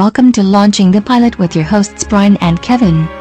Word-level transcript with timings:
Welcome 0.00 0.32
to 0.32 0.42
Launching 0.42 0.90
the 0.90 1.02
Pilot 1.02 1.38
with 1.38 1.54
your 1.54 1.66
hosts 1.66 2.04
Brian 2.04 2.38
and 2.38 2.62
Kevin. 2.62 3.19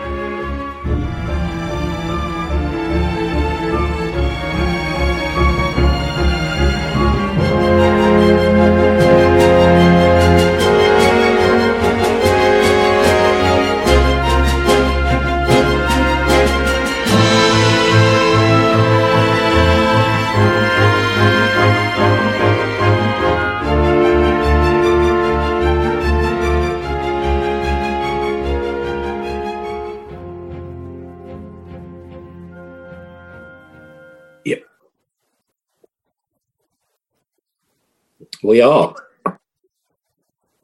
Are. 38.62 38.96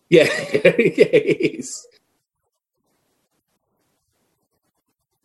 Yeah, 0.10 0.28
it 0.30 1.56
is. 1.60 1.88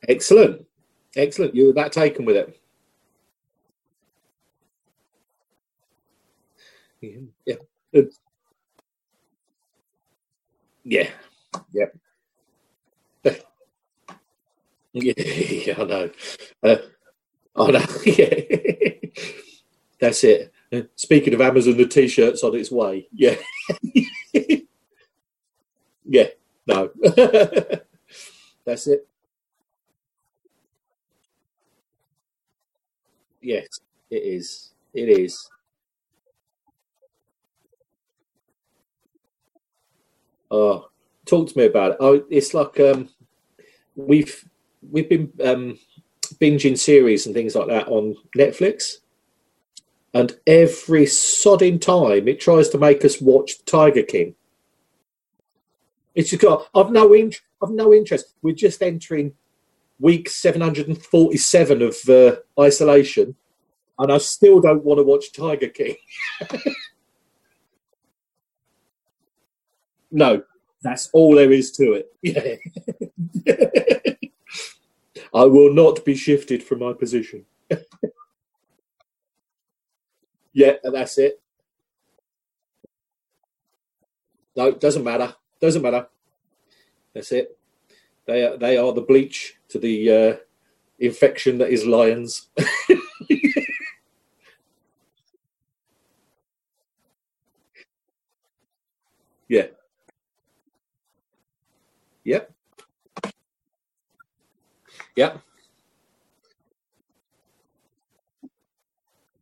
Excellent. 0.09 0.67
Excellent. 1.17 1.55
You 1.55 1.69
were 1.69 1.73
that 1.75 1.93
taken 1.93 2.25
with 2.25 2.37
it. 2.37 2.61
Yeah. 7.47 7.57
Yeah. 10.85 11.11
Yeah. 13.25 13.35
Yeah, 14.93 15.15
yeah, 15.17 15.75
I 15.79 15.85
know. 15.85 16.11
Uh, 16.63 16.77
I 17.57 17.71
know. 17.73 17.87
Yeah. 18.07 18.35
That's 20.01 20.25
it. 20.25 20.53
Uh, 20.73 20.83
Speaking 20.95 21.35
of 21.35 21.41
Amazon, 21.41 21.77
the 21.77 21.87
t-shirt's 21.87 22.45
on 22.45 22.55
its 22.55 22.71
way. 22.71 23.09
Yeah. 23.13 23.37
yeah. 26.05 26.27
No. 26.67 26.91
That's 28.65 28.87
it. 28.87 29.07
Yes, 33.41 33.81
it 34.11 34.23
is. 34.23 34.71
It 34.95 35.09
is. 35.09 35.49
Oh, 40.51 40.89
talk 41.27 41.49
to 41.49 41.59
me 41.59 41.67
about 41.67 41.93
it. 41.93 41.97
Oh, 42.01 42.25
it's 42.31 42.55
like 42.55 42.79
um, 42.81 43.09
we've 43.97 44.45
we've 44.91 45.09
been 45.09 45.33
um, 45.45 45.79
binging 46.41 46.79
series 46.79 47.27
and 47.27 47.35
things 47.35 47.55
like 47.55 47.69
that 47.69 47.89
on 47.89 48.17
Netflix, 48.37 48.97
and 50.13 50.37
every 50.47 51.05
sodding 51.05 51.81
time 51.81 52.27
it 52.29 52.41
tries 52.41 52.69
to 52.71 52.79
make 52.79 53.05
us 53.05 53.21
watch 53.21 53.65
Tiger 53.65 54.03
King. 54.03 54.35
It's 56.15 56.31
just 56.31 56.43
got 56.43 56.69
I've 56.75 56.91
no 56.91 57.13
in, 57.15 57.33
I've 57.63 57.71
no 57.71 57.93
interest. 57.95 58.35
We're 58.43 58.55
just 58.55 58.83
entering 58.83 59.33
week 59.99 60.29
seven 60.29 60.61
hundred 60.61 60.89
and 60.89 61.01
forty-seven 61.01 61.83
of 61.83 61.97
uh, 62.09 62.37
isolation, 62.59 63.37
and 63.99 64.13
I 64.13 64.19
still 64.19 64.61
don't 64.61 64.85
want 64.85 64.99
to 64.99 65.05
watch 65.05 65.33
Tiger 65.33 65.69
King. 65.69 65.97
No, 70.11 70.43
that's 70.83 71.09
all 71.13 71.35
there 71.35 71.53
is 71.53 71.71
to 71.73 71.93
it. 71.93 72.13
Yeah. 72.23 72.57
I 75.35 75.45
will 75.45 75.73
not 75.73 76.05
be 76.05 76.17
shifted 76.17 76.63
from 76.63 76.81
my 76.81 76.93
position. 76.93 77.47
Yeah, 80.53 80.75
that's 80.85 81.19
it. 81.19 81.41
No, 84.57 84.73
doesn't 84.73 85.05
matter. 85.05 85.35
Doesn't 85.61 85.83
matter. 85.83 86.09
That's 87.15 87.33
it. 87.33 87.59
They 88.27 88.45
are, 88.45 88.57
they 88.57 88.77
are 88.79 88.93
the 88.93 89.03
bleach 89.03 89.57
to 89.69 89.79
the 89.79 90.11
uh, 90.11 90.37
infection 90.99 91.59
that 91.59 91.71
is 91.71 91.87
lions. 91.87 92.49
yeah. 99.49 99.67
Yep. 102.25 102.53
Yep. 105.17 105.43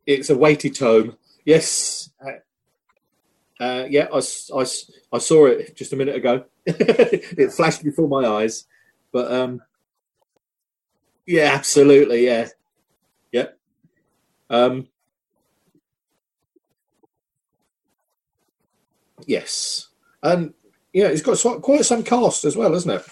It's 0.09 0.31
a 0.31 0.39
weighty 0.39 0.71
tome. 0.71 1.19
Yes. 1.45 2.09
Uh, 2.25 3.63
uh, 3.63 3.87
yeah, 3.91 4.07
I 4.11 4.21
saw 4.21 5.45
it 5.45 5.77
just 5.77 5.93
a 5.93 5.97
minute 5.97 6.17
ago. 6.17 6.45
it 6.65 7.53
flashed 7.53 7.85
before 7.85 8.09
my 8.09 8.27
eyes. 8.27 8.65
But 9.13 9.31
um, 9.31 9.61
yeah, 11.27 11.51
absolutely. 11.53 12.25
Yeah. 12.25 12.49
Yeah. 13.33 13.49
Um, 14.49 14.89
yes. 19.27 19.89
And 20.23 20.55
yeah, 20.95 21.09
it's 21.09 21.21
got 21.21 21.61
quite 21.61 21.85
some 21.85 22.03
cast 22.03 22.47
as 22.47 22.57
well, 22.57 22.75
isn't 22.75 22.91
it? 22.91 23.05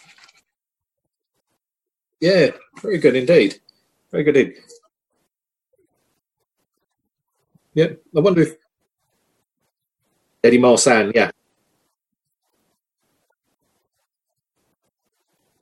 Yeah, 2.21 2.53
very 2.81 2.97
good 2.97 3.17
indeed. 3.17 3.61
Very 4.11 4.25
good 4.25 4.37
indeed. 4.39 4.63
Yeah, 7.77 7.89
I 8.17 8.21
wonder 8.21 8.41
if 8.41 8.57
Eddie 10.43 10.59
Marsan, 10.59 11.13
yeah, 11.15 11.31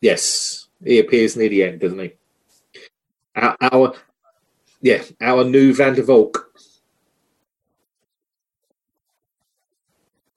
yes, 0.00 0.68
he 0.84 1.00
appears 1.00 1.36
near 1.36 1.48
the 1.48 1.64
end, 1.64 1.80
doesn't 1.80 1.98
he? 1.98 2.12
Our, 3.34 3.56
our 3.60 3.94
yeah, 4.80 5.02
our 5.20 5.42
new 5.42 5.74
Van 5.74 5.94
der 5.94 6.04
Valk. 6.04 6.52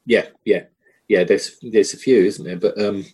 Yeah, 0.08 0.30
yeah, 0.46 0.64
yeah. 1.08 1.26
There's 1.26 1.60
there's 1.62 1.94
a 1.94 1.98
few, 1.98 2.24
isn't 2.26 2.44
there? 2.44 2.58
But 2.58 2.82
um, 2.82 3.06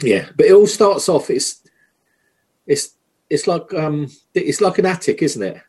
yeah, 0.00 0.30
but 0.34 0.46
it 0.46 0.52
all 0.54 0.66
starts 0.66 1.10
off. 1.10 1.28
It's 1.28 1.62
it's 2.66 2.96
it's 3.28 3.46
like 3.46 3.74
um, 3.74 4.08
it's 4.34 4.62
like 4.62 4.78
an 4.78 4.86
attic, 4.86 5.20
isn't 5.22 5.42
it? 5.42 5.60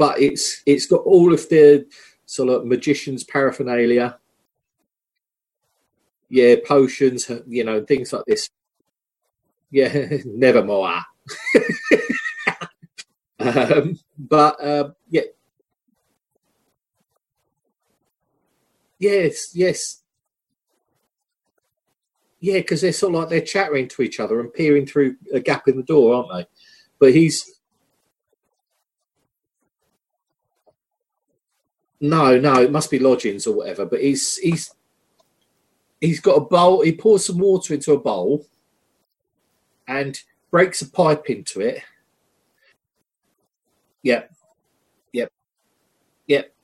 But 0.00 0.18
it's 0.18 0.62
it's 0.64 0.86
got 0.86 1.02
all 1.02 1.34
of 1.34 1.46
the 1.50 1.86
sort 2.24 2.48
of 2.48 2.64
magician's 2.64 3.22
paraphernalia, 3.22 4.18
yeah, 6.30 6.54
potions, 6.66 7.30
you 7.46 7.64
know, 7.64 7.84
things 7.84 8.10
like 8.14 8.24
this. 8.26 8.48
Yeah, 9.70 10.08
never 10.24 10.64
more. 10.64 11.00
Um, 13.42 13.98
but 14.18 14.62
um, 14.62 14.94
yeah, 15.08 15.22
yes, 18.98 19.56
yes, 19.56 20.02
yeah, 22.38 22.58
because 22.58 22.82
they're 22.82 22.92
sort 22.92 23.14
of 23.14 23.20
like 23.20 23.30
they're 23.30 23.40
chattering 23.40 23.88
to 23.88 24.02
each 24.02 24.20
other 24.20 24.40
and 24.40 24.52
peering 24.52 24.86
through 24.86 25.16
a 25.32 25.40
gap 25.40 25.68
in 25.68 25.78
the 25.78 25.82
door, 25.82 26.14
aren't 26.14 26.32
they? 26.34 26.46
But 26.98 27.14
he's 27.14 27.59
no, 32.00 32.38
no, 32.38 32.62
it 32.62 32.72
must 32.72 32.90
be 32.90 32.98
lodgings 32.98 33.46
or 33.46 33.54
whatever. 33.56 33.84
But 33.84 34.00
he's 34.02 34.36
he's 34.38 34.74
he's 36.00 36.20
got 36.20 36.36
a 36.36 36.40
bowl. 36.40 36.82
He 36.82 36.92
pours 36.92 37.26
some 37.26 37.38
water 37.38 37.74
into 37.74 37.92
a 37.92 37.98
bowl 38.00 38.46
and 39.86 40.18
breaks 40.50 40.80
a 40.82 40.90
pipe 40.90 41.28
into 41.28 41.60
it. 41.60 41.82
Yep, 44.02 44.32
yep, 45.12 45.30
yep. 46.26 46.54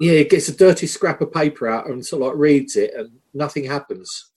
yeah. 0.00 0.12
He 0.14 0.24
gets 0.24 0.48
a 0.48 0.56
dirty 0.56 0.88
scrap 0.88 1.20
of 1.20 1.32
paper 1.32 1.68
out 1.68 1.88
and 1.88 2.04
sort 2.04 2.22
of 2.22 2.28
like 2.28 2.36
reads 2.36 2.74
it, 2.76 2.92
and 2.94 3.10
nothing 3.32 3.64
happens. 3.64 4.30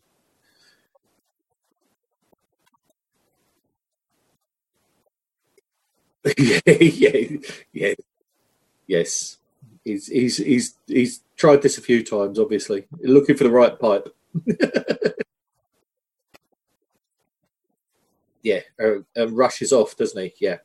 yeah, 6.38 6.60
yeah, 6.68 7.38
yeah, 7.74 7.94
yes. 8.88 9.38
He's 9.84 10.08
he's 10.08 10.38
he's 10.38 10.76
he's 10.88 11.22
tried 11.36 11.62
this 11.62 11.78
a 11.78 11.82
few 11.82 12.04
times. 12.04 12.40
Obviously, 12.40 12.86
looking 13.02 13.36
for 13.36 13.44
the 13.44 13.52
right 13.52 13.78
pipe. 13.78 14.08
Yeah, 18.42 18.60
uh, 18.80 19.00
and 19.16 19.36
rushes 19.38 19.72
off, 19.72 19.96
doesn't 19.96 20.22
he? 20.22 20.34
Yeah, 20.40 20.58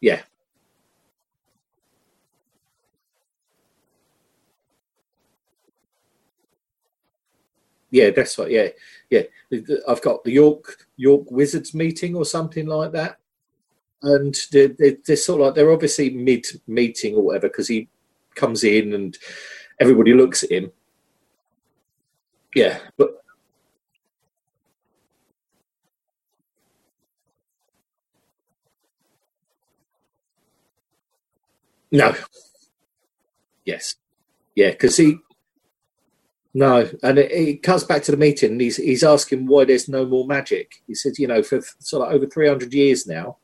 Yeah. 0.00 0.22
Yeah, 7.96 8.10
that's 8.10 8.38
right. 8.38 8.50
Yeah, 8.50 8.68
yeah. 9.08 9.22
I've 9.88 10.02
got 10.02 10.22
the 10.22 10.32
York 10.32 10.86
York 10.98 11.30
Wizards 11.30 11.72
meeting 11.74 12.14
or 12.14 12.26
something 12.26 12.66
like 12.66 12.92
that, 12.92 13.18
and 14.02 14.36
they're, 14.52 14.68
they're 15.06 15.16
sort 15.16 15.40
of 15.40 15.46
like 15.46 15.54
they're 15.54 15.72
obviously 15.72 16.10
mid 16.10 16.46
meeting 16.66 17.14
or 17.16 17.22
whatever 17.22 17.48
because 17.48 17.68
he 17.68 17.88
comes 18.34 18.64
in 18.64 18.92
and 18.94 19.18
everybody 19.80 20.14
looks 20.14 20.44
at 20.44 20.52
him. 20.52 20.72
Yeah, 22.54 22.78
but 22.98 23.10
no. 31.90 32.14
Yes. 33.64 33.96
Yeah, 34.54 34.70
because 34.70 34.96
he 34.96 35.18
no, 36.56 36.88
and 37.02 37.18
it, 37.18 37.30
it, 37.32 37.86
back 37.86 38.02
to 38.04 38.12
the 38.12 38.16
meeting, 38.16 38.52
and 38.52 38.60
he's 38.62 38.78
he's 38.78 39.04
asking 39.04 39.46
why 39.46 39.66
there's 39.66 39.90
no 39.90 40.06
more 40.06 40.26
magic. 40.26 40.82
He 40.86 40.94
said, 40.94 41.18
you 41.18 41.26
know, 41.26 41.42
for 41.42 41.60
sort 41.80 42.08
of 42.08 42.14
over 42.14 42.24
three 42.26 42.48
hundred 42.48 42.72
years 42.72 43.06
now, 43.06 43.36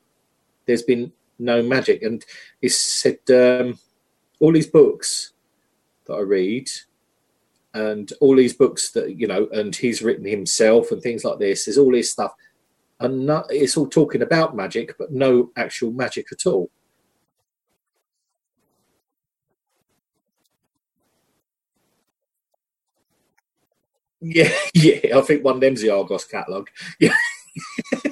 there's 0.65 0.81
been 0.81 1.13
no 1.39 1.63
magic, 1.63 2.03
and 2.03 2.25
he 2.63 2.71
said 2.71 3.19
um, 3.29 3.79
all 4.41 4.51
these 4.51 4.67
books 4.67 5.35
that 6.07 6.15
I 6.15 6.21
read, 6.21 6.71
and 7.75 8.11
all 8.23 8.35
these 8.35 8.55
books 8.55 8.93
that 8.93 9.15
you 9.21 9.27
know, 9.27 9.47
and 9.53 9.77
he's 9.77 10.01
written 10.01 10.25
himself 10.25 10.91
and 10.91 11.03
things 11.03 11.23
like 11.23 11.39
this. 11.39 11.67
There's 11.67 11.77
all 11.77 11.93
this 11.93 12.13
stuff, 12.13 12.33
and 12.99 13.27
not, 13.27 13.45
it's 13.51 13.77
all 13.77 13.89
talking 13.89 14.23
about 14.23 14.57
magic, 14.57 14.97
but 14.99 15.13
no 15.13 15.51
actual 15.59 15.91
magic 15.91 16.29
at 16.33 16.47
all. 16.47 16.71
Yeah, 24.23 24.53
yeah. 24.75 25.19
I 25.19 25.23
think 25.23 25.45
one 25.45 25.57
of 25.57 25.63
them's 25.63 25.83
the 25.83 25.91
Argos 25.91 26.27
catalogue. 26.27 26.71
Yeah. 27.01 27.17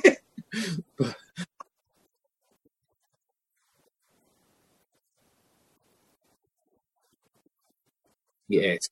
yes. 8.49 8.89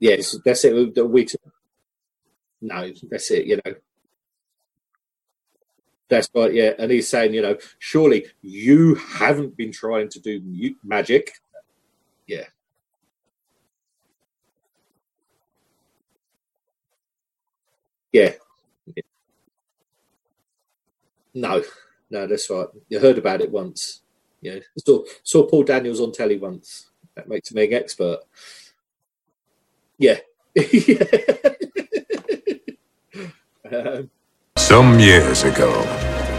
Yes, 0.00 0.36
that's 0.44 0.64
it. 0.66 0.74
We 1.08 1.26
no, 2.60 2.90
that's 3.10 3.30
it. 3.30 3.46
You 3.46 3.56
know, 3.64 3.74
that's 6.08 6.28
right. 6.34 6.52
Yeah, 6.52 6.72
and 6.78 6.90
he's 6.90 7.08
saying, 7.08 7.34
you 7.34 7.42
know, 7.42 7.56
surely 7.78 8.26
you 8.42 8.96
haven't 8.96 9.56
been 9.56 9.72
trying 9.72 10.08
to 10.10 10.20
do 10.20 10.74
magic. 10.84 11.32
Yeah, 12.26 12.44
yeah. 18.12 18.32
No, 21.34 21.62
no, 22.10 22.26
that's 22.26 22.50
right. 22.50 22.66
You 22.88 22.98
heard 22.98 23.18
about 23.18 23.40
it 23.40 23.50
once. 23.50 24.02
Yeah, 24.40 24.58
saw 24.84 25.04
saw 25.22 25.46
Paul 25.46 25.62
Daniels 25.64 26.00
on 26.00 26.12
telly 26.12 26.36
once. 26.38 26.90
That 27.14 27.28
makes 27.28 27.52
me 27.52 27.64
an 27.66 27.72
expert. 27.74 28.18
Yeah. 29.98 30.18
um, 33.72 34.10
Some 34.56 34.98
years 34.98 35.44
ago, 35.44 35.70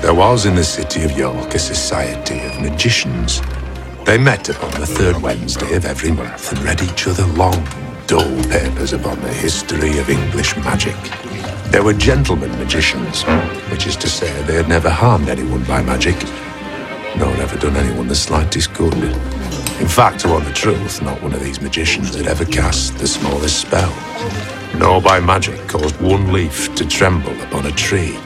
there 0.02 0.14
was 0.14 0.46
in 0.46 0.56
the 0.56 0.64
city 0.64 1.04
of 1.04 1.18
York 1.18 1.56
a 1.56 1.60
society 1.60 2.40
of 2.42 2.62
magicians. 2.62 3.42
They 4.06 4.18
met 4.18 4.50
upon 4.50 4.72
the 4.72 4.86
third 4.86 5.22
Wednesday 5.22 5.76
of 5.76 5.86
every 5.86 6.12
month 6.12 6.52
and 6.52 6.62
read 6.64 6.82
each 6.82 7.08
other 7.08 7.26
long, 7.28 7.66
dull 8.06 8.44
papers 8.50 8.92
upon 8.92 9.22
the 9.22 9.34
history 9.34 9.98
of 9.98 10.10
English 10.10 10.58
magic. 10.58 10.98
They 11.74 11.80
were 11.80 11.94
gentlemen 11.94 12.52
magicians, 12.60 13.24
which 13.72 13.88
is 13.88 13.96
to 13.96 14.08
say 14.08 14.32
they 14.44 14.54
had 14.54 14.70
never 14.70 14.92
harmed 14.92 15.28
anyone 15.28 15.64
by 15.64 15.82
magic, 15.82 16.16
nor 17.18 17.36
ever 17.38 17.58
done 17.58 17.76
anyone 17.76 18.08
the 18.08 18.14
slightest 18.14 18.76
good. 18.76 18.94
In 19.82 19.88
fact, 19.88 20.20
to 20.20 20.28
want 20.28 20.46
the 20.46 20.54
truth, 20.54 21.02
not 21.02 21.20
one 21.24 21.34
of 21.34 21.44
these 21.44 21.62
magicians 21.62 22.14
had 22.14 22.28
ever 22.28 22.46
cast 22.46 23.00
the 23.00 23.08
smallest 23.08 23.60
spell, 23.60 23.92
nor 24.78 25.02
by 25.02 25.20
magic 25.20 25.68
caused 25.68 26.00
one 26.00 26.32
leaf 26.32 26.74
to 26.76 26.88
tremble 26.88 27.42
upon 27.42 27.66
a 27.66 27.72
tree, 27.72 28.20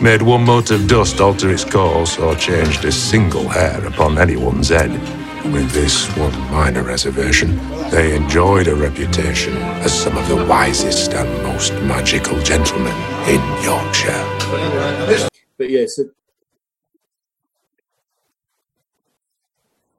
made 0.00 0.22
one 0.22 0.46
mote 0.46 0.70
of 0.70 0.88
dust 0.88 1.20
alter 1.20 1.50
its 1.50 1.66
course, 1.66 2.18
or 2.18 2.34
changed 2.34 2.82
a 2.86 2.90
single 2.90 3.46
hair 3.46 3.84
upon 3.84 4.16
anyone's 4.16 4.70
head. 4.70 5.25
With 5.52 5.70
this 5.70 6.08
one 6.16 6.38
minor 6.50 6.82
reservation, 6.82 7.56
they 7.90 8.16
enjoyed 8.16 8.66
a 8.66 8.74
reputation 8.74 9.56
as 9.56 9.92
some 9.96 10.18
of 10.18 10.28
the 10.28 10.44
wisest 10.44 11.14
and 11.14 11.42
most 11.44 11.72
magical 11.84 12.40
gentlemen 12.42 12.92
in 13.28 13.40
Yorkshire. 13.62 14.24
But 15.56 15.70
yeah, 15.70 15.86
so 15.86 16.10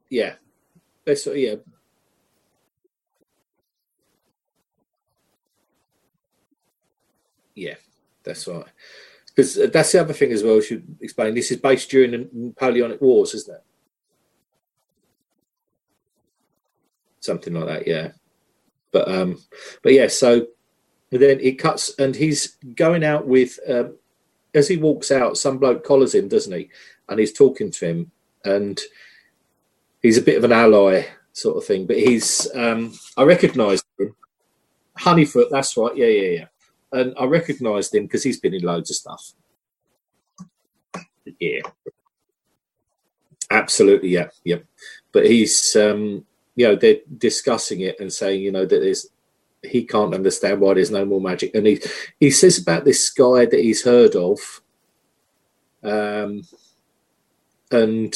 yeah, 0.10 0.34
that's 1.06 1.26
yeah. 1.28 1.56
Yeah, 7.56 7.76
that's 8.24 8.48
right. 8.48 8.66
Because 9.28 9.58
uh, 9.58 9.68
that's 9.74 9.92
the 9.94 10.02
other 10.02 10.14
thing 10.14 10.32
as 10.32 10.44
well. 10.44 10.62
Should 10.62 10.98
explain. 11.02 11.34
This 11.34 11.52
is 11.52 11.58
based 11.58 11.90
during 11.90 12.12
the 12.12 12.30
Napoleonic 12.32 13.02
Wars, 13.02 13.34
isn't 13.34 13.56
it? 13.56 13.64
Something 17.28 17.54
like 17.54 17.68
that. 17.68 17.88
Yeah, 17.88 18.14
but 18.92 19.08
um, 19.08 19.38
but 19.84 19.94
yeah. 19.94 20.08
So 20.08 20.48
then 21.12 21.40
it 21.40 21.60
cuts, 21.60 21.94
and 22.00 22.16
he's 22.16 22.58
going 22.76 23.04
out 23.04 23.28
with. 23.28 23.60
Um, 23.70 23.98
as 24.54 24.68
he 24.68 24.78
walks 24.78 25.12
out, 25.12 25.38
some 25.38 25.60
bloke 25.60 25.84
collars 25.84 26.16
him, 26.16 26.28
doesn't 26.28 26.54
he? 26.54 26.70
And 27.10 27.20
he's 27.20 27.34
talking 27.34 27.70
to 27.70 27.86
him, 27.86 28.12
and 28.44 28.80
he's 30.02 30.18
a 30.18 30.22
bit 30.22 30.38
of 30.38 30.44
an 30.44 30.52
ally 30.52 31.06
sort 31.34 31.58
of 31.58 31.66
thing. 31.66 31.86
But 31.86 31.98
he's, 31.98 32.50
um, 32.56 32.94
I 33.18 33.24
recognised 33.24 33.86
him, 34.00 34.16
Honeyfoot. 34.98 35.50
That's 35.52 35.78
right. 35.78 35.96
Yeah, 35.96 36.08
yeah, 36.08 36.30
yeah. 36.30 36.46
And 36.92 37.14
I 37.20 37.26
recognised 37.26 37.94
him 37.94 38.04
because 38.06 38.24
he's 38.24 38.40
been 38.40 38.56
in 38.56 38.64
loads 38.64 38.90
of 38.90 38.96
stuff. 38.96 39.34
Yeah, 41.40 41.62
absolutely. 43.52 44.10
Yeah, 44.10 44.30
yeah. 44.44 44.60
But 45.12 45.28
he's, 45.28 45.76
um, 45.76 46.26
you 46.58 46.68
know 46.68 46.76
they're 46.76 47.00
discussing 47.20 47.82
it 47.82 48.02
and 48.02 48.14
saying 48.14 48.42
you 48.44 48.52
know 48.52 48.66
that 48.66 48.82
there's 48.82 49.08
he 49.64 49.86
can't 49.86 50.16
understand 50.16 50.62
why 50.62 50.76
there's 50.76 50.92
no 50.92 51.06
more 51.06 51.22
magic. 51.22 51.56
And 51.56 51.68
he 51.68 51.82
he 52.20 52.32
says 52.32 52.60
about 52.60 52.86
this 52.86 53.10
guy 53.12 53.46
that 53.46 53.62
he's 53.62 53.84
heard 53.86 54.16
of 54.16 54.40
um 55.84 56.42
and 57.72 58.16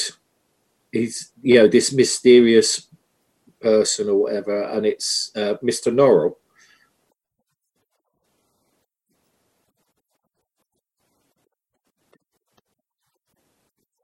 he's 0.91 1.31
you 1.41 1.55
know 1.55 1.67
this 1.67 1.93
mysterious 1.93 2.87
person 3.61 4.09
or 4.09 4.15
whatever 4.17 4.63
and 4.63 4.85
it's 4.85 5.31
uh, 5.35 5.55
mr 5.63 5.93
norrell 5.93 6.35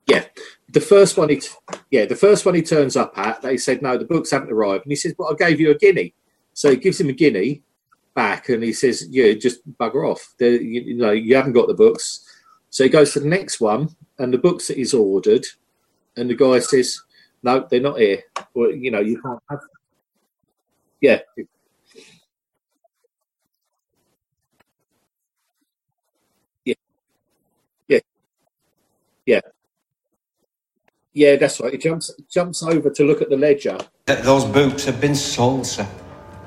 yeah 0.08 0.24
the 0.70 0.82
first 0.82 1.18
one 1.18 1.30
he 1.30 1.42
yeah 1.92 2.06
the 2.06 2.16
first 2.16 2.46
one 2.46 2.56
he 2.56 2.62
turns 2.62 2.96
up 2.96 3.18
at 3.18 3.42
they 3.42 3.58
said 3.58 3.82
no 3.82 3.98
the 3.98 4.06
books 4.06 4.32
haven't 4.32 4.52
arrived. 4.52 4.86
And 4.86 4.92
he 4.92 4.96
says 4.96 5.16
well 5.18 5.32
i 5.32 5.36
gave 5.36 5.60
you 5.60 5.72
a 5.72 5.78
guinea. 5.78 6.14
So 6.54 6.72
he 6.72 6.78
gives 6.78 7.00
him 7.00 7.10
a 7.10 7.14
guinea 7.14 7.64
back 8.16 8.50
and 8.50 8.64
he 8.64 8.74
says 8.74 9.08
yeah 9.10 9.34
just 9.34 9.68
bugger 9.78 10.10
off. 10.10 10.34
You, 10.40 10.50
you, 10.50 10.96
know 10.96 11.12
you 11.12 11.36
haven't 11.36 11.54
got 11.54 11.68
the 11.68 11.74
books. 11.74 12.26
So 12.70 12.84
he 12.84 12.90
goes 12.90 13.14
to 13.14 13.20
the 13.22 13.28
next 13.28 13.62
one 13.62 13.96
and 14.20 14.34
the 14.34 14.38
books 14.38 14.68
that 14.68 14.78
he's 14.78 14.94
ordered 14.94 15.46
and 16.18 16.30
the 16.30 16.36
guy 16.36 16.60
says 16.60 17.02
no 17.44 17.66
they're 17.70 17.80
not 17.80 18.00
here. 18.00 18.24
Or 18.54 18.72
you 18.72 18.92
know 18.92 19.00
you 19.00 19.22
can't 19.22 19.42
have 19.50 19.60
them. 19.60 19.70
yeah. 21.02 21.20
Yeah. 27.88 28.00
Yeah 29.26 29.42
yeah 31.18 31.30
yeah, 31.32 31.36
that's 31.36 31.60
right. 31.60 31.72
He 31.74 31.78
jumps 31.80 32.12
jumps 32.30 32.64
over 32.64 32.90
to 32.92 33.04
look 33.04 33.22
at 33.22 33.30
the 33.30 33.38
ledger. 33.38 33.78
Th- 34.06 34.20
Those 34.20 34.46
books 34.46 34.86
have 34.86 35.00
been 35.02 35.16
sold, 35.16 35.66
sir. 35.66 35.88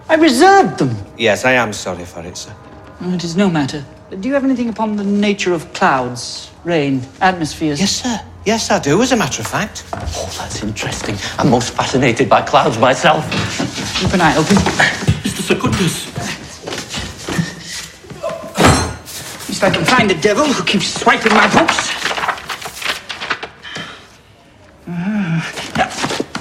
I 0.09 0.15
reserved 0.15 0.79
them. 0.79 0.97
Yes, 1.19 1.45
I 1.45 1.53
am 1.53 1.73
sorry 1.73 2.05
for 2.05 2.21
it, 2.27 2.37
sir. 2.37 2.55
Oh, 3.01 3.15
it 3.15 3.25
is 3.25 3.37
no 3.37 3.49
matter. 3.51 3.85
Do 4.21 4.29
you 4.29 4.35
have 4.35 4.45
anything 4.45 4.69
upon 4.69 4.97
the 4.97 5.05
nature 5.05 5.53
of 5.55 5.73
clouds, 5.73 6.51
rain, 6.65 7.03
atmospheres? 7.21 7.81
Yes, 7.81 7.93
sir. 8.03 8.21
Yes, 8.47 8.71
I 8.71 8.79
do, 8.79 9.03
as 9.03 9.13
a 9.13 9.17
matter 9.17 9.43
of 9.43 9.49
fact. 9.49 9.85
Oh, 9.93 10.35
that's 10.39 10.63
interesting. 10.63 11.17
I'm 11.39 11.51
most 11.51 11.71
fascinated 11.75 12.29
by 12.29 12.43
clouds 12.43 12.79
myself. 12.79 13.25
Keep 14.01 14.15
an 14.15 14.21
eye 14.21 14.37
open. 14.37 14.57
Mr. 15.25 15.43
Secundus. 15.43 16.07
At 19.43 19.49
least 19.49 19.63
I 19.65 19.71
can 19.71 19.85
find 19.85 20.09
the 20.11 20.15
devil 20.21 20.47
who 20.47 20.65
keeps 20.65 20.87
swiping 21.01 21.35
my 21.35 21.49
books. 21.53 21.90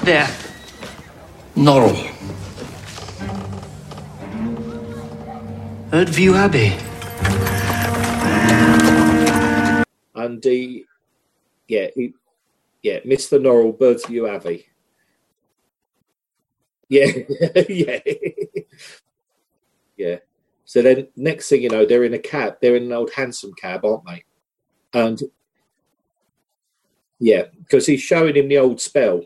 There? 0.09 0.25
Norrell. 1.55 1.93
Hurtfew 5.91 6.33
Abbey. 6.35 6.73
and 10.15 10.43
he, 10.43 10.85
yeah, 11.67 11.89
he, 11.93 12.15
yeah, 12.81 13.01
Mr. 13.01 13.39
Norrell, 13.39 13.77
Birdsview 13.77 14.35
Abbey. 14.35 14.65
Yeah, 16.87 17.11
yeah, 17.69 17.99
yeah. 19.95 20.15
So 20.65 20.81
then, 20.81 21.07
next 21.17 21.49
thing 21.49 21.61
you 21.61 21.69
know, 21.69 21.85
they're 21.85 22.03
in 22.03 22.15
a 22.15 22.19
cab. 22.19 22.55
They're 22.63 22.77
in 22.77 22.85
an 22.85 22.93
old 22.93 23.11
hansom 23.11 23.53
cab, 23.61 23.85
aren't 23.85 24.07
they? 24.07 24.23
And 24.91 25.21
yeah, 27.19 27.43
because 27.59 27.85
he's 27.85 28.01
showing 28.01 28.35
him 28.35 28.47
the 28.47 28.57
old 28.57 28.81
spell 28.81 29.23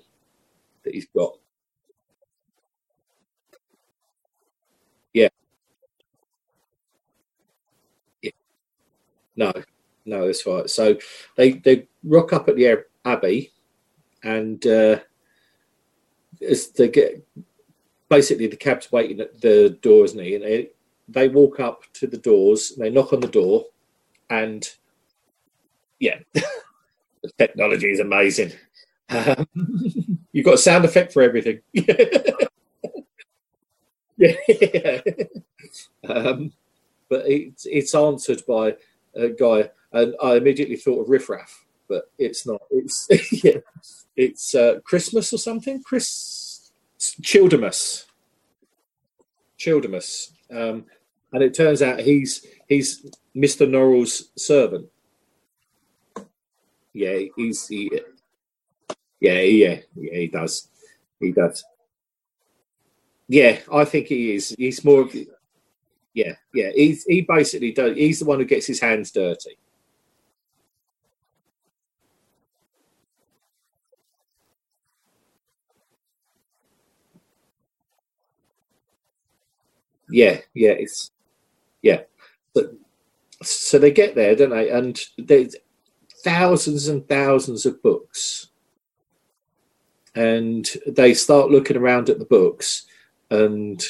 that 0.83 0.93
he's 0.93 1.07
got. 1.15 1.37
Yeah. 5.13 5.29
Yeah. 8.21 8.31
No, 9.35 9.51
no, 10.05 10.25
that's 10.25 10.45
right. 10.45 10.69
So 10.69 10.97
they 11.35 11.53
they 11.53 11.87
rock 12.03 12.33
up 12.33 12.49
at 12.49 12.55
the 12.55 12.83
abbey, 13.05 13.51
and 14.23 14.65
uh, 14.65 14.99
as 16.47 16.67
they 16.69 16.89
get 16.89 17.25
basically 18.09 18.47
the 18.47 18.55
cab's 18.55 18.91
waiting 18.91 19.19
at 19.21 19.41
the 19.41 19.77
door, 19.81 20.05
isn't 20.05 20.19
he? 20.19 20.35
And 20.35 20.43
they, 20.43 20.69
they 21.07 21.29
walk 21.29 21.59
up 21.59 21.83
to 21.93 22.07
the 22.07 22.17
doors, 22.17 22.73
they 22.77 22.89
knock 22.89 23.13
on 23.13 23.19
the 23.21 23.27
door, 23.27 23.65
and 24.29 24.67
yeah, 25.99 26.19
the 26.33 27.31
technology 27.37 27.89
is 27.91 27.99
amazing. 27.99 28.51
Um, 29.13 29.47
you've 30.31 30.45
got 30.45 30.55
a 30.55 30.57
sound 30.57 30.85
effect 30.85 31.13
for 31.13 31.21
everything. 31.21 31.59
yeah. 31.73 31.93
Um, 36.07 36.53
but 37.09 37.27
it's 37.27 37.65
it's 37.65 37.95
answered 37.95 38.43
by 38.47 38.75
a 39.15 39.29
guy, 39.29 39.69
and 39.91 40.15
I 40.21 40.35
immediately 40.35 40.75
thought 40.75 41.01
of 41.01 41.09
Riff 41.09 41.29
Raff, 41.29 41.65
but 41.87 42.11
it's 42.17 42.47
not. 42.47 42.61
It's 42.71 43.07
yeah, 43.43 43.57
it's 44.15 44.55
uh, 44.55 44.79
Christmas 44.83 45.33
or 45.33 45.37
something. 45.37 45.81
Chris 45.83 46.71
Childermass. 46.99 48.05
Childermass. 49.59 50.31
Um, 50.51 50.85
and 51.31 51.43
it 51.43 51.53
turns 51.53 51.81
out 51.81 51.99
he's 51.99 52.45
he's 52.67 53.05
Mr. 53.35 53.67
Norrell's 53.67 54.29
servant. 54.37 54.87
Yeah, 56.93 57.19
he's 57.35 57.67
he, 57.67 57.91
yeah, 59.23 59.41
yeah, 59.41 59.79
yeah, 59.95 60.15
he 60.19 60.27
does. 60.27 60.69
He 61.21 61.33
does. 61.33 61.65
Yeah, 63.27 63.59
I 63.71 63.85
think 63.85 64.07
he 64.07 64.35
is. 64.35 64.55
He's 64.57 64.85
more 64.85 65.01
of 65.01 65.15
yeah, 66.13 66.33
yeah. 66.53 66.71
He's 66.75 67.03
he 67.05 67.21
basically 67.21 67.71
does. 67.71 67.95
He's 67.97 68.19
the 68.19 68.25
one 68.25 68.39
who 68.39 68.45
gets 68.45 68.67
his 68.67 68.81
hands 68.81 69.11
dirty. 69.11 69.57
Yeah, 80.09 80.39
yeah. 80.53 80.71
It's 80.71 81.11
yeah, 81.81 82.01
but 82.55 82.73
so 83.43 83.79
they 83.79 83.91
get 83.91 84.15
there, 84.15 84.35
don't 84.35 84.51
they? 84.51 84.69
And 84.71 84.99
there's 85.17 85.55
thousands 86.23 86.87
and 86.89 87.07
thousands 87.09 87.65
of 87.65 87.83
books, 87.83 88.49
and 90.15 90.69
they 90.87 91.13
start 91.13 91.49
looking 91.51 91.77
around 91.77 92.09
at 92.09 92.19
the 92.19 92.25
books, 92.25 92.85
and 93.29 93.83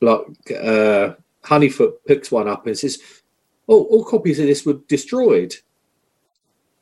like 0.00 0.22
uh, 0.52 1.14
Honeyfoot 1.44 1.94
picks 2.06 2.30
one 2.30 2.48
up 2.48 2.66
and 2.66 2.78
says, 2.78 2.98
"Oh, 3.68 3.84
all 3.84 4.04
copies 4.04 4.38
of 4.38 4.46
this 4.46 4.64
were 4.64 4.80
destroyed." 4.88 5.54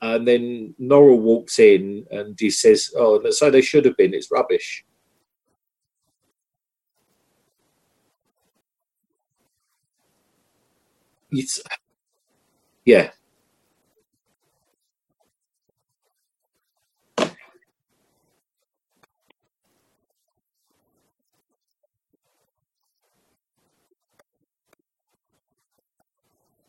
And 0.03 0.29
then 0.29 0.75
Norrell 0.81 1.21
walks 1.21 1.59
in 1.59 2.07
and 2.11 2.39
he 2.39 2.51
says, 2.51 2.93
"Oh, 2.97 3.31
so 3.31 3.51
they 3.51 3.63
should 3.63 3.85
have 3.87 3.97
been. 3.97 4.15
It's 4.15 4.31
rubbish." 4.31 4.85
It's 11.33 11.61
yeah, 12.85 13.11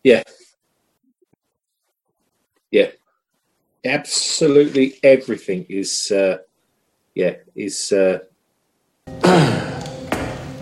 yeah, 0.07 0.23
yeah. 2.71 2.91
Absolutely 3.83 4.95
everything 5.03 5.65
is 5.67 6.11
uh, 6.11 6.37
yeah 7.13 7.35
is 7.55 7.91
uh, 7.91 8.19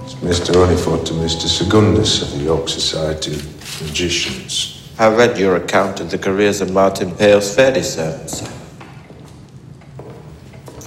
It's 0.06 0.16
Mr. 0.30 0.54
Honeyfoot 0.56 1.06
to 1.08 1.14
Mr. 1.14 1.48
Secundus 1.48 2.24
of 2.24 2.32
the 2.32 2.44
York 2.46 2.70
Society 2.70 3.34
of 3.34 3.82
Magicians. 3.84 4.92
I 4.98 5.10
read 5.10 5.38
your 5.38 5.58
account 5.58 6.00
of 6.00 6.10
the 6.10 6.18
careers 6.18 6.62
of 6.62 6.72
Martin 6.72 7.12
Pale's 7.16 7.54
fairy 7.54 7.84
servants. 7.84 8.42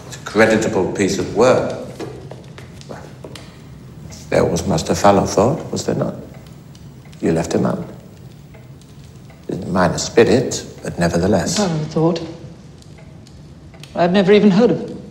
It's 0.06 0.16
a 0.16 0.24
creditable 0.24 0.92
piece 0.92 1.18
of 1.18 1.36
work. 1.36 1.86
There 4.30 4.44
was 4.44 4.66
Master 4.66 4.94
Fallowthorpe, 4.94 5.70
was 5.70 5.86
there 5.86 5.94
not? 5.94 6.14
You 7.20 7.32
left 7.32 7.54
him 7.54 7.66
out. 7.66 7.97
In 9.48 9.62
a 9.62 9.66
minor 9.66 9.98
spirit, 9.98 10.64
but 10.82 10.98
nevertheless. 10.98 11.58
I 11.58 11.68
have 11.68 11.86
thought. 11.88 12.20
I've 13.94 14.12
never 14.12 14.32
even 14.32 14.50
heard 14.50 14.70
of 14.70 14.80
him. 14.88 15.02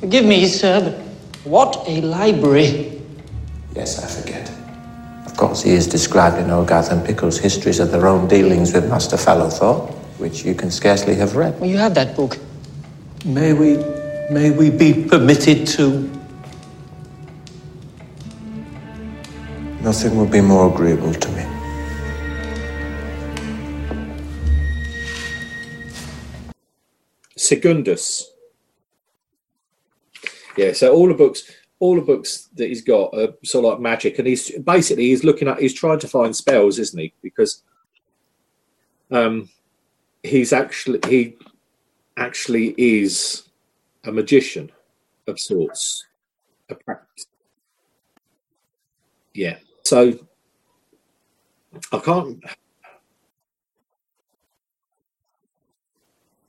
Forgive 0.00 0.24
me, 0.24 0.46
sir, 0.46 0.80
but 0.80 0.94
what 1.44 1.84
a 1.86 2.00
library. 2.00 3.02
Yes, 3.74 4.02
I 4.02 4.06
forget. 4.08 4.50
Of 5.26 5.36
course, 5.36 5.62
he 5.62 5.72
is 5.72 5.86
described 5.86 6.38
in 6.38 6.46
Ogath 6.46 6.90
and 6.90 7.04
Pickle's 7.04 7.38
histories 7.38 7.80
of 7.80 7.90
their 7.90 8.06
own 8.06 8.28
dealings 8.28 8.72
with 8.72 8.88
Master 8.88 9.16
Fallowthorpe, 9.16 9.92
which 10.18 10.44
you 10.44 10.54
can 10.54 10.70
scarcely 10.70 11.14
have 11.16 11.36
read. 11.36 11.58
Well, 11.60 11.68
you 11.68 11.78
have 11.78 11.94
that 11.94 12.16
book. 12.16 12.38
May 13.24 13.52
we, 13.52 13.76
may 14.30 14.50
we 14.50 14.70
be 14.70 15.04
permitted 15.04 15.66
to? 15.68 16.10
Nothing 19.82 20.16
would 20.16 20.30
be 20.30 20.40
more 20.40 20.72
agreeable 20.72 21.12
to 21.12 21.28
me. 21.32 21.59
Secundus. 27.50 28.30
Yeah, 30.56 30.72
so 30.72 30.94
all 30.94 31.08
the 31.08 31.14
books, 31.14 31.50
all 31.80 31.96
the 31.96 32.00
books 32.00 32.48
that 32.54 32.68
he's 32.68 32.82
got 32.82 33.12
are 33.12 33.34
sort 33.42 33.64
of 33.64 33.72
like 33.72 33.80
magic, 33.80 34.20
and 34.20 34.28
he's 34.28 34.56
basically 34.60 35.06
he's 35.08 35.24
looking 35.24 35.48
at 35.48 35.58
he's 35.58 35.74
trying 35.74 35.98
to 35.98 36.06
find 36.06 36.36
spells, 36.36 36.78
isn't 36.78 37.00
he? 37.00 37.12
Because 37.22 37.64
um, 39.10 39.48
he's 40.22 40.52
actually 40.52 41.00
he 41.08 41.36
actually 42.16 42.72
is 42.78 43.48
a 44.04 44.12
magician 44.12 44.70
of 45.26 45.40
sorts. 45.40 46.06
A 46.68 46.76
practice. 46.76 47.26
Yeah. 49.34 49.56
So 49.84 50.16
I 51.90 51.98
can't. 51.98 52.44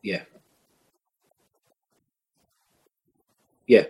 Yeah. 0.03 0.25
Yeah. 3.67 3.85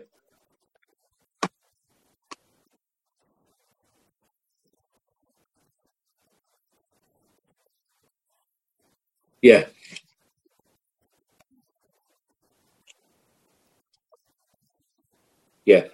Yeah. 9.42 9.66
Yeah. 15.66 15.86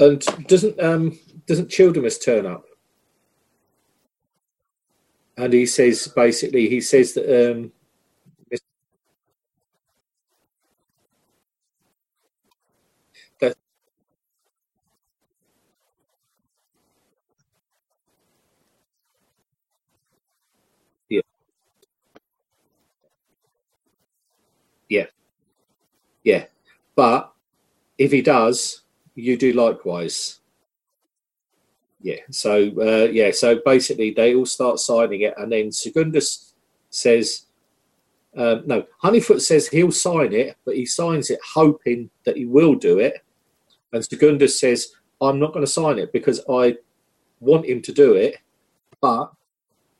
And 0.00 0.20
doesn't 0.48 0.80
um 0.80 1.18
doesn't 1.46 1.70
Childermass 1.70 2.24
turn 2.24 2.46
up? 2.46 2.64
And 5.36 5.52
he 5.52 5.66
says 5.66 6.08
basically 6.14 6.68
he 6.68 6.80
says 6.80 7.14
that 7.14 7.52
um 7.52 7.72
that 13.40 13.56
yeah 21.10 21.22
yeah 24.90 25.06
yeah 26.22 26.44
but 26.94 27.32
if 28.00 28.12
he 28.12 28.22
does, 28.22 28.82
you 29.14 29.36
do 29.36 29.52
likewise. 29.52 30.40
Yeah. 32.00 32.20
So 32.30 32.70
uh, 32.78 33.10
yeah. 33.12 33.30
So 33.30 33.60
basically, 33.64 34.10
they 34.10 34.34
all 34.34 34.46
start 34.46 34.78
signing 34.78 35.20
it, 35.20 35.34
and 35.36 35.52
then 35.52 35.70
Secundus 35.70 36.54
says, 36.88 37.46
um, 38.36 38.62
"No." 38.66 38.86
Honeyfoot 39.02 39.40
says 39.40 39.68
he'll 39.68 39.92
sign 39.92 40.32
it, 40.32 40.56
but 40.64 40.76
he 40.76 40.86
signs 40.86 41.30
it 41.30 41.40
hoping 41.54 42.10
that 42.24 42.38
he 42.38 42.46
will 42.46 42.74
do 42.74 42.98
it. 42.98 43.22
And 43.92 44.04
Secundus 44.04 44.58
says, 44.58 44.92
"I'm 45.20 45.38
not 45.38 45.52
going 45.52 45.64
to 45.64 45.70
sign 45.70 45.98
it 45.98 46.12
because 46.12 46.40
I 46.48 46.76
want 47.40 47.66
him 47.66 47.82
to 47.82 47.92
do 47.92 48.14
it, 48.14 48.36
but 49.02 49.30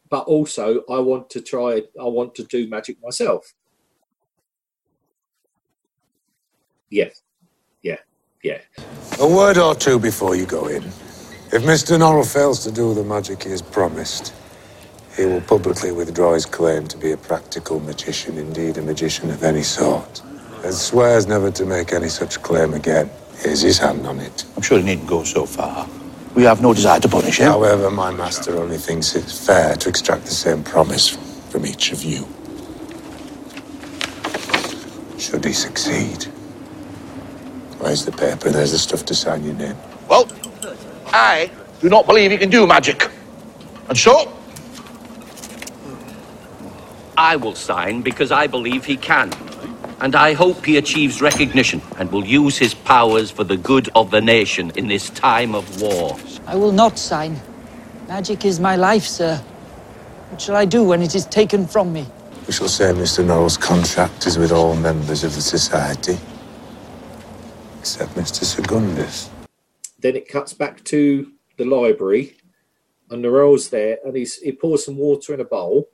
but 0.08 0.24
also 0.24 0.84
I 0.90 0.98
want 0.98 1.28
to 1.30 1.42
try. 1.42 1.82
I 2.00 2.04
want 2.04 2.34
to 2.36 2.44
do 2.44 2.66
magic 2.66 2.96
myself." 3.02 3.52
Yes. 6.90 7.22
Yeah. 7.82 7.98
Yeah. 8.42 8.58
A 9.20 9.28
word 9.28 9.58
or 9.58 9.74
two 9.74 9.98
before 9.98 10.34
you 10.34 10.46
go 10.46 10.66
in. 10.66 10.82
If 11.52 11.62
Mr. 11.62 11.98
Norrell 11.98 12.30
fails 12.30 12.62
to 12.64 12.70
do 12.72 12.94
the 12.94 13.04
magic 13.04 13.42
he 13.44 13.50
has 13.50 13.62
promised, 13.62 14.32
he 15.16 15.24
will 15.24 15.40
publicly 15.42 15.92
withdraw 15.92 16.34
his 16.34 16.46
claim 16.46 16.86
to 16.88 16.96
be 16.96 17.12
a 17.12 17.16
practical 17.16 17.80
magician, 17.80 18.38
indeed 18.38 18.78
a 18.78 18.82
magician 18.82 19.30
of 19.30 19.42
any 19.42 19.62
sort, 19.62 20.22
and 20.64 20.72
swears 20.74 21.26
never 21.26 21.50
to 21.50 21.64
make 21.66 21.92
any 21.92 22.08
such 22.08 22.40
claim 22.42 22.74
again. 22.74 23.10
Here's 23.38 23.62
his 23.62 23.78
hand 23.78 24.06
on 24.06 24.20
it. 24.20 24.44
I'm 24.56 24.62
sure 24.62 24.78
he 24.78 24.84
needn't 24.84 25.08
go 25.08 25.24
so 25.24 25.46
far. 25.46 25.88
We 26.34 26.44
have 26.44 26.62
no 26.62 26.72
desire 26.72 27.00
to 27.00 27.08
punish 27.08 27.38
him. 27.38 27.48
However, 27.48 27.90
my 27.90 28.12
master 28.12 28.56
only 28.56 28.78
thinks 28.78 29.16
it 29.16 29.24
fair 29.24 29.74
to 29.76 29.88
extract 29.88 30.24
the 30.24 30.30
same 30.30 30.62
promise 30.62 31.08
from 31.50 31.66
each 31.66 31.92
of 31.92 32.04
you. 32.04 32.26
Should 35.18 35.44
he 35.44 35.52
succeed, 35.52 36.26
where's 37.80 38.04
the 38.04 38.12
paper? 38.12 38.50
There's 38.50 38.72
the 38.72 38.78
stuff 38.78 39.04
to 39.06 39.14
sign 39.14 39.44
your 39.44 39.54
name. 39.54 39.76
Well, 40.08 40.28
I 41.06 41.50
do 41.80 41.88
not 41.88 42.06
believe 42.06 42.30
he 42.30 42.38
can 42.38 42.50
do 42.50 42.66
magic. 42.66 43.10
And 43.88 43.98
so, 43.98 44.32
I 47.16 47.36
will 47.36 47.54
sign 47.54 48.02
because 48.02 48.30
I 48.30 48.46
believe 48.46 48.84
he 48.84 48.96
can. 48.96 49.32
And 50.00 50.14
I 50.14 50.32
hope 50.32 50.64
he 50.64 50.78
achieves 50.78 51.20
recognition 51.20 51.82
and 51.98 52.10
will 52.10 52.24
use 52.24 52.56
his 52.56 52.72
powers 52.72 53.30
for 53.30 53.44
the 53.44 53.56
good 53.56 53.90
of 53.94 54.10
the 54.10 54.20
nation 54.20 54.72
in 54.76 54.88
this 54.88 55.10
time 55.10 55.54
of 55.54 55.82
war. 55.82 56.16
I 56.46 56.56
will 56.56 56.72
not 56.72 56.98
sign. 56.98 57.38
Magic 58.08 58.44
is 58.44 58.58
my 58.58 58.76
life, 58.76 59.04
sir. 59.04 59.36
What 60.30 60.40
shall 60.40 60.56
I 60.56 60.64
do 60.64 60.82
when 60.84 61.02
it 61.02 61.14
is 61.14 61.26
taken 61.26 61.66
from 61.66 61.92
me? 61.92 62.06
We 62.46 62.52
shall 62.52 62.68
say 62.68 62.86
Mr. 62.86 63.24
Norrell's 63.24 63.56
contract 63.58 64.26
is 64.26 64.38
with 64.38 64.52
all 64.52 64.74
members 64.74 65.22
of 65.22 65.34
the 65.34 65.42
society, 65.42 66.18
except 67.80 68.14
Mr. 68.14 68.44
Secundus. 68.44 69.30
Then 69.98 70.14
it 70.14 70.28
cuts 70.28 70.52
back 70.52 70.84
to 70.84 71.32
the 71.56 71.64
library, 71.64 72.36
and 73.10 73.24
Norrell's 73.24 73.70
there, 73.70 73.98
and 74.04 74.14
he's 74.14 74.36
he 74.36 74.52
pours 74.52 74.84
some 74.84 74.96
water 74.96 75.32
in 75.32 75.40
a 75.40 75.44
bowl. 75.44 75.88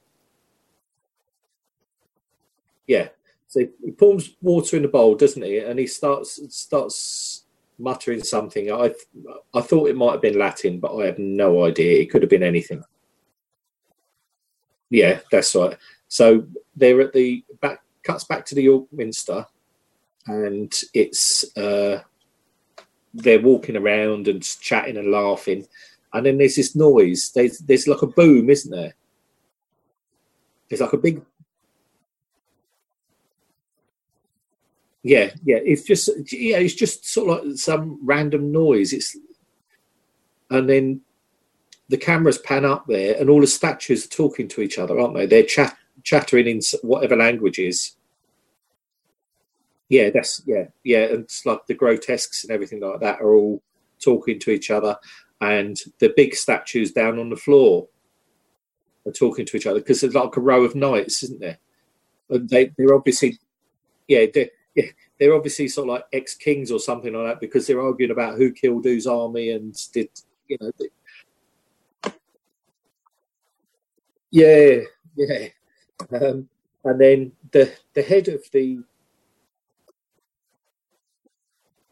Yeah, 2.89 3.09
so 3.47 3.61
he 3.85 3.91
pours 3.93 4.37
water 4.43 4.77
in 4.77 4.83
the 4.83 4.89
bowl, 4.89 5.15
doesn't 5.15 5.43
he? 5.43 5.59
And 5.59 5.79
he 5.79 5.87
starts 5.87 6.41
starts 6.55 7.45
muttering 7.79 8.23
something. 8.23 8.73
I 8.73 8.93
I 9.55 9.61
thought 9.61 9.89
it 9.89 9.97
might 9.97 10.13
have 10.13 10.23
been 10.23 10.39
Latin, 10.39 10.81
but 10.81 10.97
I 10.97 11.07
have 11.07 11.19
no 11.19 11.65
idea. 11.65 12.01
It 12.01 12.11
could 12.11 12.23
have 12.23 12.31
been 12.31 12.43
anything. 12.43 12.83
Yeah, 14.91 15.21
that's 15.31 15.55
right. 15.55 15.77
So 16.09 16.47
they're 16.75 17.01
at 17.01 17.13
the 17.13 17.45
back. 17.61 17.83
Cuts 18.03 18.25
back 18.25 18.45
to 18.47 18.55
the 18.55 18.63
York 18.63 18.87
Minster, 18.93 19.45
and 20.27 20.73
it's 20.95 21.57
uh, 21.57 22.01
they're 23.15 23.41
walking 23.41 23.77
around 23.77 24.29
and 24.29 24.43
chatting 24.61 24.97
and 24.97 25.11
laughing, 25.11 25.67
and 26.13 26.27
then 26.27 26.39
there's 26.39 26.57
this 26.57 26.77
noise. 26.77 27.33
There's 27.35 27.59
there's 27.59 27.89
like 27.89 28.03
a 28.03 28.07
boom, 28.07 28.51
isn't 28.51 28.71
there? 28.71 28.95
There's 30.69 30.81
like 30.81 30.93
a 30.93 30.99
big 30.99 31.23
Yeah, 35.07 35.31
yeah. 35.45 35.59
It's 35.65 35.85
just 35.85 36.11
yeah, 36.33 36.57
it's 36.57 36.75
just 36.75 37.07
sort 37.09 37.39
of 37.39 37.47
like 37.47 37.57
some 37.59 38.01
random 38.03 38.51
noise. 38.51 38.93
It's 38.93 39.17
and 40.51 40.69
then 40.69 41.01
the 41.89 41.97
cameras 41.97 42.39
pan 42.39 42.65
up 42.65 42.87
there, 42.89 43.17
and 43.17 43.31
all 43.31 43.41
the 43.41 43.47
statues 43.47 44.05
are 44.05 44.09
talking 44.09 44.49
to 44.49 44.63
each 44.63 44.79
other, 44.81 44.99
aren't 44.99 45.15
they? 45.15 45.27
They're 45.27 45.45
chat 45.45 45.77
chattering 46.03 46.49
in 46.49 46.61
whatever 46.83 47.15
language 47.15 47.61
is. 47.61 47.93
Yeah, 49.89 50.11
that's 50.11 50.43
yeah, 50.47 50.65
yeah. 50.85 51.05
And 51.05 51.25
it's 51.25 51.47
like 51.47 51.67
the 51.67 51.75
grotesques 51.75 52.43
and 52.43 52.51
everything 52.51 52.81
like 52.81 53.01
that 53.01 53.21
are 53.21 53.35
all 53.35 53.63
talking 54.03 54.39
to 54.41 54.51
each 54.51 54.71
other, 54.71 54.97
and 55.41 55.77
the 56.01 56.13
big 56.17 56.35
statues 56.35 56.93
down 56.93 57.19
on 57.19 57.31
the 57.31 57.37
floor 57.37 57.89
are 59.07 59.13
talking 59.13 59.47
to 59.47 59.57
each 59.57 59.67
other 59.67 59.79
because 59.79 60.01
there's 60.01 60.15
like 60.15 60.37
a 60.37 60.41
row 60.41 60.65
of 60.65 60.75
knights, 60.75 61.23
isn't 61.23 61.41
there? 61.41 61.59
And 62.31 62.49
they 62.49 62.73
they're 62.77 62.95
obviously 62.95 63.39
yeah 64.09 64.27
they're 64.33 64.51
yeah, 64.75 64.91
they're 65.19 65.35
obviously 65.35 65.69
sort 65.69 65.89
of 65.89 65.95
like 65.95 66.05
ex 66.13 66.35
kings 66.35 66.71
or 66.71 66.81
something 66.81 67.15
like 67.15 67.27
that 67.35 67.41
because 67.41 67.67
they're 67.67 67.81
arguing 67.81 68.11
about 68.11 68.37
who 68.37 68.53
killed 68.53 68.85
whose 68.85 69.07
army 69.07 69.51
and 69.51 69.75
did 69.93 70.09
you 70.49 70.59
know. 70.61 70.73
The... 70.79 72.13
Yeah, 74.31 74.81
yeah, 75.17 75.49
um, 76.21 76.49
and 76.85 77.01
then 77.01 77.33
the 77.53 77.73
the 77.95 78.03
head 78.03 78.29
of 78.29 78.43
the 78.53 78.81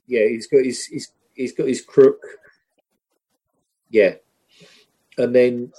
yeah 0.06 0.26
he's 0.26 0.46
got 0.46 0.64
his 0.64 0.84
he's 0.86 1.12
he's 1.34 1.52
got 1.52 1.68
his 1.68 1.82
crook 1.82 2.20
yeah 3.90 4.14
and 5.18 5.34
then 5.34 5.72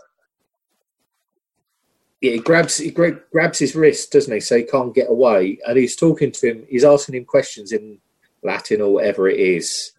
yeah, 2.25 2.31
he 2.31 2.39
grabs 2.39 2.77
he 2.77 2.89
gra- 2.89 3.21
grabs 3.31 3.59
his 3.59 3.75
wrist, 3.75 4.11
doesn't 4.11 4.33
he? 4.33 4.39
So 4.39 4.57
he 4.57 4.63
can't 4.63 4.95
get 4.95 5.09
away, 5.09 5.59
and 5.67 5.77
he's 5.77 5.95
talking 5.95 6.31
to 6.31 6.49
him. 6.49 6.65
He's 6.67 6.83
asking 6.83 7.15
him 7.15 7.25
questions 7.25 7.71
in 7.71 7.99
Latin 8.41 8.81
or 8.81 8.93
whatever 8.93 9.27
it 9.27 9.39
is, 9.39 9.91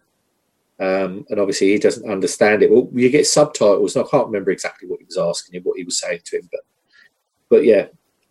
um, 0.79 1.25
and 1.29 1.39
obviously 1.39 1.69
he 1.69 1.77
doesn't 1.77 2.09
understand 2.09 2.63
it. 2.63 2.71
Well, 2.71 2.89
you 2.93 3.09
get 3.09 3.27
subtitles. 3.27 3.95
And 3.95 4.05
I 4.05 4.09
can't 4.09 4.25
remember 4.25 4.51
exactly 4.51 4.89
what 4.89 4.99
he 4.99 5.05
was 5.05 5.17
asking 5.17 5.55
him, 5.55 5.63
what 5.63 5.77
he 5.77 5.85
was 5.85 5.99
saying 5.99 6.19
to 6.25 6.37
him, 6.37 6.49
but 6.51 6.61
but 7.49 7.63
yeah, 7.63 7.85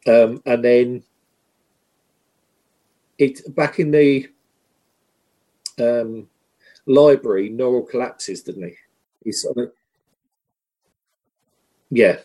um, 0.07 0.43
and 0.45 0.63
then 0.63 1.03
it 3.17 3.55
back 3.55 3.79
in 3.79 3.93
the 3.93 4.29
um, 5.81 6.29
library, 6.87 7.51
Norrell 7.51 7.89
collapses, 7.89 8.43
doesn't 8.43 8.63
he? 8.63 8.75
He's 9.25 9.45
of, 9.45 9.73
yeah, 11.91 12.19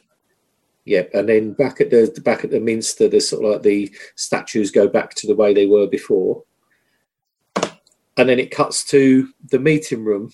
yeah, 0.85 1.03
and 1.13 1.29
then 1.29 1.53
back 1.53 1.81
at 1.81 1.89
the 1.89 2.21
back 2.23 2.43
at 2.43 2.51
the 2.51 2.59
Minster, 2.59 3.07
the 3.07 3.19
sort 3.19 3.45
of 3.45 3.51
like 3.51 3.61
the 3.63 3.91
statues 4.15 4.71
go 4.71 4.87
back 4.87 5.13
to 5.15 5.27
the 5.27 5.35
way 5.35 5.53
they 5.53 5.65
were 5.67 5.87
before, 5.87 6.43
and 8.17 8.29
then 8.29 8.39
it 8.39 8.51
cuts 8.51 8.83
to 8.85 9.29
the 9.49 9.59
meeting 9.59 10.03
room, 10.03 10.31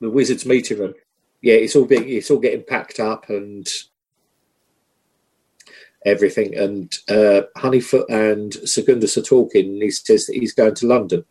the 0.00 0.10
wizard's 0.10 0.46
meeting 0.46 0.78
room. 0.78 0.94
Yeah, 1.42 1.54
it's 1.54 1.76
all 1.76 1.84
being 1.84 2.08
it's 2.08 2.30
all 2.30 2.38
getting 2.38 2.64
packed 2.64 3.00
up 3.00 3.28
and 3.28 3.68
everything. 6.06 6.56
And 6.56 6.94
uh, 7.08 7.42
Honeyfoot 7.56 8.08
and 8.08 8.54
Secundus 8.68 9.18
are 9.18 9.22
talking, 9.22 9.66
and 9.66 9.82
he 9.82 9.90
says 9.90 10.26
that 10.26 10.36
he's 10.36 10.54
going 10.54 10.74
to 10.76 10.86
London. 10.86 11.24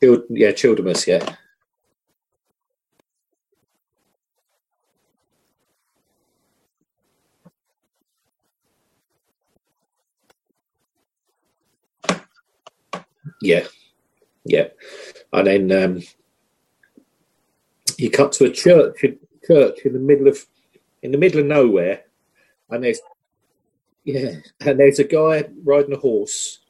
Yeah, 0.00 0.52
Childermass, 0.52 1.06
yeah. 1.06 1.36
Yeah, 13.42 13.66
yeah, 14.44 14.68
and 15.32 15.46
then 15.46 15.72
um, 15.72 16.02
you 17.98 18.10
cut 18.10 18.32
to 18.32 18.46
a 18.46 18.50
church, 18.50 19.04
church 19.46 19.78
in 19.84 19.92
the 19.92 19.98
middle 19.98 20.28
of 20.28 20.44
in 21.02 21.12
the 21.12 21.18
middle 21.18 21.40
of 21.40 21.46
nowhere, 21.46 22.04
and 22.70 22.84
there's 22.84 23.00
yeah, 24.04 24.36
and 24.60 24.80
there's 24.80 24.98
a 24.98 25.04
guy 25.04 25.44
riding 25.64 25.92
a 25.92 25.98
horse, 25.98 26.60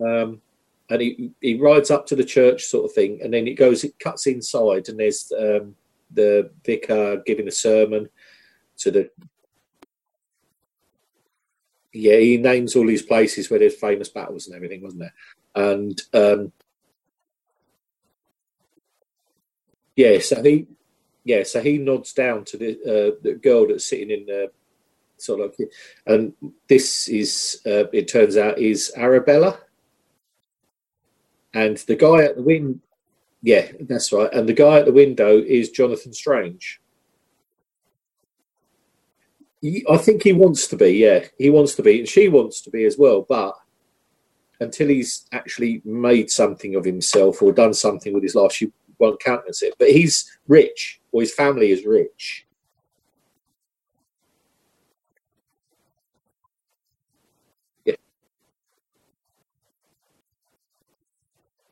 um, 0.00 0.40
and 0.90 1.00
he 1.00 1.30
he 1.40 1.54
rides 1.54 1.90
up 1.90 2.06
to 2.06 2.16
the 2.16 2.24
church 2.24 2.64
sort 2.64 2.84
of 2.84 2.92
thing, 2.92 3.20
and 3.22 3.32
then 3.32 3.46
it 3.46 3.54
goes, 3.54 3.84
it 3.84 3.98
cuts 3.98 4.26
inside, 4.26 4.88
and 4.88 4.98
there's 4.98 5.32
um, 5.38 5.74
the 6.12 6.50
vicar 6.64 7.22
giving 7.24 7.48
a 7.48 7.52
sermon 7.52 8.08
to 8.78 8.90
the 8.90 9.10
yeah, 11.92 12.16
he 12.16 12.36
names 12.36 12.76
all 12.76 12.86
these 12.86 13.02
places 13.02 13.50
where 13.50 13.58
there's 13.58 13.74
famous 13.74 14.08
battles 14.08 14.46
and 14.46 14.54
everything, 14.54 14.82
wasn't 14.82 15.02
there? 15.02 15.14
And 15.54 16.00
um, 16.14 16.52
yeah, 19.96 20.18
so 20.18 20.42
he 20.42 20.66
yeah, 21.24 21.42
so 21.42 21.60
he 21.60 21.78
nods 21.78 22.12
down 22.12 22.44
to 22.46 22.56
the 22.56 22.70
uh, 22.82 23.18
the 23.22 23.34
girl 23.34 23.66
that's 23.66 23.86
sitting 23.86 24.10
in 24.10 24.26
the 24.26 24.50
sort 25.18 25.40
of, 25.40 25.54
and 26.06 26.32
this 26.68 27.08
is 27.08 27.60
uh, 27.66 27.88
it 27.92 28.08
turns 28.08 28.36
out 28.36 28.58
is 28.58 28.92
Arabella, 28.96 29.58
and 31.54 31.76
the 31.78 31.96
guy 31.96 32.24
at 32.24 32.36
the 32.36 32.42
window. 32.42 32.78
Yeah, 33.42 33.72
that's 33.80 34.12
right. 34.12 34.32
And 34.32 34.48
the 34.48 34.52
guy 34.52 34.80
at 34.80 34.84
the 34.84 34.92
window 34.92 35.38
is 35.38 35.70
Jonathan 35.70 36.12
Strange. 36.12 36.80
He- 39.62 39.84
I 39.88 39.96
think 39.96 40.22
he 40.22 40.32
wants 40.32 40.66
to 40.68 40.76
be. 40.76 40.90
Yeah, 40.90 41.26
he 41.38 41.50
wants 41.50 41.74
to 41.76 41.82
be, 41.82 42.00
and 42.00 42.08
she 42.08 42.28
wants 42.28 42.60
to 42.62 42.70
be 42.70 42.84
as 42.84 42.98
well. 42.98 43.22
But 43.28 43.54
until 44.60 44.88
he's 44.88 45.26
actually 45.32 45.80
made 45.84 46.30
something 46.30 46.74
of 46.74 46.84
himself 46.84 47.42
or 47.42 47.52
done 47.52 47.74
something 47.74 48.12
with 48.12 48.22
his 48.22 48.34
life, 48.34 48.52
she 48.52 48.72
won't 48.98 49.20
countenance 49.20 49.62
it. 49.62 49.74
But 49.78 49.90
he's 49.90 50.38
rich, 50.46 51.00
or 51.12 51.22
his 51.22 51.34
family 51.34 51.70
is 51.70 51.84
rich. 51.86 52.46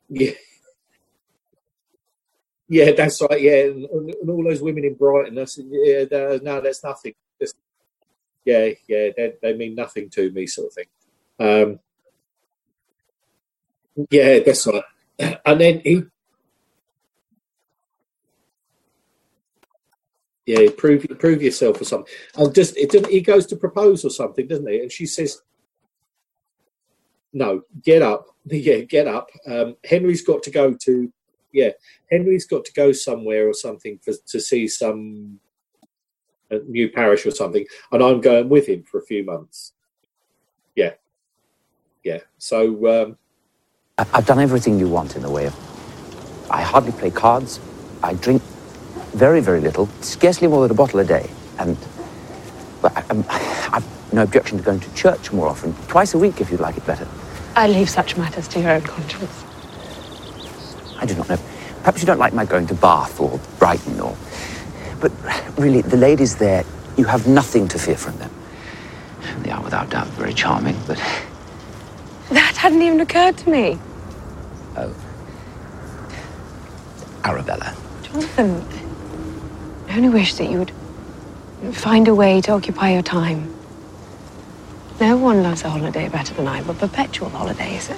Yeah. 0.09 0.31
Yeah, 2.67 2.91
that's 2.93 3.21
right. 3.21 3.41
Yeah, 3.41 3.65
and, 3.67 3.85
and 3.85 4.29
all 4.29 4.43
those 4.43 4.61
women 4.61 4.85
in 4.85 4.95
Brighton. 4.95 5.35
That's 5.35 5.59
yeah. 5.59 6.05
No, 6.41 6.61
that's 6.61 6.83
nothing. 6.83 7.13
Just, 7.41 7.55
yeah, 8.45 8.69
yeah. 8.87 9.09
They, 9.17 9.33
they 9.41 9.53
mean 9.55 9.75
nothing 9.75 10.09
to 10.11 10.31
me, 10.31 10.47
sort 10.47 10.67
of 10.69 10.73
thing. 10.73 10.85
Um, 11.39 11.79
yeah, 14.11 14.39
that's 14.45 14.67
right. 14.67 14.83
And 15.45 15.61
then 15.61 15.81
he, 15.83 16.03
yeah, 20.45 20.69
prove 20.77 21.05
prove 21.19 21.41
yourself 21.43 21.81
or 21.81 21.85
something. 21.85 22.13
And 22.35 22.53
just 22.55 22.77
it, 22.77 22.91
doesn't- 22.91 23.11
he 23.11 23.21
goes 23.21 23.45
to 23.47 23.57
propose 23.57 24.05
or 24.05 24.09
something, 24.11 24.47
doesn't 24.47 24.69
he? 24.69 24.79
And 24.81 24.91
she 24.91 25.05
says, 25.07 25.41
"No, 27.33 27.61
get 27.83 28.01
up. 28.01 28.27
Yeah, 28.51 28.79
get 28.79 29.07
up. 29.07 29.29
Um, 29.47 29.75
Henry's 29.85 30.23
got 30.23 30.41
to 30.43 30.49
go 30.49 30.73
to, 30.85 31.13
yeah, 31.53 31.69
Henry's 32.09 32.47
got 32.47 32.65
to 32.65 32.73
go 32.73 32.91
somewhere 32.91 33.47
or 33.47 33.53
something 33.53 33.99
for 34.03 34.13
to 34.27 34.39
see 34.39 34.67
some 34.67 35.39
a 36.51 36.59
new 36.67 36.89
parish 36.89 37.25
or 37.27 37.31
something, 37.31 37.65
and 37.91 38.01
I'm 38.03 38.21
going 38.21 38.49
with 38.49 38.67
him 38.67 38.83
for 38.83 38.99
a 38.99 39.05
few 39.05 39.23
months. 39.23 39.73
Yeah, 40.75 40.93
yeah. 42.03 42.19
So 42.39 43.03
um, 43.03 43.17
I- 43.99 44.07
I've 44.13 44.25
done 44.25 44.39
everything 44.39 44.79
you 44.79 44.87
want 44.87 45.15
in 45.15 45.21
the 45.21 45.29
way 45.29 45.45
of. 45.45 45.55
I 46.49 46.61
hardly 46.63 46.91
play 46.93 47.11
cards. 47.11 47.59
I 48.01 48.15
drink 48.15 48.41
very, 49.13 49.41
very 49.41 49.61
little, 49.61 49.87
scarcely 50.01 50.47
more 50.47 50.61
than 50.63 50.71
a 50.71 50.73
bottle 50.73 50.99
a 51.01 51.05
day. 51.05 51.29
And 51.59 51.77
well, 52.81 52.93
I, 52.95 53.03
I'm, 53.09 53.23
I've 53.73 53.98
no 54.11 54.23
objection 54.23 54.57
to 54.57 54.63
going 54.63 54.79
to 54.79 54.93
church 54.93 55.31
more 55.31 55.47
often, 55.47 55.73
twice 55.87 56.13
a 56.13 56.17
week 56.17 56.41
if 56.41 56.51
you'd 56.51 56.59
like 56.59 56.77
it 56.77 56.85
better. 56.85 57.07
I 57.55 57.67
leave 57.67 57.89
such 57.89 58.17
matters 58.17 58.47
to 58.49 58.59
your 58.59 58.71
own 58.71 58.81
conscience. 58.81 59.43
I 60.97 61.05
do 61.05 61.15
not 61.15 61.29
know. 61.29 61.37
Perhaps 61.79 62.01
you 62.01 62.07
don't 62.07 62.19
like 62.19 62.33
my 62.33 62.45
going 62.45 62.67
to 62.67 62.73
Bath 62.73 63.19
or 63.19 63.39
Brighton 63.57 63.99
or. 63.99 64.15
But 64.99 65.11
really, 65.57 65.81
the 65.81 65.97
ladies 65.97 66.35
there, 66.35 66.63
you 66.97 67.05
have 67.05 67.27
nothing 67.27 67.67
to 67.69 67.79
fear 67.79 67.95
from 67.95 68.17
them. 68.17 68.31
They 69.43 69.51
are 69.51 69.61
without 69.61 69.89
doubt 69.89 70.07
very 70.07 70.33
charming, 70.33 70.77
but. 70.87 70.97
That 72.29 72.57
hadn't 72.57 72.81
even 72.81 72.99
occurred 72.99 73.37
to 73.37 73.49
me. 73.49 73.79
Oh. 74.75 74.93
Arabella. 77.23 77.75
Jonathan, 78.03 78.65
I 79.87 79.97
only 79.97 80.09
wish 80.09 80.33
that 80.35 80.49
you 80.49 80.59
would 80.59 81.75
find 81.75 82.07
a 82.07 82.15
way 82.15 82.41
to 82.41 82.51
occupy 82.51 82.93
your 82.93 83.01
time. 83.01 83.53
No 84.99 85.15
one 85.17 85.43
loves 85.43 85.63
a 85.63 85.69
holiday 85.69 86.09
better 86.09 86.33
than 86.33 86.47
I, 86.47 86.61
but 86.63 86.77
perpetual 86.77 87.29
holidays. 87.29 87.89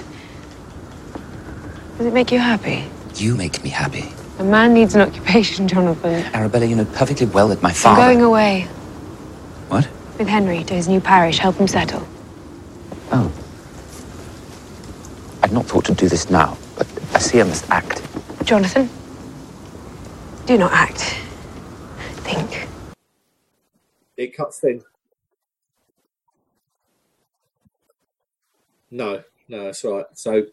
Does 1.98 2.06
it 2.06 2.12
make 2.12 2.30
you 2.30 2.38
happy? 2.38 2.84
You 3.16 3.34
make 3.36 3.62
me 3.64 3.70
happy. 3.70 4.12
A 4.38 4.44
man 4.44 4.72
needs 4.72 4.94
an 4.94 5.00
occupation, 5.02 5.66
Jonathan. 5.74 6.24
Arabella, 6.34 6.64
you 6.66 6.76
know 6.76 6.84
perfectly 6.84 7.26
well 7.26 7.48
that 7.48 7.62
my 7.62 7.72
father... 7.72 8.00
I'm 8.02 8.08
going 8.14 8.22
away 8.24 8.62
What? 9.68 9.88
with 10.18 10.28
Henry 10.28 10.62
to 10.64 10.74
his 10.74 10.88
new 10.88 11.00
parish, 11.00 11.38
help 11.38 11.56
him 11.56 11.66
settle. 11.66 12.06
Oh. 13.10 13.30
I'd 15.42 15.52
not 15.52 15.66
thought 15.66 15.84
to 15.86 15.94
do 15.94 16.08
this 16.08 16.30
now, 16.30 16.56
but 16.76 16.86
I 17.14 17.18
see 17.18 17.40
I 17.40 17.44
must 17.44 17.68
act. 17.70 18.00
Jonathan, 18.44 18.88
do 20.46 20.56
not 20.56 20.72
act. 20.72 21.16
Think. 22.24 22.68
it 24.16 24.36
cuts 24.36 24.60
then. 24.60 24.82
No, 28.92 29.22
no, 29.48 29.64
that's 29.64 29.82
right. 29.84 30.04
So, 30.12 30.44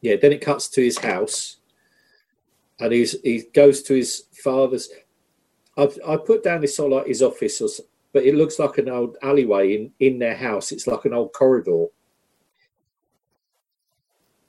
yeah, 0.00 0.16
then 0.20 0.32
it 0.32 0.40
cuts 0.40 0.68
to 0.70 0.82
his 0.82 0.98
house, 0.98 1.58
and 2.80 2.92
he's 2.92 3.18
he 3.22 3.44
goes 3.54 3.82
to 3.84 3.94
his 3.94 4.24
father's. 4.42 4.90
I've 5.78 5.96
I 6.06 6.16
put 6.16 6.42
down 6.42 6.60
this 6.60 6.78
of 6.80 6.90
like 6.90 7.06
his 7.06 7.22
office, 7.22 7.60
or, 7.60 7.68
but 8.12 8.24
it 8.24 8.34
looks 8.34 8.58
like 8.58 8.78
an 8.78 8.88
old 8.88 9.16
alleyway 9.22 9.76
in 9.76 9.92
in 10.00 10.18
their 10.18 10.34
house. 10.34 10.72
It's 10.72 10.88
like 10.88 11.04
an 11.04 11.14
old 11.14 11.32
corridor. 11.32 11.86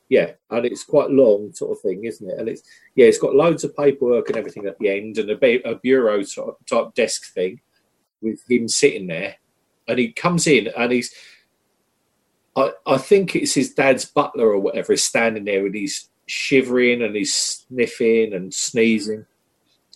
Yeah, 0.09 0.31
and 0.49 0.65
it's 0.65 0.83
quite 0.83 1.09
long, 1.11 1.53
sort 1.53 1.71
of 1.71 1.81
thing, 1.81 2.05
isn't 2.05 2.29
it? 2.29 2.39
And 2.39 2.49
it's 2.49 2.63
yeah, 2.95 3.05
it's 3.05 3.19
got 3.19 3.35
loads 3.35 3.63
of 3.63 3.77
paperwork 3.77 4.27
and 4.29 4.37
everything 4.37 4.65
at 4.65 4.77
the 4.79 4.89
end, 4.89 5.19
and 5.19 5.29
a, 5.29 5.69
a 5.69 5.75
bureau 5.75 6.23
type 6.67 6.93
desk 6.95 7.31
thing 7.33 7.61
with 8.21 8.39
him 8.49 8.67
sitting 8.67 9.05
there, 9.05 9.35
and 9.87 9.99
he 9.99 10.11
comes 10.11 10.47
in 10.47 10.67
and 10.75 10.91
he's. 10.91 11.13
I, 12.55 12.71
I 12.85 12.97
think 12.97 13.35
it's 13.35 13.53
his 13.53 13.73
dad's 13.73 14.05
butler 14.05 14.47
or 14.47 14.59
whatever 14.59 14.93
is 14.93 15.03
standing 15.03 15.43
there 15.45 15.65
and 15.65 15.75
he's 15.75 16.09
shivering 16.27 17.01
and 17.01 17.15
he's 17.15 17.35
sniffing 17.35 18.33
and 18.33 18.53
sneezing, 18.53 19.25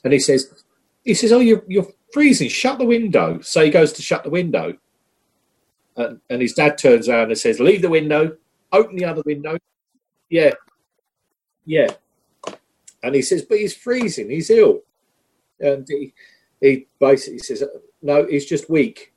and 0.04 0.14
he 0.14 0.20
says, 0.20 0.64
"He 1.04 1.14
says, 1.14 1.32
oh, 1.32 1.40
you're 1.40 1.64
you're 1.68 1.88
freezing. 2.14 2.50
Shut 2.50 2.78
the 2.78 2.86
window." 2.86 3.40
So 3.42 3.64
he 3.64 3.70
goes 3.70 3.94
to 3.94 4.02
shut 4.02 4.24
the 4.24 4.30
window, 4.30 4.78
and, 5.96 6.20
and 6.30 6.42
his 6.42 6.54
dad 6.54 6.78
turns 6.78 7.08
around 7.08 7.30
and 7.30 7.38
says, 7.38 7.60
"Leave 7.60 7.82
the 7.82 7.90
window. 7.90 8.38
Open 8.72 8.96
the 8.96 9.06
other 9.06 9.24
window." 9.26 9.58
Yeah, 10.30 10.52
yeah. 11.66 11.88
And 13.02 13.16
he 13.16 13.22
says, 13.22 13.44
"But 13.44 13.60
he's 13.60 13.76
freezing. 13.76 14.30
He's 14.30 14.50
ill," 14.50 14.82
and 15.60 15.88
he 15.88 16.14
he 16.60 16.88
basically 17.00 17.40
says, 17.40 17.64
"No, 18.02 18.26
he's 18.28 18.46
just 18.46 18.70
weak. 18.70 19.14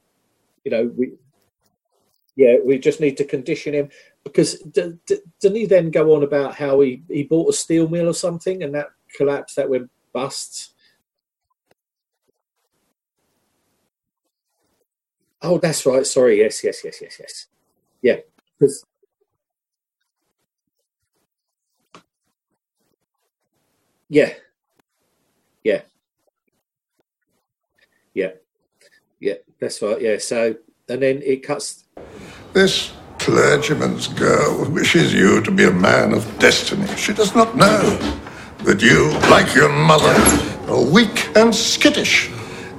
You 0.64 0.70
know, 0.70 0.92
we." 0.96 1.12
Yeah, 2.37 2.57
we 2.64 2.79
just 2.79 3.01
need 3.01 3.16
to 3.18 3.25
condition 3.25 3.75
him 3.75 3.90
because 4.25 4.59
d- 4.61 4.99
d- 5.07 5.18
didn't 5.40 5.57
he 5.57 5.66
then 5.66 5.90
go 5.90 6.14
on 6.14 6.23
about 6.23 6.55
how 6.55 6.81
he, 6.81 7.03
he 7.09 7.25
bought 7.25 7.51
a 7.51 7.53
steel 7.53 7.88
mill 7.88 8.09
or 8.09 8.14
something 8.14 8.62
and 8.62 8.75
that 8.75 8.88
collapsed, 9.16 9.57
that 9.57 9.68
went 9.68 9.90
bust? 10.12 10.73
Oh, 15.42 15.59
that's 15.59 15.85
right. 15.87 16.07
Sorry. 16.07 16.38
Yes, 16.38 16.62
yes, 16.64 16.83
yes, 16.85 17.01
yes, 17.03 17.16
yes. 17.21 17.47
Yeah. 18.03 18.18
yeah. 24.09 24.33
Yeah. 25.64 25.83
Yeah. 28.14 28.33
Yeah. 29.21 29.35
That's 29.61 29.83
right. 29.83 30.01
Yeah. 30.01 30.18
So, 30.18 30.57
and 30.88 31.03
then 31.03 31.23
it 31.25 31.42
cuts 31.42 31.85
This 32.53 32.92
clergyman's 33.18 34.09
girl 34.09 34.68
wishes 34.71 35.14
you 35.14 35.40
to 35.42 35.51
be 35.51 35.64
a 35.64 35.71
man 35.71 36.12
of 36.12 36.27
destiny. 36.38 36.87
She 36.97 37.12
does 37.12 37.35
not 37.35 37.57
know 37.57 37.81
that 38.64 38.83
you, 38.83 39.11
like 39.31 39.55
your 39.55 39.68
mother, 39.68 40.14
are 40.68 40.85
weak 40.85 41.31
and 41.37 41.55
skittish 41.55 42.31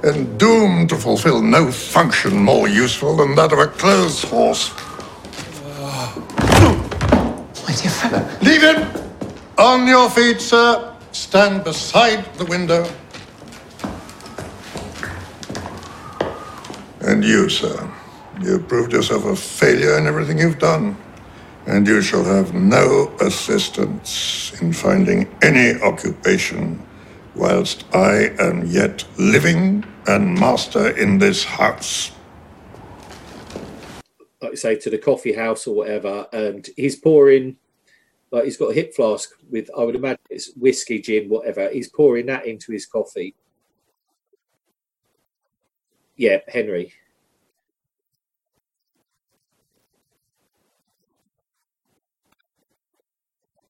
and 0.02 0.38
doomed 0.38 0.90
to 0.90 0.96
fulfill 0.96 1.40
no 1.40 1.72
function 1.72 2.36
more 2.36 2.68
useful 2.68 3.16
than 3.16 3.34
that 3.36 3.52
of 3.52 3.58
a 3.58 3.66
clothes 3.66 4.22
horse. 4.22 4.70
My 7.66 7.74
dear 7.74 7.90
fellow. 7.90 8.28
Leave 8.42 8.62
him! 8.62 8.86
On 9.56 9.86
your 9.86 10.10
feet, 10.10 10.40
sir. 10.40 10.94
Stand 11.12 11.64
beside 11.64 12.24
the 12.34 12.44
window. 12.44 12.86
And 17.04 17.22
you, 17.22 17.50
sir. 17.50 17.90
You've 18.40 18.66
proved 18.66 18.92
yourself 18.92 19.26
a 19.26 19.36
failure 19.36 19.98
in 19.98 20.06
everything 20.06 20.38
you've 20.38 20.58
done. 20.58 20.96
And 21.66 21.86
you 21.86 22.00
shall 22.02 22.24
have 22.24 22.54
no 22.54 23.12
assistance 23.20 24.52
in 24.60 24.72
finding 24.72 25.28
any 25.42 25.80
occupation 25.82 26.82
whilst 27.34 27.84
I 27.94 28.30
am 28.38 28.66
yet 28.66 29.04
living 29.18 29.84
and 30.06 30.38
master 30.38 30.96
in 30.96 31.18
this 31.18 31.44
house. 31.44 32.12
like 34.40 34.52
you 34.52 34.56
say, 34.56 34.76
to 34.76 34.90
the 34.90 34.98
coffee 34.98 35.32
house 35.32 35.66
or 35.66 35.74
whatever, 35.74 36.26
and 36.32 36.68
he's 36.76 36.96
pouring, 36.96 37.56
like 38.30 38.44
he's 38.44 38.56
got 38.58 38.70
a 38.70 38.74
hip 38.74 38.94
flask 38.94 39.30
with, 39.50 39.70
I 39.76 39.84
would 39.84 39.96
imagine 39.96 40.20
it's 40.30 40.52
whiskey, 40.54 41.00
gin, 41.00 41.28
whatever. 41.28 41.68
He's 41.70 41.88
pouring 41.88 42.26
that 42.26 42.46
into 42.46 42.72
his 42.72 42.86
coffee. 42.86 43.34
Yeah, 46.16 46.38
Henry. 46.48 46.92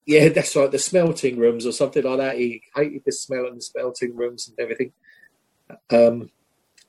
Yeah, 0.07 0.28
that's 0.28 0.54
right. 0.54 0.70
The 0.70 0.78
smelting 0.78 1.38
rooms 1.38 1.64
or 1.64 1.72
something 1.72 2.04
like 2.04 2.18
that. 2.18 2.38
He 2.38 2.62
hated 2.74 3.02
the 3.07 3.12
smell 3.12 3.46
in 3.46 3.54
the 3.54 3.62
smelting 3.62 4.14
rooms 4.14 4.48
and 4.48 4.59
everything. 4.61 4.92
Um, 5.90 6.30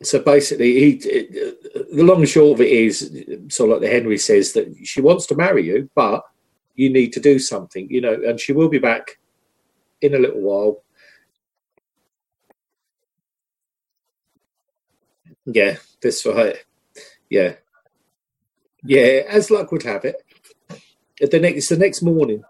so 0.03 0.19
basically, 0.19 0.73
he 0.73 0.95
the 0.97 2.03
long 2.03 2.19
and 2.19 2.27
short 2.29 2.55
of 2.55 2.61
it 2.61 2.71
is 2.71 2.99
sort 3.47 3.69
of 3.69 3.73
like 3.75 3.81
the 3.81 3.95
Henry 3.95 4.17
says 4.17 4.51
that 4.53 4.75
she 4.83 4.99
wants 5.01 5.25
to 5.27 5.35
marry 5.35 5.65
you, 5.65 5.89
but 5.95 6.23
you 6.75 6.89
need 6.91 7.13
to 7.13 7.21
do 7.21 7.39
something, 7.39 7.87
you 7.89 8.01
know, 8.01 8.13
and 8.13 8.37
she 8.39 8.51
will 8.51 8.67
be 8.67 8.79
back 8.79 9.17
in 10.01 10.13
a 10.13 10.19
little 10.19 10.41
while, 10.41 10.83
Yeah, 15.45 15.77
that's 16.01 16.25
right. 16.25 16.57
Yeah, 17.29 17.55
yeah. 18.83 19.23
As 19.27 19.51
luck 19.51 19.71
would 19.71 19.83
have 19.83 20.05
it, 20.05 20.21
the 21.19 21.39
next 21.39 21.69
the 21.69 21.77
next 21.77 22.01
morning, 22.01 22.43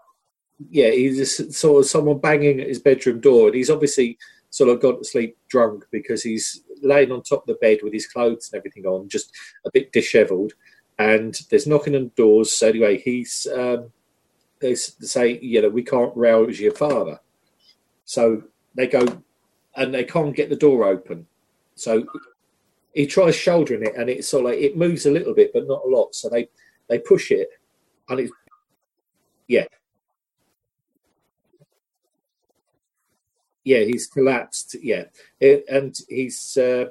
yeah, 0.70 0.90
he 0.90 1.10
just 1.10 1.52
saw 1.52 1.82
someone 1.82 2.18
banging 2.18 2.60
at 2.60 2.68
his 2.68 2.78
bedroom 2.78 3.20
door, 3.20 3.48
and 3.48 3.56
he's 3.56 3.70
obviously 3.70 4.18
sort 4.50 4.70
of 4.70 4.80
gone 4.80 4.98
to 4.98 5.04
sleep 5.04 5.36
drunk 5.48 5.84
because 5.90 6.22
he's 6.22 6.62
laying 6.82 7.12
on 7.12 7.22
top 7.22 7.42
of 7.42 7.46
the 7.46 7.54
bed 7.60 7.78
with 7.82 7.92
his 7.92 8.06
clothes 8.06 8.50
and 8.50 8.58
everything 8.58 8.86
on, 8.86 9.08
just 9.08 9.32
a 9.66 9.70
bit 9.70 9.92
dishevelled. 9.92 10.52
And 10.98 11.38
there's 11.50 11.66
knocking 11.66 11.94
on 11.94 12.10
doors. 12.16 12.52
So 12.52 12.68
anyway, 12.68 12.98
he's 12.98 13.46
um, 13.54 13.92
they 14.60 14.74
say, 14.74 15.38
you 15.40 15.60
know, 15.60 15.68
we 15.68 15.82
can't 15.82 16.16
rouse 16.16 16.58
your 16.58 16.72
father. 16.72 17.20
So 18.04 18.44
they 18.74 18.86
go 18.86 19.04
and 19.76 19.94
they 19.94 20.04
can't 20.04 20.34
get 20.34 20.48
the 20.48 20.56
door 20.56 20.84
open. 20.84 21.26
So 21.74 22.06
he 22.96 23.06
tries 23.06 23.36
shouldering 23.36 23.84
it, 23.84 23.94
and 23.96 24.10
it's 24.10 24.28
sort 24.28 24.46
of 24.46 24.52
like 24.52 24.60
it 24.60 24.76
moves 24.76 25.06
a 25.06 25.10
little 25.12 25.34
bit, 25.34 25.52
but 25.54 25.68
not 25.68 25.84
a 25.84 25.88
lot. 25.88 26.14
So 26.14 26.30
they 26.30 26.48
they 26.88 26.98
push 26.98 27.30
it, 27.30 27.48
and 28.08 28.20
it's 28.20 28.32
yeah, 29.48 29.66
yeah, 33.64 33.80
he's 33.80 34.06
collapsed. 34.06 34.76
Yeah, 34.82 35.04
it, 35.40 35.64
and 35.68 35.98
he's 36.08 36.56
uh, 36.56 36.86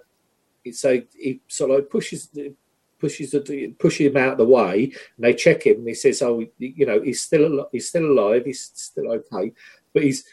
a 0.65 1.07
he 1.17 1.41
sort 1.47 1.71
of 1.71 1.89
pushes 1.89 2.27
the 2.29 2.53
pushes 2.99 3.35
pushes 3.79 4.07
him 4.07 4.17
out 4.17 4.33
of 4.33 4.37
the 4.39 4.45
way, 4.45 4.85
and 5.17 5.25
they 5.25 5.33
check 5.33 5.65
him, 5.65 5.77
and 5.79 5.87
he 5.87 5.93
says, 5.95 6.21
"Oh, 6.21 6.45
you 6.59 6.85
know, 6.85 7.01
he's 7.01 7.21
still 7.21 7.67
he's 7.71 7.89
still 7.89 8.05
alive, 8.05 8.45
he's 8.45 8.71
still 8.73 9.11
okay, 9.11 9.53
but 9.93 10.03
he's 10.03 10.25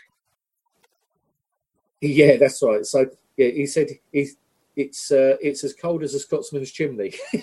yeah, 2.01 2.37
that's 2.37 2.63
right." 2.63 2.85
So 2.85 3.07
yeah, 3.37 3.49
he 3.49 3.67
said 3.67 3.89
he's 4.11 4.37
it's 4.77 5.11
uh, 5.13 5.37
it's 5.41 5.65
as 5.65 5.75
cold 5.75 6.03
as 6.03 6.15
a 6.15 6.21
Scotsman's 6.21 6.73
chimney, 6.73 7.15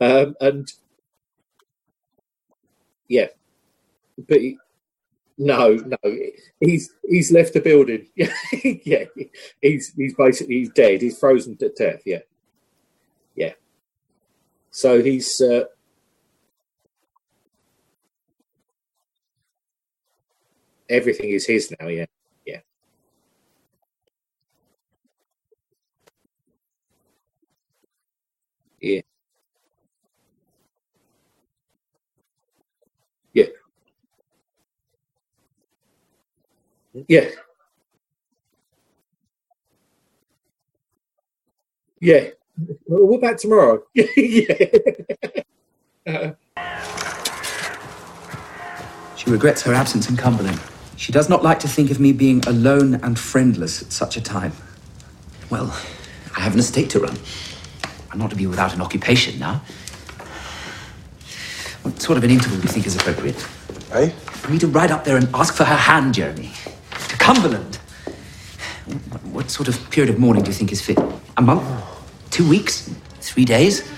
um, 0.00 0.34
and 0.40 0.72
yeah, 3.08 3.28
but. 4.28 4.40
He, 4.40 4.58
no, 5.38 5.74
no, 5.76 5.96
he's 6.60 6.92
he's 7.08 7.32
left 7.32 7.54
the 7.54 7.60
building. 7.60 8.06
Yeah, 8.84 9.04
he's 9.62 9.92
he's 9.94 10.14
basically 10.14 10.58
he's 10.60 10.70
dead. 10.70 11.02
He's 11.02 11.18
frozen 11.18 11.56
to 11.58 11.68
death. 11.70 12.02
Yeah, 12.04 12.20
yeah. 13.36 13.54
So 14.70 15.02
he's 15.02 15.40
uh, 15.40 15.64
everything 20.88 21.30
is 21.30 21.46
his 21.46 21.74
now. 21.80 21.88
Yeah, 21.88 22.06
yeah. 28.80 29.00
Yeah. 33.34 33.46
Yeah. 37.08 37.30
Yeah. 42.00 42.28
Well, 42.86 43.06
what 43.06 43.18
about 43.18 43.38
tomorrow? 43.38 43.82
yeah. 43.94 44.66
She 49.16 49.30
regrets 49.30 49.62
her 49.62 49.74
absence 49.74 50.08
in 50.10 50.16
Cumberland. 50.16 50.60
She 50.96 51.12
does 51.12 51.28
not 51.28 51.42
like 51.44 51.60
to 51.60 51.68
think 51.68 51.90
of 51.90 52.00
me 52.00 52.12
being 52.12 52.42
alone 52.46 52.94
and 52.96 53.18
friendless 53.18 53.82
at 53.82 53.92
such 53.92 54.16
a 54.16 54.20
time. 54.20 54.52
Well, 55.50 55.76
I 56.36 56.40
have 56.40 56.54
an 56.54 56.60
estate 56.60 56.90
to 56.90 57.00
run. 57.00 57.16
I'm 58.10 58.18
not 58.18 58.30
to 58.30 58.36
be 58.36 58.46
without 58.46 58.74
an 58.74 58.80
occupation 58.80 59.38
now. 59.38 59.62
What 61.82 62.00
sort 62.00 62.18
of 62.18 62.24
an 62.24 62.30
interval 62.30 62.58
do 62.58 62.62
you 62.62 62.68
think 62.68 62.86
is 62.86 62.96
appropriate? 62.96 63.36
Eh? 63.92 64.08
For 64.08 64.50
me 64.50 64.58
to 64.58 64.66
ride 64.66 64.90
up 64.90 65.04
there 65.04 65.16
and 65.16 65.28
ask 65.34 65.54
for 65.54 65.64
her 65.64 65.76
hand, 65.76 66.14
Jeremy. 66.14 66.52
To 67.08 67.16
Cumberland. 67.16 67.76
What, 68.86 69.24
what 69.24 69.50
sort 69.50 69.68
of 69.68 69.90
period 69.90 70.12
of 70.12 70.18
mourning 70.18 70.42
do 70.42 70.48
you 70.48 70.54
think 70.54 70.72
is 70.72 70.80
fit? 70.80 70.98
A 71.36 71.42
month? 71.42 71.62
Two 72.30 72.48
weeks? 72.48 72.90
Three 73.20 73.44
days? 73.44 73.88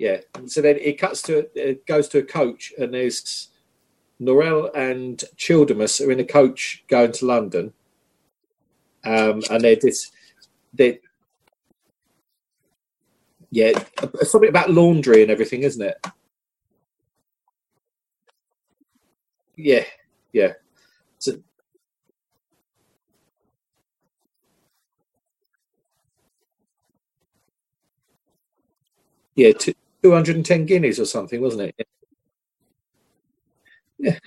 yeah. 0.00 0.20
So 0.46 0.62
then 0.62 0.78
it 0.80 0.98
cuts 0.98 1.20
to 1.22 1.46
it 1.54 1.86
goes 1.86 2.08
to 2.08 2.18
a 2.18 2.22
coach, 2.22 2.72
and 2.78 2.94
there's 2.94 3.48
Norrell 4.20 4.70
and 4.74 5.22
Childermass 5.36 6.04
are 6.04 6.10
in 6.10 6.18
a 6.18 6.24
coach 6.24 6.82
going 6.88 7.12
to 7.12 7.26
London, 7.26 7.74
um, 9.04 9.42
and 9.50 9.62
they're 9.62 9.76
this 9.76 10.10
they 10.72 11.00
yeah 13.50 13.72
something 14.22 14.48
about 14.48 14.70
laundry 14.70 15.22
and 15.22 15.30
everything, 15.30 15.62
isn't 15.62 15.82
it? 15.82 15.96
Yeah, 19.56 19.84
yeah. 20.32 20.52
So, 21.18 21.32
yeah, 29.34 29.52
210 29.52 30.66
guineas 30.66 31.00
or 31.00 31.04
something, 31.04 31.40
wasn't 31.40 31.74
it? 31.78 31.86
Yeah, 33.98 34.18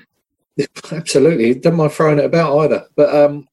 yeah. 0.56 0.65
absolutely. 0.91 1.56
Don't 1.56 1.75
mind 1.75 1.91
throwing 1.91 2.19
it 2.19 2.25
about 2.25 2.58
either. 2.60 2.88
But 2.95 3.15
um, 3.15 3.47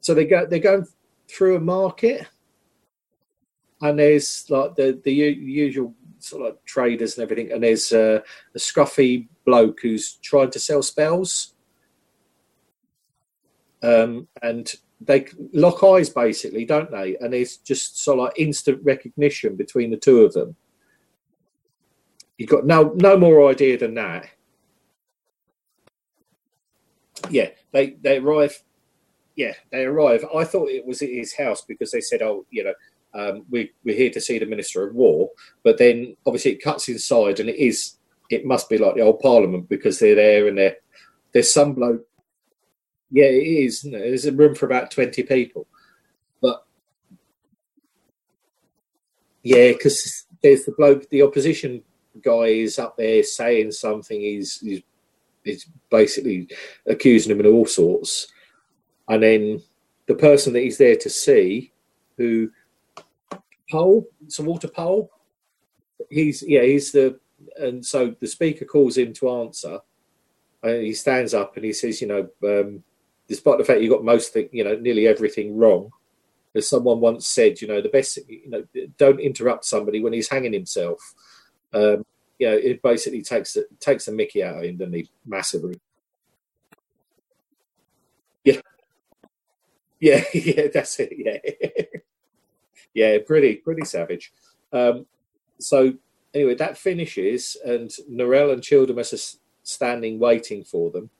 so 0.00 0.14
they 0.14 0.26
go 0.26 0.46
they're 0.46 0.58
going 0.58 0.86
through 1.28 1.56
a 1.56 1.60
market, 1.60 2.26
and 3.80 3.98
there's 3.98 4.46
like 4.50 4.74
the 4.76 5.00
the 5.04 5.12
usual 5.12 5.94
sort 6.18 6.48
of 6.48 6.64
traders 6.64 7.16
and 7.16 7.22
everything, 7.24 7.52
and 7.52 7.62
there's 7.62 7.92
uh, 7.92 8.20
a 8.54 8.58
scruffy 8.58 9.28
bloke 9.44 9.80
who's 9.82 10.14
trying 10.22 10.50
to 10.50 10.58
sell 10.58 10.82
spells, 10.82 11.54
um, 13.82 14.28
and 14.42 14.74
they 15.00 15.26
lock 15.52 15.82
eyes 15.82 16.08
basically, 16.08 16.64
don't 16.64 16.90
they? 16.90 17.16
And 17.16 17.34
it's 17.34 17.56
just 17.56 18.02
sort 18.02 18.20
of 18.20 18.32
instant 18.36 18.80
recognition 18.82 19.56
between 19.56 19.90
the 19.90 19.96
two 19.96 20.20
of 20.20 20.32
them. 20.32 20.54
You've 22.38 22.50
got 22.50 22.66
no 22.66 22.92
no 22.96 23.16
more 23.16 23.50
idea 23.50 23.78
than 23.78 23.94
that. 23.94 24.28
Yeah, 27.30 27.50
they 27.72 27.90
they 27.90 28.18
arrive. 28.18 28.62
Yeah, 29.36 29.54
they 29.70 29.84
arrive. 29.84 30.24
I 30.34 30.44
thought 30.44 30.68
it 30.68 30.86
was 30.86 31.02
at 31.02 31.08
his 31.08 31.34
house 31.34 31.62
because 31.62 31.90
they 31.90 32.00
said, 32.00 32.22
"Oh, 32.22 32.46
you 32.50 32.64
know, 32.64 32.74
um, 33.14 33.46
we 33.50 33.72
we're 33.84 33.96
here 33.96 34.10
to 34.10 34.20
see 34.20 34.38
the 34.38 34.46
Minister 34.46 34.86
of 34.86 34.94
War." 34.94 35.30
But 35.62 35.78
then 35.78 36.16
obviously 36.26 36.52
it 36.52 36.62
cuts 36.62 36.88
inside, 36.88 37.40
and 37.40 37.48
it 37.48 37.56
is 37.56 37.96
it 38.30 38.44
must 38.44 38.68
be 38.68 38.78
like 38.78 38.94
the 38.94 39.02
old 39.02 39.20
Parliament 39.20 39.68
because 39.68 39.98
they're 39.98 40.14
there 40.14 40.48
and 40.48 40.58
they're 40.58 40.76
there's 41.32 41.52
some 41.52 41.74
bloke. 41.74 42.06
Yeah, 43.10 43.26
it 43.26 43.46
is. 43.46 43.84
it? 43.84 43.92
There's 43.92 44.26
a 44.26 44.32
room 44.32 44.54
for 44.54 44.66
about 44.66 44.90
twenty 44.90 45.22
people, 45.22 45.66
but 46.40 46.64
yeah, 49.42 49.72
because 49.72 50.26
there's 50.42 50.64
the 50.64 50.72
bloke, 50.72 51.08
the 51.10 51.22
opposition 51.22 51.82
guy 52.22 52.44
is 52.44 52.78
up 52.78 52.96
there 52.96 53.22
saying 53.22 53.72
something. 53.72 54.20
He's 54.20 54.60
he's, 54.60 54.82
he's 55.44 55.66
basically 55.90 56.48
accusing 56.86 57.32
him 57.32 57.44
of 57.44 57.52
all 57.52 57.66
sorts, 57.66 58.28
and 59.08 59.22
then 59.22 59.62
the 60.06 60.14
person 60.14 60.52
that 60.52 60.60
he's 60.60 60.78
there 60.78 60.96
to 60.96 61.10
see, 61.10 61.72
who 62.16 62.50
Pole, 63.70 64.06
Sir 64.28 64.44
Walter 64.44 64.68
Pole, 64.68 65.10
he's 66.10 66.42
yeah 66.42 66.62
he's 66.62 66.92
the 66.92 67.18
and 67.58 67.84
so 67.84 68.14
the 68.20 68.26
speaker 68.26 68.64
calls 68.64 68.96
him 68.96 69.12
to 69.14 69.30
answer, 69.30 69.78
and 70.62 70.82
he 70.82 70.94
stands 70.94 71.34
up 71.34 71.56
and 71.56 71.64
he 71.64 71.72
says, 71.72 72.00
you 72.00 72.08
know, 72.08 72.28
um, 72.44 72.82
despite 73.28 73.58
the 73.58 73.64
fact 73.64 73.80
you 73.80 73.90
got 73.90 74.04
most 74.04 74.36
you 74.52 74.64
know, 74.64 74.76
nearly 74.76 75.06
everything 75.06 75.56
wrong. 75.56 75.90
As 76.54 76.68
someone 76.68 77.00
once 77.00 77.26
said, 77.26 77.62
you 77.62 77.66
know, 77.66 77.80
the 77.80 77.88
best, 77.88 78.18
you 78.28 78.50
know, 78.50 78.62
don't 78.98 79.18
interrupt 79.20 79.64
somebody 79.64 80.02
when 80.02 80.12
he's 80.12 80.28
hanging 80.28 80.52
himself 80.52 81.14
um, 81.74 82.04
you 82.38 82.48
know, 82.48 82.56
it 82.56 82.82
basically 82.82 83.22
takes 83.22 83.56
takes 83.80 84.06
the 84.06 84.12
Mickey 84.12 84.42
out 84.42 84.58
of 84.58 84.64
him, 84.64 84.76
doesn't 84.76 84.94
he? 84.94 85.08
Massively. 85.24 85.80
Yeah, 90.02 90.24
yeah. 90.34 90.66
That's 90.74 90.98
it. 91.00 91.12
Yeah, 91.16 91.38
yeah. 92.94 93.18
Pretty, 93.26 93.56
pretty 93.56 93.84
savage. 93.84 94.32
Um, 94.72 95.06
so 95.60 95.94
anyway, 96.34 96.54
that 96.56 96.78
finishes, 96.78 97.56
and 97.64 97.90
Norrell 98.10 98.52
and 98.52 98.62
Childermass 98.62 99.12
are 99.14 99.38
standing 99.62 100.18
waiting 100.18 100.64
for 100.64 100.90
them. 100.90 101.10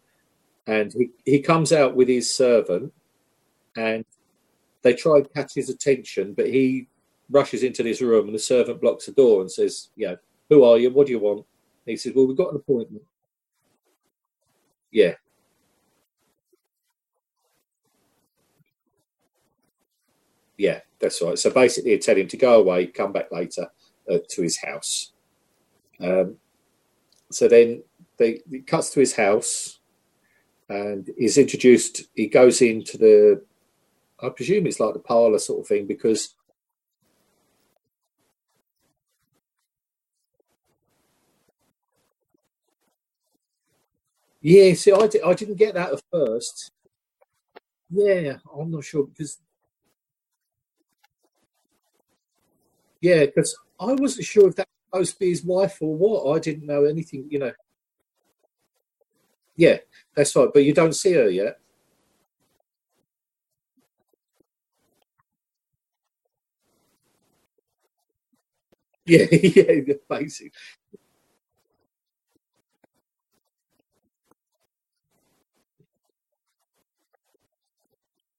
And 0.66 0.92
he, 0.95 1.11
he 1.25 1.40
comes 1.42 1.73
out 1.73 1.97
with 1.97 2.09
his 2.09 2.35
servant, 2.35 2.92
and 3.77 4.05
they 4.83 4.95
try 4.95 5.23
to 5.23 5.31
catch 5.31 5.55
his 5.55 5.71
attention, 5.71 6.35
but 6.35 6.49
he 6.49 6.88
rushes 7.31 7.64
into 7.64 7.83
this 7.83 8.03
room, 8.03 8.27
and 8.27 8.35
the 8.35 8.40
servant 8.40 8.81
blocks 8.81 9.07
the 9.07 9.12
door 9.12 9.42
and 9.42 9.53
says, 9.53 9.90
"You 9.97 10.09
know, 10.09 10.18
who 10.51 10.64
are 10.64 10.79
you? 10.79 10.90
What 10.90 11.07
do 11.09 11.12
you 11.14 11.21
want?" 11.21 11.38
And 11.40 11.47
he 11.92 11.97
says, 11.97 12.14
"Well, 12.14 12.27
we've 12.29 12.37
got 12.38 12.51
an 12.51 12.57
appointment." 12.57 13.05
Yeah, 14.92 15.14
yeah, 20.62 20.79
that's 21.01 21.20
right. 21.20 21.37
So 21.37 21.51
basically, 21.51 21.90
they 21.90 21.98
tell 21.98 22.16
him 22.16 22.29
to 22.29 22.37
go 22.37 22.61
away, 22.61 22.87
come 22.87 23.11
back 23.11 23.33
later 23.33 23.66
uh, 24.09 24.18
to 24.31 24.42
his 24.42 24.59
house. 24.59 25.12
Um, 26.01 26.37
so 27.33 27.48
then 27.48 27.83
they 28.16 28.42
it 28.48 28.68
cuts 28.68 28.90
to 28.90 29.01
his 29.01 29.16
house, 29.16 29.81
and 30.68 31.11
he's 31.18 31.37
introduced. 31.37 32.05
He 32.14 32.29
goes 32.29 32.62
into 32.62 32.96
the, 32.96 33.42
I 34.22 34.29
presume 34.29 34.68
it's 34.68 34.79
like 34.79 34.94
the 34.94 35.01
parlor 35.01 35.40
sort 35.40 35.62
of 35.62 35.66
thing 35.66 35.87
because. 35.88 36.37
Yeah, 44.40 44.75
see, 44.75 44.92
I, 44.92 45.09
I 45.25 45.35
didn't 45.35 45.57
get 45.57 45.75
that 45.75 45.92
at 45.92 46.03
first. 46.12 46.72
Yeah, 47.90 48.38
I'm 48.57 48.70
not 48.70 48.85
sure 48.85 49.07
because 49.07 49.38
yeah, 53.03 53.27
because 53.27 53.55
I 53.81 53.93
wasn't 53.93 54.25
sure 54.27 54.49
if 54.49 54.57
that 54.57 54.69
was 54.93 55.11
supposed 55.11 55.12
to 55.15 55.19
be 55.21 55.31
his 55.31 55.45
wife 55.45 55.77
or 55.83 55.95
what. 55.95 56.35
I 56.35 56.38
didn't 56.41 56.67
know 56.67 56.85
anything, 56.85 57.27
you 57.31 57.41
know. 57.41 57.53
Yeah, 59.57 59.79
that's 60.15 60.35
right. 60.37 60.49
But 60.53 60.65
you 60.65 60.73
don't 60.75 60.95
see 60.95 61.12
her 61.15 61.29
yet. 61.29 61.59
Yeah, 69.05 69.27
yeah, 69.33 69.95
basically. 70.09 70.53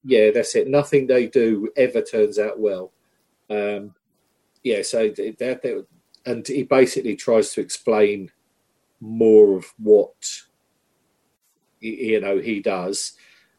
Yeah, 0.03 0.31
that's 0.31 0.55
it. 0.55 0.67
Nothing 0.67 1.07
they 1.07 1.27
do 1.27 1.71
ever 1.77 2.01
turns 2.01 2.37
out 2.39 2.59
well. 2.59 2.91
Um, 3.49 3.95
yeah, 4.63 4.81
so 4.81 5.09
that, 5.09 5.85
and 6.25 6.47
he 6.47 6.63
basically 6.63 7.15
tries 7.15 7.51
to 7.53 7.61
explain 7.61 8.31
more 9.01 9.57
of 9.57 9.65
what 9.77 10.15
you 11.81 12.21
know 12.21 12.39
he 12.39 12.61
does, 12.61 13.13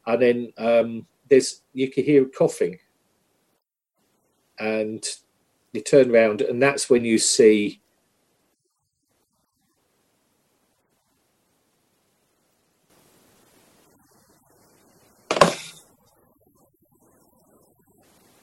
and 0.07 0.23
then 0.23 0.53
um, 0.57 1.07
there's 1.29 1.63
you 1.75 1.91
can 1.91 2.05
hear 2.05 2.25
coughing, 2.25 2.79
and 4.59 5.05
you 5.73 5.83
turn 5.83 6.11
around, 6.11 6.41
and 6.41 6.63
that's 6.63 6.89
when 6.89 7.05
you 7.05 7.19
see 7.19 7.83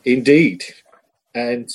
indeed, 0.05 0.63
and 1.33 1.69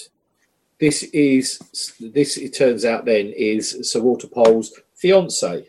this 0.79 1.05
is 1.05 1.95
this. 2.01 2.37
It 2.37 2.55
turns 2.55 2.85
out 2.85 3.05
then 3.05 3.33
is 3.37 3.91
Sir 3.91 4.01
Walter 4.01 4.29
Pole's 4.29 4.79
fiance. 4.95 5.67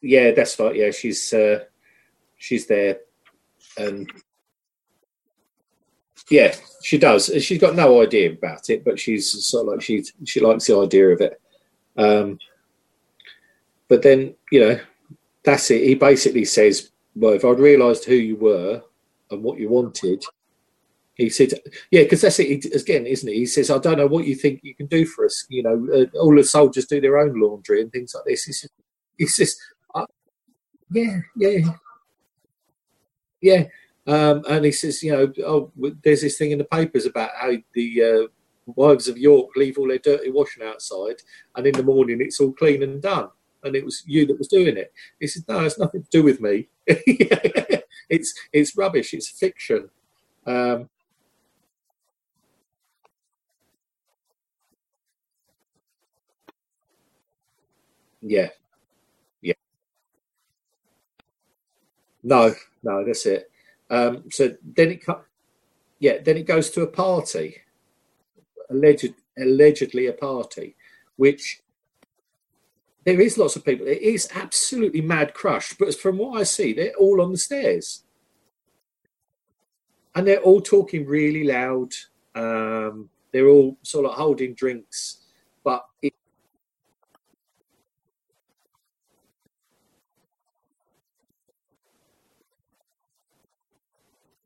Yeah, 0.00 0.32
that's 0.32 0.58
right. 0.58 0.76
Yeah, 0.76 0.90
she's 0.90 1.32
uh, 1.32 1.64
she's 2.36 2.66
there, 2.66 3.00
and 3.78 4.10
yeah, 6.30 6.54
she 6.82 6.98
does. 6.98 7.30
She's 7.42 7.60
got 7.60 7.74
no 7.74 8.02
idea 8.02 8.32
about 8.32 8.68
it, 8.68 8.84
but 8.84 8.98
she's 8.98 9.44
sort 9.46 9.66
of 9.66 9.72
like 9.72 9.82
she 9.82 10.04
she 10.24 10.40
likes 10.40 10.66
the 10.66 10.78
idea 10.78 11.08
of 11.08 11.20
it. 11.20 11.40
Um, 11.96 12.38
but 13.88 14.02
then 14.02 14.34
you 14.52 14.60
know, 14.60 14.80
that's 15.44 15.70
it. 15.70 15.82
He 15.84 15.94
basically 15.94 16.44
says, 16.44 16.90
"Well, 17.16 17.32
if 17.32 17.44
I'd 17.44 17.58
realised 17.58 18.04
who 18.04 18.14
you 18.14 18.36
were 18.36 18.82
and 19.30 19.42
what 19.42 19.58
you 19.58 19.70
wanted." 19.70 20.22
He 21.18 21.28
said, 21.30 21.52
"Yeah, 21.90 22.04
because 22.04 22.20
that's 22.20 22.38
it 22.38 22.64
again, 22.74 23.04
isn't 23.04 23.28
it?" 23.28 23.34
He 23.34 23.46
says, 23.46 23.70
"I 23.70 23.78
don't 23.78 23.98
know 23.98 24.06
what 24.06 24.24
you 24.26 24.36
think 24.36 24.60
you 24.62 24.74
can 24.74 24.86
do 24.86 25.04
for 25.04 25.26
us. 25.26 25.44
You 25.50 25.64
know, 25.64 25.88
uh, 25.92 26.18
all 26.18 26.34
the 26.34 26.44
soldiers 26.44 26.86
do 26.86 27.00
their 27.00 27.18
own 27.18 27.38
laundry 27.38 27.82
and 27.82 27.90
things 27.90 28.14
like 28.14 28.24
this." 28.24 28.44
He 28.44 28.52
says, 28.52 28.70
he 29.18 29.26
says 29.26 29.56
uh, 29.96 30.06
"Yeah, 30.92 31.18
yeah, 31.36 31.72
yeah." 33.40 33.64
Um, 34.06 34.44
and 34.48 34.64
he 34.64 34.70
says, 34.70 35.02
"You 35.02 35.12
know, 35.12 35.32
oh, 35.44 35.72
there's 36.04 36.22
this 36.22 36.38
thing 36.38 36.52
in 36.52 36.58
the 36.58 36.64
papers 36.64 37.04
about 37.04 37.30
how 37.36 37.52
the 37.74 38.02
uh, 38.02 38.28
wives 38.76 39.08
of 39.08 39.18
York 39.18 39.50
leave 39.56 39.76
all 39.76 39.88
their 39.88 39.98
dirty 39.98 40.30
washing 40.30 40.62
outside, 40.62 41.16
and 41.56 41.66
in 41.66 41.74
the 41.74 41.82
morning 41.82 42.20
it's 42.20 42.38
all 42.38 42.52
clean 42.52 42.84
and 42.84 43.02
done, 43.02 43.28
and 43.64 43.74
it 43.74 43.84
was 43.84 44.04
you 44.06 44.24
that 44.26 44.38
was 44.38 44.46
doing 44.46 44.76
it." 44.76 44.92
He 45.18 45.26
said, 45.26 45.42
"No, 45.48 45.64
it's 45.64 45.80
nothing 45.80 46.04
to 46.04 46.10
do 46.10 46.22
with 46.22 46.40
me. 46.40 46.68
it's 46.86 48.32
it's 48.52 48.76
rubbish. 48.76 49.14
It's 49.14 49.28
fiction." 49.30 49.90
Um, 50.46 50.88
yeah, 58.22 58.48
yeah. 59.42 59.54
No, 62.22 62.54
no, 62.82 63.04
that's 63.04 63.26
it. 63.26 63.50
Um, 63.90 64.24
so 64.30 64.56
then 64.62 64.92
it 64.92 65.04
co- 65.06 65.24
yeah, 66.00 66.18
then 66.24 66.36
it 66.38 66.46
goes 66.46 66.70
to 66.70 66.82
a 66.82 66.86
party, 66.86 67.56
alleged 68.70 69.14
allegedly 69.38 70.06
a 70.06 70.12
party, 70.12 70.76
which 71.16 71.60
there 73.04 73.20
is 73.20 73.38
lots 73.38 73.56
of 73.56 73.64
people. 73.64 73.86
It 73.86 74.02
is 74.02 74.28
absolutely 74.34 75.00
mad 75.00 75.34
crush, 75.34 75.74
but 75.78 75.94
from 75.94 76.18
what 76.18 76.40
I 76.40 76.44
see, 76.44 76.72
they're 76.72 76.94
all 76.98 77.20
on 77.20 77.32
the 77.32 77.38
stairs 77.38 78.04
and 80.14 80.26
they're 80.26 80.40
all 80.42 80.60
talking 80.60 81.06
really 81.06 81.44
loud. 81.44 81.92
Um, 82.34 83.10
they're 83.32 83.48
all 83.48 83.78
sort 83.82 84.06
of 84.06 84.12
holding 84.14 84.54
drinks, 84.54 85.18
but 85.64 85.84
it, 86.02 86.14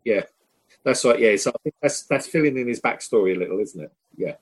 yeah, 0.04 0.22
that's 0.84 1.04
right. 1.04 1.18
Yeah, 1.20 1.36
so 1.36 1.50
I 1.50 1.58
think 1.62 1.74
that's 1.82 2.04
that's 2.04 2.26
filling 2.28 2.58
in 2.58 2.68
his 2.68 2.80
backstory 2.80 3.36
a 3.36 3.38
little, 3.38 3.60
isn't 3.60 3.82
it? 3.84 3.92
Yeah, 4.16 4.36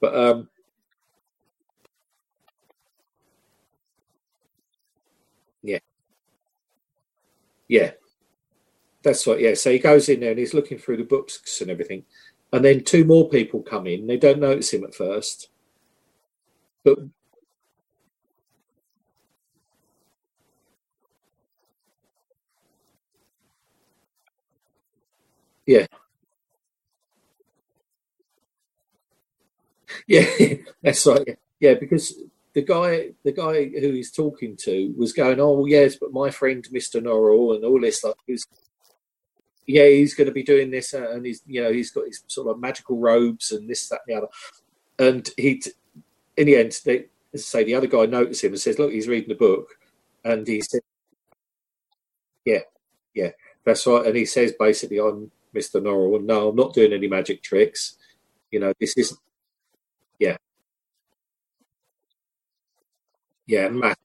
but 0.00 0.16
um, 0.16 0.48
yeah, 5.62 5.78
yeah, 7.68 7.92
that's 9.02 9.26
right. 9.26 9.40
Yeah, 9.40 9.54
so 9.54 9.70
he 9.72 9.78
goes 9.78 10.08
in 10.08 10.20
there 10.20 10.30
and 10.30 10.38
he's 10.38 10.54
looking 10.54 10.78
through 10.78 10.98
the 10.98 11.04
books 11.04 11.60
and 11.60 11.70
everything, 11.70 12.04
and 12.52 12.64
then 12.64 12.84
two 12.84 13.04
more 13.04 13.28
people 13.28 13.62
come 13.62 13.86
in. 13.86 14.06
They 14.06 14.16
don't 14.16 14.40
notice 14.40 14.72
him 14.72 14.84
at 14.84 14.94
first, 14.94 15.48
but 16.84 16.98
yeah, 25.66 25.86
yeah, 30.06 30.54
that's 30.82 31.06
right. 31.06 31.22
Yeah, 31.26 31.34
yeah, 31.60 31.74
because 31.74 32.14
the 32.54 32.62
guy, 32.62 33.10
the 33.24 33.32
guy 33.32 33.66
who 33.68 33.92
he's 33.92 34.12
talking 34.12 34.56
to 34.64 34.94
was 34.96 35.12
going, 35.12 35.40
"Oh 35.40 35.66
yes, 35.66 35.96
but 35.96 36.12
my 36.12 36.30
friend 36.30 36.66
Mister 36.72 37.00
Norrell 37.00 37.54
and 37.56 37.64
all 37.64 37.80
this 37.80 37.98
stuff 37.98 38.16
is." 38.28 38.46
Yeah, 39.66 39.86
he's 39.88 40.14
going 40.14 40.26
to 40.28 40.34
be 40.34 40.42
doing 40.44 40.70
this, 40.70 40.94
uh, 40.94 41.10
and 41.12 41.26
he's, 41.26 41.42
you 41.46 41.62
know, 41.62 41.72
he's 41.72 41.90
got 41.90 42.06
his 42.06 42.22
sort 42.28 42.48
of 42.48 42.60
magical 42.60 42.98
robes 42.98 43.52
and 43.52 43.68
this, 43.70 43.88
that, 43.88 44.00
and 44.08 44.14
the 44.16 44.18
other. 44.18 44.28
And 44.98 45.30
he, 45.38 45.62
in 46.36 46.46
the 46.46 46.56
end, 46.56 46.78
they 46.84 47.06
as 47.34 47.42
I 47.42 47.60
say 47.60 47.64
the 47.64 47.74
other 47.76 47.86
guy 47.88 48.06
notices 48.06 48.44
him 48.44 48.52
and 48.52 48.60
says, 48.60 48.78
"Look, 48.78 48.92
he's 48.92 49.08
reading 49.08 49.30
the 49.30 49.36
book," 49.36 49.68
and 50.24 50.46
he 50.46 50.60
said, 50.62 50.82
"Yeah, 52.44 52.60
yeah, 53.14 53.30
that's 53.64 53.86
right." 53.86 54.06
And 54.06 54.16
he 54.16 54.26
says, 54.26 54.54
basically, 54.58 54.98
"I'm 55.00 55.30
Mister 55.54 55.80
Norrell, 55.80 56.22
no, 56.24 56.50
I'm 56.50 56.56
not 56.56 56.74
doing 56.74 56.92
any 56.94 57.08
magic 57.08 57.42
tricks. 57.42 57.96
You 58.50 58.60
know, 58.60 58.72
this 58.80 58.96
isn't." 58.98 59.20
Yeah, 60.20 60.38
yeah, 63.46 63.68
Matt. 63.68 63.98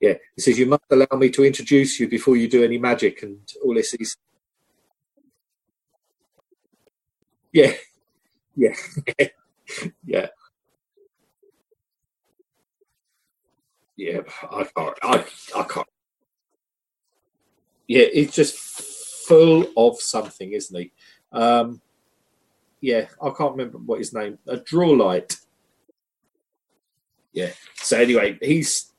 Yeah, 0.00 0.14
he 0.36 0.42
says 0.42 0.58
you 0.58 0.66
must 0.66 0.84
allow 0.90 1.06
me 1.18 1.30
to 1.30 1.44
introduce 1.44 2.00
you 2.00 2.08
before 2.08 2.36
you 2.36 2.48
do 2.48 2.64
any 2.64 2.78
magic 2.78 3.22
and 3.22 3.40
all 3.64 3.74
this. 3.74 3.94
Is 3.94 4.16
yeah, 7.52 7.72
Yeah, 8.56 8.74
yeah, 10.04 10.28
yeah. 13.96 14.20
I 14.50 14.64
can't. 14.76 14.98
I 15.02 15.26
I 15.56 15.62
can't. 15.64 15.88
Yeah, 17.88 18.06
it's 18.12 18.34
just 18.36 18.56
full 19.26 19.66
of 19.76 20.00
something, 20.00 20.52
isn't 20.52 20.78
he? 20.78 20.92
Um, 21.32 21.80
yeah, 22.80 23.06
I 23.22 23.30
can't 23.30 23.52
remember 23.52 23.78
what 23.78 23.98
his 23.98 24.12
name. 24.12 24.38
A 24.46 24.58
Drawlight. 24.58 25.36
Yeah. 27.32 27.50
So 27.76 27.98
anyway, 27.98 28.38
he's 28.40 28.92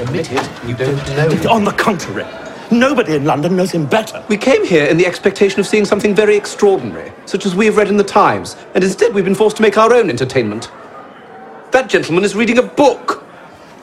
Admit 0.00 0.32
it, 0.32 0.50
you 0.66 0.74
don't 0.74 0.96
know 1.16 1.28
him. 1.28 1.48
On 1.48 1.64
the 1.64 1.72
contrary, 1.72 2.26
nobody 2.70 3.16
in 3.16 3.24
London 3.24 3.56
knows 3.56 3.72
him 3.72 3.86
better. 3.86 4.24
We 4.28 4.36
came 4.36 4.64
here 4.64 4.86
in 4.86 4.96
the 4.96 5.04
expectation 5.04 5.60
of 5.60 5.66
seeing 5.66 5.84
something 5.84 6.14
very 6.14 6.36
extraordinary, 6.36 7.12
such 7.26 7.44
as 7.44 7.54
we 7.54 7.66
have 7.66 7.76
read 7.76 7.88
in 7.88 7.96
the 7.96 8.04
Times, 8.04 8.56
and 8.74 8.82
instead 8.82 9.12
we've 9.12 9.24
been 9.24 9.34
forced 9.34 9.56
to 9.56 9.62
make 9.62 9.76
our 9.76 9.92
own 9.92 10.08
entertainment. 10.08 10.70
That 11.72 11.88
gentleman 11.88 12.24
is 12.24 12.34
reading 12.34 12.58
a 12.58 12.62
book. 12.62 13.24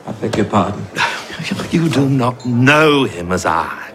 I 0.06 0.12
beg 0.12 0.36
your 0.36 0.46
pardon. 0.46 0.84
You 1.70 1.88
do 1.88 2.08
not 2.08 2.44
know 2.46 3.04
him 3.04 3.32
as 3.32 3.44
I. 3.46 3.92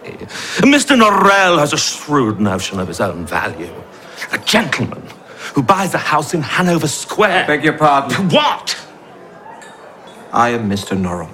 Mr. 0.58 0.96
Norrell 0.96 1.58
has 1.58 1.72
a 1.72 1.76
shrewd 1.76 2.40
notion 2.40 2.78
of 2.78 2.88
his 2.88 3.00
own 3.00 3.26
value. 3.26 3.72
A 4.32 4.38
gentleman 4.38 5.02
who 5.54 5.62
buys 5.62 5.94
a 5.94 5.98
house 5.98 6.34
in 6.34 6.42
Hanover 6.42 6.88
Square. 6.88 7.46
Beg 7.46 7.64
your 7.64 7.76
pardon. 7.76 8.28
What? 8.30 8.80
I 10.32 10.50
am 10.50 10.68
Mr. 10.68 10.96
Norrell. 10.96 11.30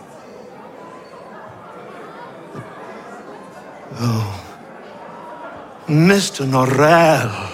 Oh, 4.03 4.45
Mr. 5.87 6.47
Norrell. 6.47 7.51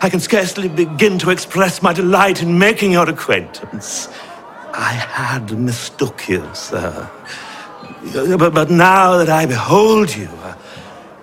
I 0.00 0.10
can 0.10 0.20
scarcely 0.20 0.68
begin 0.68 1.18
to 1.20 1.30
express 1.30 1.82
my 1.82 1.92
delight 1.92 2.42
in 2.42 2.58
making 2.58 2.92
your 2.92 3.08
acquaintance. 3.08 4.08
I 4.74 4.92
had 4.92 5.58
mistook 5.58 6.28
you, 6.28 6.48
sir. 6.54 7.10
But, 8.14 8.54
but 8.54 8.70
now 8.70 9.18
that 9.18 9.28
I 9.28 9.46
behold 9.46 10.14
you, 10.14 10.28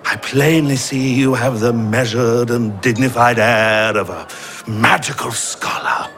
I 0.04 0.16
plainly 0.16 0.76
see 0.76 1.14
you 1.14 1.34
have 1.34 1.60
the 1.60 1.72
measured 1.72 2.50
and 2.50 2.80
dignified 2.80 3.38
air 3.38 3.96
of 3.96 4.10
a 4.10 4.26
magical 4.70 5.30
scholar. 5.32 6.10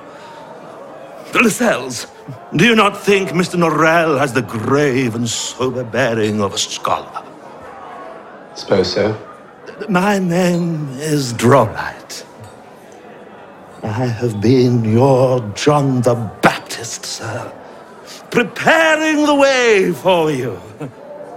Lascelles, 1.35 2.07
do 2.55 2.65
you 2.65 2.77
not 2.77 2.97
think 2.97 3.31
Mr. 3.31 3.59
Norrell 3.59 4.19
has 4.19 4.33
the 4.33 4.43
grave 4.43 5.15
and 5.15 5.29
sober 5.29 5.83
bearing 5.83 6.41
of 6.41 6.55
a 6.55 6.59
scholar? 6.59 7.25
Suppose 8.55 8.93
so. 8.93 9.19
My 9.89 10.19
name 10.19 10.89
is 10.99 11.33
Drawlight. 11.33 12.25
I 13.83 14.07
have 14.07 14.41
been 14.41 14.85
your 14.85 15.41
John 15.55 16.03
the 16.03 16.15
Baptist, 16.83 17.07
sir, 17.07 17.53
preparing 18.33 19.25
the 19.25 19.35
way 19.37 19.93
for 19.93 20.33
you. 20.33 20.59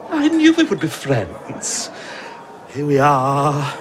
I 0.09 0.27
knew 0.27 0.51
we 0.53 0.63
would 0.63 0.79
be 0.79 0.87
friends. 0.87 1.91
Here 2.69 2.83
we 2.83 2.97
are, 2.97 3.77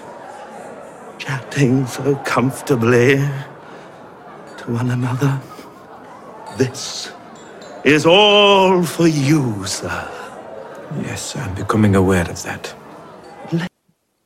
chatting 1.17 1.87
so 1.87 2.17
comfortably 2.17 3.17
to 3.17 4.65
one 4.67 4.91
another. 4.91 5.41
This 6.59 7.11
is 7.83 8.05
all 8.05 8.83
for 8.83 9.09
you, 9.09 9.65
sir. 9.65 10.11
Yes, 11.01 11.35
I'm 11.35 11.55
becoming 11.55 11.97
aware 11.97 12.29
of 12.29 12.43
that. 12.43 12.75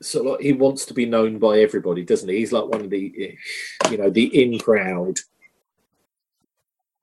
So 0.02 0.24
like 0.24 0.40
he 0.40 0.54
wants 0.54 0.84
to 0.86 0.94
be 0.94 1.06
known 1.06 1.38
by 1.38 1.60
everybody, 1.60 2.02
doesn't 2.02 2.28
he? 2.28 2.38
He's 2.38 2.52
like 2.52 2.66
one 2.66 2.80
of 2.80 2.90
the, 2.90 3.38
you 3.92 3.96
know, 3.96 4.10
the 4.10 4.26
in 4.42 4.58
crowd. 4.58 5.18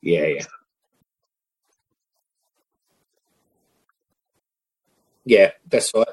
Yeah, 0.06 0.28
yeah, 0.28 0.46
yeah. 5.26 5.52
That's 5.70 5.92
right. 5.96 6.08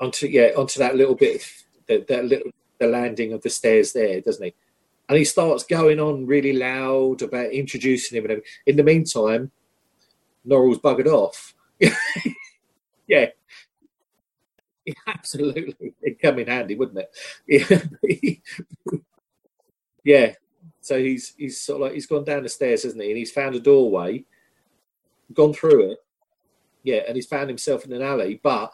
Onto 0.00 0.26
yeah, 0.26 0.50
onto 0.56 0.78
that 0.80 0.96
little 0.96 1.14
bit, 1.14 1.44
that, 1.88 2.08
that 2.08 2.24
little 2.24 2.50
the 2.78 2.86
landing 2.88 3.32
of 3.32 3.42
the 3.42 3.50
stairs 3.50 3.92
there, 3.92 4.20
doesn't 4.20 4.44
he? 4.44 4.54
And 5.08 5.18
he 5.18 5.24
starts 5.24 5.64
going 5.64 6.00
on 6.00 6.26
really 6.26 6.52
loud 6.54 7.22
about 7.22 7.52
introducing 7.52 8.18
him 8.18 8.24
and 8.24 8.32
everything. 8.32 8.50
In 8.66 8.76
the 8.76 8.84
meantime, 8.84 9.50
Norrell's 10.46 10.78
buggered 10.78 11.06
off. 11.06 11.54
yeah. 11.80 13.28
Yeah, 14.84 14.94
absolutely. 15.06 15.94
It'd 16.02 16.20
come 16.20 16.38
in 16.38 16.46
handy, 16.48 16.74
wouldn't 16.74 16.98
it? 16.98 17.10
Yeah. 18.06 18.34
Yeah. 20.04 20.34
So 20.80 20.98
he's 20.98 21.34
he's 21.36 21.60
sort 21.60 21.76
of 21.76 21.82
like 21.82 21.94
he's 21.94 22.06
gone 22.06 22.24
down 22.24 22.42
the 22.42 22.48
stairs, 22.48 22.82
hasn't 22.82 23.02
he? 23.02 23.08
And 23.10 23.18
he's 23.18 23.32
found 23.32 23.54
a 23.54 23.60
doorway, 23.60 24.24
gone 25.32 25.52
through 25.52 25.92
it. 25.92 25.98
Yeah, 26.82 27.02
and 27.06 27.16
he's 27.16 27.26
found 27.26 27.48
himself 27.48 27.84
in 27.84 27.92
an 27.92 28.02
alley, 28.02 28.40
but 28.42 28.72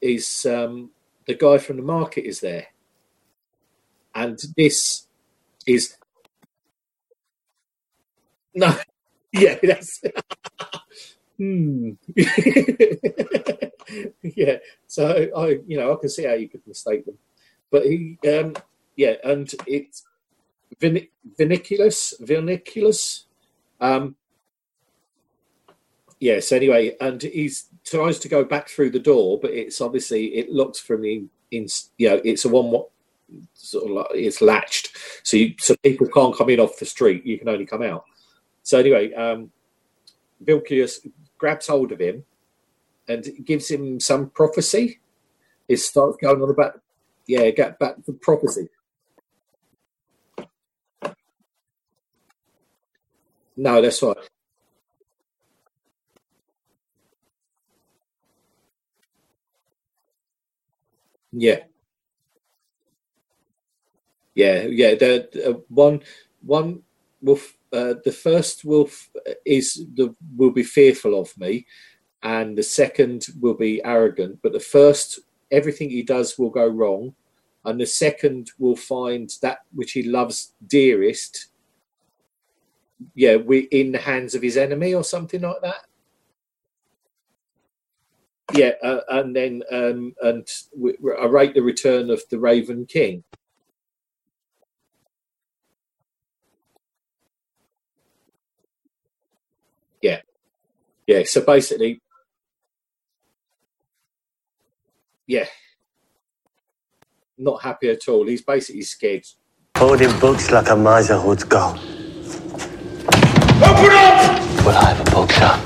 is 0.00 0.46
um 0.46 0.90
the 1.26 1.34
guy 1.34 1.58
from 1.58 1.76
the 1.76 1.82
market 1.82 2.26
is 2.26 2.40
there. 2.40 2.66
And 4.14 4.38
this 4.56 5.06
is 5.66 5.96
no 8.54 8.76
yeah, 9.34 9.58
that's 9.62 10.00
hmm. 11.38 11.90
yeah. 14.22 14.58
So 14.86 15.28
I, 15.36 15.58
you 15.66 15.76
know, 15.76 15.92
I 15.92 15.96
can 15.96 16.08
see 16.08 16.24
how 16.24 16.34
you 16.34 16.48
could 16.48 16.66
mistake 16.66 17.04
them, 17.04 17.18
but 17.70 17.84
he, 17.84 18.16
um, 18.28 18.54
yeah, 18.96 19.14
and 19.24 19.52
it's 19.66 20.04
vin- 20.80 21.08
viniculus, 21.38 22.14
viniculus. 22.22 23.24
Um, 23.80 24.16
yes. 26.20 26.52
Anyway, 26.52 26.96
and 27.00 27.22
he 27.22 27.50
tries 27.84 28.18
to 28.20 28.28
go 28.28 28.44
back 28.44 28.68
through 28.68 28.90
the 28.90 28.98
door, 28.98 29.38
but 29.40 29.50
it's 29.52 29.80
obviously 29.80 30.26
it 30.36 30.50
looks 30.50 30.78
from 30.78 31.02
the 31.02 31.24
in, 31.50 31.66
you 31.98 32.10
know, 32.10 32.20
it's 32.24 32.44
a 32.44 32.48
one 32.48 32.70
what 32.70 32.88
sort 33.54 33.84
of 33.84 33.90
like 33.90 34.06
it's 34.12 34.40
latched, 34.42 34.96
so 35.22 35.36
you, 35.36 35.54
so 35.58 35.74
people 35.82 36.06
can't 36.08 36.36
come 36.36 36.50
in 36.50 36.60
off 36.60 36.78
the 36.78 36.86
street. 36.86 37.24
You 37.26 37.38
can 37.38 37.48
only 37.48 37.66
come 37.66 37.82
out. 37.82 38.04
So 38.62 38.78
anyway, 38.78 39.12
um, 39.14 39.50
grabs 41.38 41.66
hold 41.66 41.92
of 41.92 42.00
him 42.00 42.24
and 43.08 43.26
gives 43.44 43.70
him 43.70 44.00
some 44.00 44.30
prophecy. 44.30 45.00
It 45.68 45.78
starts 45.78 46.16
going 46.20 46.42
on 46.42 46.50
about, 46.50 46.80
yeah, 47.26 47.50
get 47.50 47.78
back 47.78 47.96
the 48.06 48.12
prophecy. 48.14 48.68
No, 53.56 53.80
that's 53.82 54.02
right. 54.02 54.16
Yeah, 61.32 61.64
yeah, 64.34 64.62
yeah. 64.68 64.94
The 64.94 65.50
uh, 65.50 65.58
one, 65.68 66.00
one 66.42 66.82
will. 67.22 67.40
Uh, 67.72 67.94
the 68.04 68.12
first 68.12 68.64
will 68.64 68.86
f- 68.86 69.10
is 69.44 69.84
the 69.94 70.14
will 70.36 70.52
be 70.52 70.62
fearful 70.62 71.20
of 71.20 71.36
me, 71.38 71.66
and 72.22 72.58
the 72.58 72.62
second 72.64 73.26
will 73.40 73.54
be 73.54 73.82
arrogant. 73.84 74.40
But 74.42 74.52
the 74.54 74.60
first, 74.60 75.20
everything 75.52 75.90
he 75.90 76.02
does 76.02 76.38
will 76.38 76.50
go 76.50 76.66
wrong, 76.68 77.14
and 77.64 77.80
the 77.80 77.86
second 77.86 78.50
will 78.58 78.76
find 78.76 79.30
that 79.42 79.60
which 79.74 79.92
he 79.92 80.02
loves 80.04 80.54
dearest. 80.66 81.48
Yeah, 83.14 83.36
we 83.36 83.60
in 83.60 83.92
the 83.92 83.98
hands 83.98 84.34
of 84.34 84.42
his 84.42 84.56
enemy 84.56 84.94
or 84.94 85.04
something 85.04 85.40
like 85.40 85.60
that. 85.62 85.86
Yeah, 88.52 88.72
uh, 88.82 89.00
and 89.08 89.34
then 89.34 89.62
um, 89.72 90.14
and 90.22 90.46
we, 90.76 90.96
I 91.20 91.26
rate 91.26 91.54
the 91.54 91.62
return 91.62 92.10
of 92.10 92.22
the 92.30 92.38
Raven 92.38 92.86
King. 92.86 93.24
Yeah, 100.02 100.20
yeah. 101.06 101.22
So 101.24 101.40
basically, 101.40 102.00
yeah, 105.26 105.46
not 107.38 107.62
happy 107.62 107.88
at 107.88 108.08
all. 108.08 108.26
He's 108.26 108.42
basically 108.42 108.82
scared. 108.82 109.26
Holding 109.76 110.18
books 110.20 110.50
like 110.50 110.70
a 110.70 110.76
miser 110.76 111.16
hoards 111.18 111.44
gold. 111.44 111.80
Open 113.56 113.92
up! 113.92 114.64
Well, 114.64 114.76
I 114.76 114.92
have 114.92 115.00
a 115.00 115.10
book, 115.12 115.30
sir. 115.30 115.60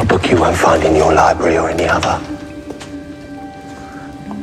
A 0.00 0.04
book 0.04 0.28
you 0.28 0.40
won't 0.40 0.56
find 0.56 0.82
in 0.82 0.96
your 0.96 1.12
library 1.14 1.56
or 1.56 1.70
any 1.70 1.84
other. 1.88 2.20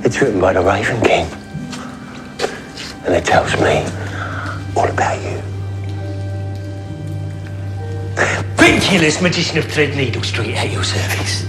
It's 0.05 0.21
written 0.21 0.39
by 0.39 0.53
the 0.53 0.61
Raven 0.61 1.01
King. 1.01 1.27
And 3.05 3.13
it 3.13 3.25
tells 3.25 3.53
me 3.55 3.83
all 4.77 4.87
about 4.87 5.21
you. 5.21 5.41
Vinculus, 8.55 9.21
magician 9.21 9.57
of 9.57 9.65
Threadneedle 9.65 10.23
Street, 10.23 10.55
at 10.55 10.71
your 10.71 10.83
service. 10.83 11.45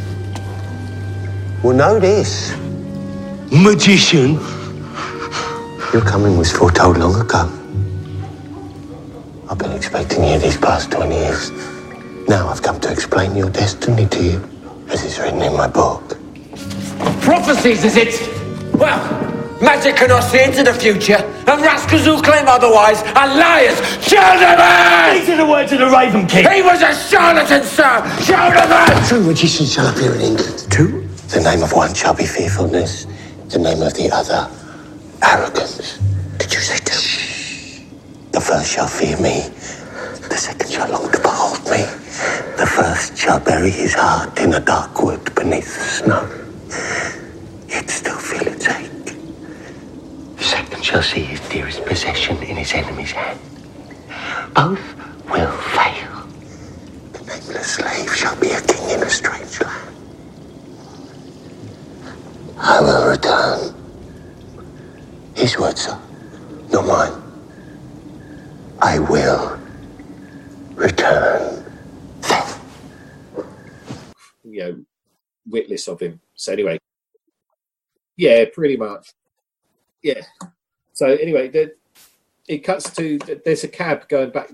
Well, 1.63 1.77
know 1.77 2.01
this. 2.01 2.57
Magician? 3.53 4.35
Your 5.93 6.03
coming 6.03 6.37
was 6.37 6.51
foretold 6.51 6.99
long 6.99 7.15
ago. 7.21 7.53
I've 9.49 9.59
been 9.59 9.73
expecting 9.73 10.25
you 10.25 10.39
these 10.39 10.57
past 10.57 10.91
20 10.91 11.15
years. 11.15 11.51
Now 12.29 12.49
I've 12.49 12.63
come 12.63 12.81
to 12.81 12.91
explain 12.91 13.37
your 13.37 13.49
destiny 13.49 14.07
to 14.07 14.23
you, 14.23 14.49
as 14.89 15.05
is 15.05 15.21
written 15.21 15.41
in 15.41 15.53
my 15.57 15.69
book. 15.69 16.19
Prophecies, 17.23 17.85
is 17.85 17.97
it? 17.97 18.75
Well, 18.75 18.99
magic 19.63 19.95
cannot 19.95 20.23
see 20.25 20.43
into 20.43 20.65
the 20.65 20.75
future, 20.75 21.23
and 21.47 21.63
rascals 21.63 22.05
who 22.05 22.21
claim 22.23 22.47
otherwise 22.49 23.03
are 23.15 23.29
liars. 23.29 23.79
Gentlemen! 24.05 25.21
These 25.21 25.31
are 25.31 25.37
the 25.37 25.47
words 25.47 25.71
of 25.73 25.79
the 25.79 25.91
Raven 25.91 26.27
King. 26.27 26.51
He 26.51 26.63
was 26.63 26.83
a 26.83 26.93
charlatan, 26.93 27.63
sir! 27.63 28.03
Gentlemen! 28.25 29.09
Two 29.09 29.21
magicians 29.23 29.73
shall 29.73 29.87
appear 29.87 30.13
in 30.15 30.23
England. 30.23 30.67
Two? 30.73 31.07
The 31.29 31.41
name 31.41 31.63
of 31.63 31.73
one 31.73 31.95
shall 31.95 32.15
be 32.15 32.27
fearfulness, 32.27 33.07
the 33.49 33.61
name 33.61 33.81
of 33.83 33.95
the 33.95 34.11
other, 34.11 34.51
arrogance. 35.23 35.99
Did 36.39 36.53
you 36.53 36.61
say 36.61 36.79
two? 36.79 37.06
The 38.37 38.43
first 38.43 38.71
shall 38.71 38.87
fear 38.87 39.17
me, 39.17 39.49
the 40.29 40.37
second 40.37 40.71
shall 40.71 40.91
long 40.91 41.11
to 41.11 41.19
behold 41.21 41.65
me. 41.71 41.85
The 42.59 42.67
first 42.71 43.17
shall 43.17 43.41
bury 43.41 43.71
his 43.71 43.95
heart 43.95 44.39
in 44.39 44.53
a 44.53 44.61
dark 44.61 45.03
wood 45.03 45.35
beneath 45.35 45.65
the 45.65 46.05
snow, 46.05 46.29
yet 47.67 47.89
still 47.89 48.19
feel 48.19 48.47
its 48.47 48.69
ache. 48.69 49.17
The 50.37 50.45
second 50.45 50.85
shall 50.85 51.03
see 51.03 51.23
his 51.23 51.41
dearest 51.49 51.83
possession 51.87 52.37
in 52.43 52.57
his 52.57 52.75
enemy's 52.75 53.13
hand. 53.13 53.41
Both 54.53 54.85
will 55.31 55.57
fail. 55.73 56.29
The 57.15 57.21
nameless 57.21 57.67
slave 57.67 58.15
shall 58.15 58.37
be 58.39 58.51
a 58.51 58.61
king 58.61 58.91
in 58.91 59.03
a 59.03 59.09
strange 59.09 59.59
land. 59.63 59.97
I 62.59 62.81
will 62.83 63.09
return. 63.09 63.75
His 65.35 65.59
words, 65.59 65.87
sir, 65.87 65.99
not 66.71 66.85
mine. 66.87 67.26
I 68.81 68.99
will 68.99 69.59
return. 70.75 71.65
you 74.45 74.61
know, 74.61 74.85
witless 75.47 75.89
of 75.89 76.01
him. 76.01 76.21
So 76.35 76.53
anyway, 76.53 76.79
yeah, 78.17 78.45
pretty 78.53 78.77
much. 78.77 79.13
Yeah. 80.03 80.23
So 80.93 81.07
anyway, 81.07 81.49
the, 81.49 81.75
it 82.49 82.59
cuts 82.59 82.91
to 82.97 83.19
there's 83.45 83.65
a 83.65 83.69
cab 83.69 84.09
going 84.09 84.31
back. 84.31 84.51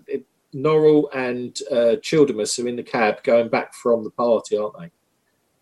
Norrell 0.54 1.08
and 1.14 1.58
uh, 1.70 1.96
Childermass 2.00 2.62
are 2.62 2.68
in 2.68 2.76
the 2.76 2.82
cab 2.82 3.22
going 3.22 3.48
back 3.48 3.74
from 3.74 4.04
the 4.04 4.10
party, 4.10 4.56
aren't 4.56 4.78
they? 4.78 4.90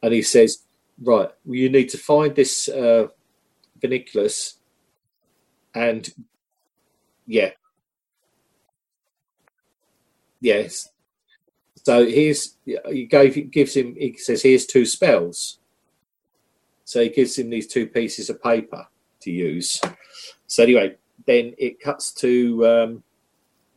And 0.02 0.12
he 0.12 0.22
says, 0.22 0.64
"Right, 1.00 1.28
well, 1.44 1.56
you 1.56 1.68
need 1.68 1.90
to 1.90 1.98
find 1.98 2.34
this 2.34 2.68
uh, 2.68 3.06
Viniculus, 3.80 4.54
and 5.74 6.08
yeah, 7.26 7.50
yes, 10.40 10.88
so 11.84 12.04
here's 12.06 12.56
he 12.64 13.06
gave 13.06 13.50
gives 13.50 13.74
him 13.74 13.94
he 13.96 14.14
says 14.16 14.42
here's 14.42 14.66
two 14.66 14.84
spells. 14.84 15.58
So 16.84 17.00
he 17.02 17.08
gives 17.08 17.38
him 17.38 17.50
these 17.50 17.68
two 17.68 17.86
pieces 17.86 18.30
of 18.30 18.42
paper 18.42 18.86
to 19.20 19.30
use. 19.30 19.80
So 20.46 20.64
anyway, 20.64 20.96
then 21.26 21.54
it 21.56 21.80
cuts 21.80 22.12
to 22.14 22.66
um, 22.66 23.02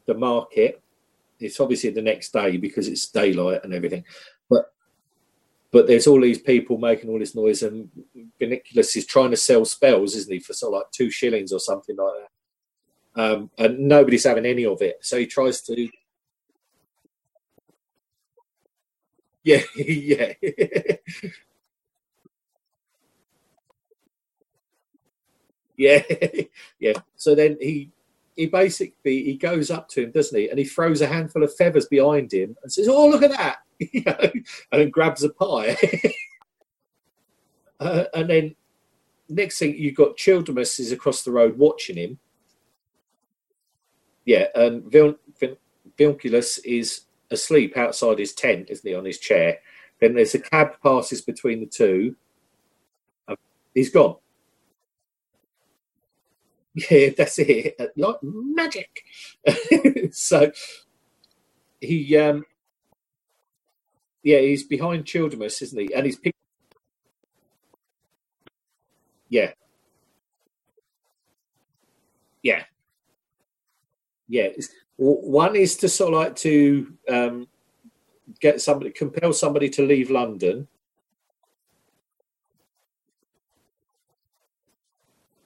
the 0.08 0.16
market. 0.16 0.82
It's 1.40 1.60
obviously 1.60 1.92
the 1.92 2.02
next 2.02 2.34
day 2.34 2.58
because 2.58 2.88
it's 2.88 3.08
daylight 3.08 3.64
and 3.64 3.74
everything, 3.74 4.04
but 4.50 4.74
but 5.72 5.88
there's 5.88 6.08
all 6.08 6.22
these 6.22 6.40
people 6.40 6.78
making 6.78 7.10
all 7.10 7.20
this 7.20 7.36
noise, 7.36 7.64
and 7.64 7.90
Viniculus 8.40 8.96
is 8.96 9.06
trying 9.06 9.32
to 9.32 9.38
sell 9.38 9.66
spells, 9.66 10.16
isn't 10.16 10.32
he, 10.32 10.40
for 10.40 10.54
sort 10.54 10.74
of 10.74 10.80
like 10.80 10.92
two 10.92 11.10
shillings 11.10 11.52
or 11.52 11.60
something 11.60 11.96
like 11.96 12.14
that. 13.16 13.22
Um, 13.22 13.50
and 13.58 13.80
nobody's 13.80 14.24
having 14.24 14.46
any 14.46 14.66
of 14.66 14.82
it. 14.82 14.98
So 15.02 15.18
he 15.18 15.26
tries 15.26 15.62
to 15.62 15.90
Yeah, 19.46 19.62
yeah. 19.76 20.34
yeah, 25.78 26.02
yeah. 26.80 26.94
So 27.16 27.36
then 27.36 27.58
he 27.60 27.92
he 28.36 28.48
basically 28.48 29.24
he 29.24 29.36
goes 29.36 29.70
up 29.70 29.90
to 29.90 30.04
him, 30.04 30.12
doesn't 30.12 30.38
he? 30.40 30.50
And 30.50 30.58
he 30.58 30.66
throws 30.66 31.02
a 31.02 31.08
handful 31.08 31.44
of 31.44 31.54
feathers 31.56 31.88
behind 31.88 32.32
him 32.32 32.56
and 32.64 32.72
says, 32.72 32.88
"Oh, 32.88 33.08
look 33.10 33.24
at 33.24 33.32
that!" 33.32 33.58
and 34.72 34.82
then 34.82 34.90
grabs 34.90 35.24
a 35.24 35.30
pie. 35.30 35.78
uh, 37.80 38.06
and 38.14 38.30
then 38.30 38.56
next 39.30 39.60
thing 39.60 39.76
you've 39.78 39.96
got 39.96 40.18
Childermass 40.18 40.80
is 40.80 40.92
across 40.92 41.24
the 41.24 41.32
road 41.32 41.58
watching 41.58 41.98
him. 41.98 42.20
Yeah, 44.26 44.48
and 44.56 44.84
Vil- 44.90 45.20
Vil- 45.40 45.58
Vinculus 45.98 46.60
is 46.64 47.02
asleep 47.34 47.78
outside 47.78 48.20
his 48.20 48.34
tent, 48.34 48.70
isn't 48.70 48.88
he, 48.88 48.96
on 48.96 49.06
his 49.06 49.20
chair? 49.20 49.60
Then 50.00 50.16
there's 50.16 50.36
a 50.36 50.40
cab 50.40 50.76
passes 50.84 51.22
between 51.22 51.60
the 51.62 51.66
two. 51.68 52.16
Uh, 53.28 53.36
he's 53.74 53.90
gone. 53.92 54.18
Yeah, 56.90 57.10
that's 57.16 57.38
it. 57.40 57.76
Uh, 57.80 57.86
like 57.96 58.16
magic. 58.24 59.04
so 60.12 60.52
he, 61.82 62.18
um, 62.18 62.46
yeah, 64.24 64.40
he's 64.40 64.64
behind 64.64 65.06
Childermass, 65.06 65.62
isn't 65.62 65.80
he? 65.80 65.94
And 65.94 66.06
he's 66.06 66.18
picked. 66.18 66.38
Yeah. 69.30 69.54
Yeah. 72.44 72.66
Yeah. 74.28 74.50
One 74.98 75.56
is 75.56 75.76
to 75.78 75.90
sort 75.90 76.14
of 76.14 76.20
like 76.20 76.36
to 76.38 76.94
um, 77.10 77.48
get 78.40 78.62
somebody, 78.62 78.92
compel 78.92 79.34
somebody 79.34 79.70
to 79.70 79.86
leave 79.86 80.12
London. 80.12 80.68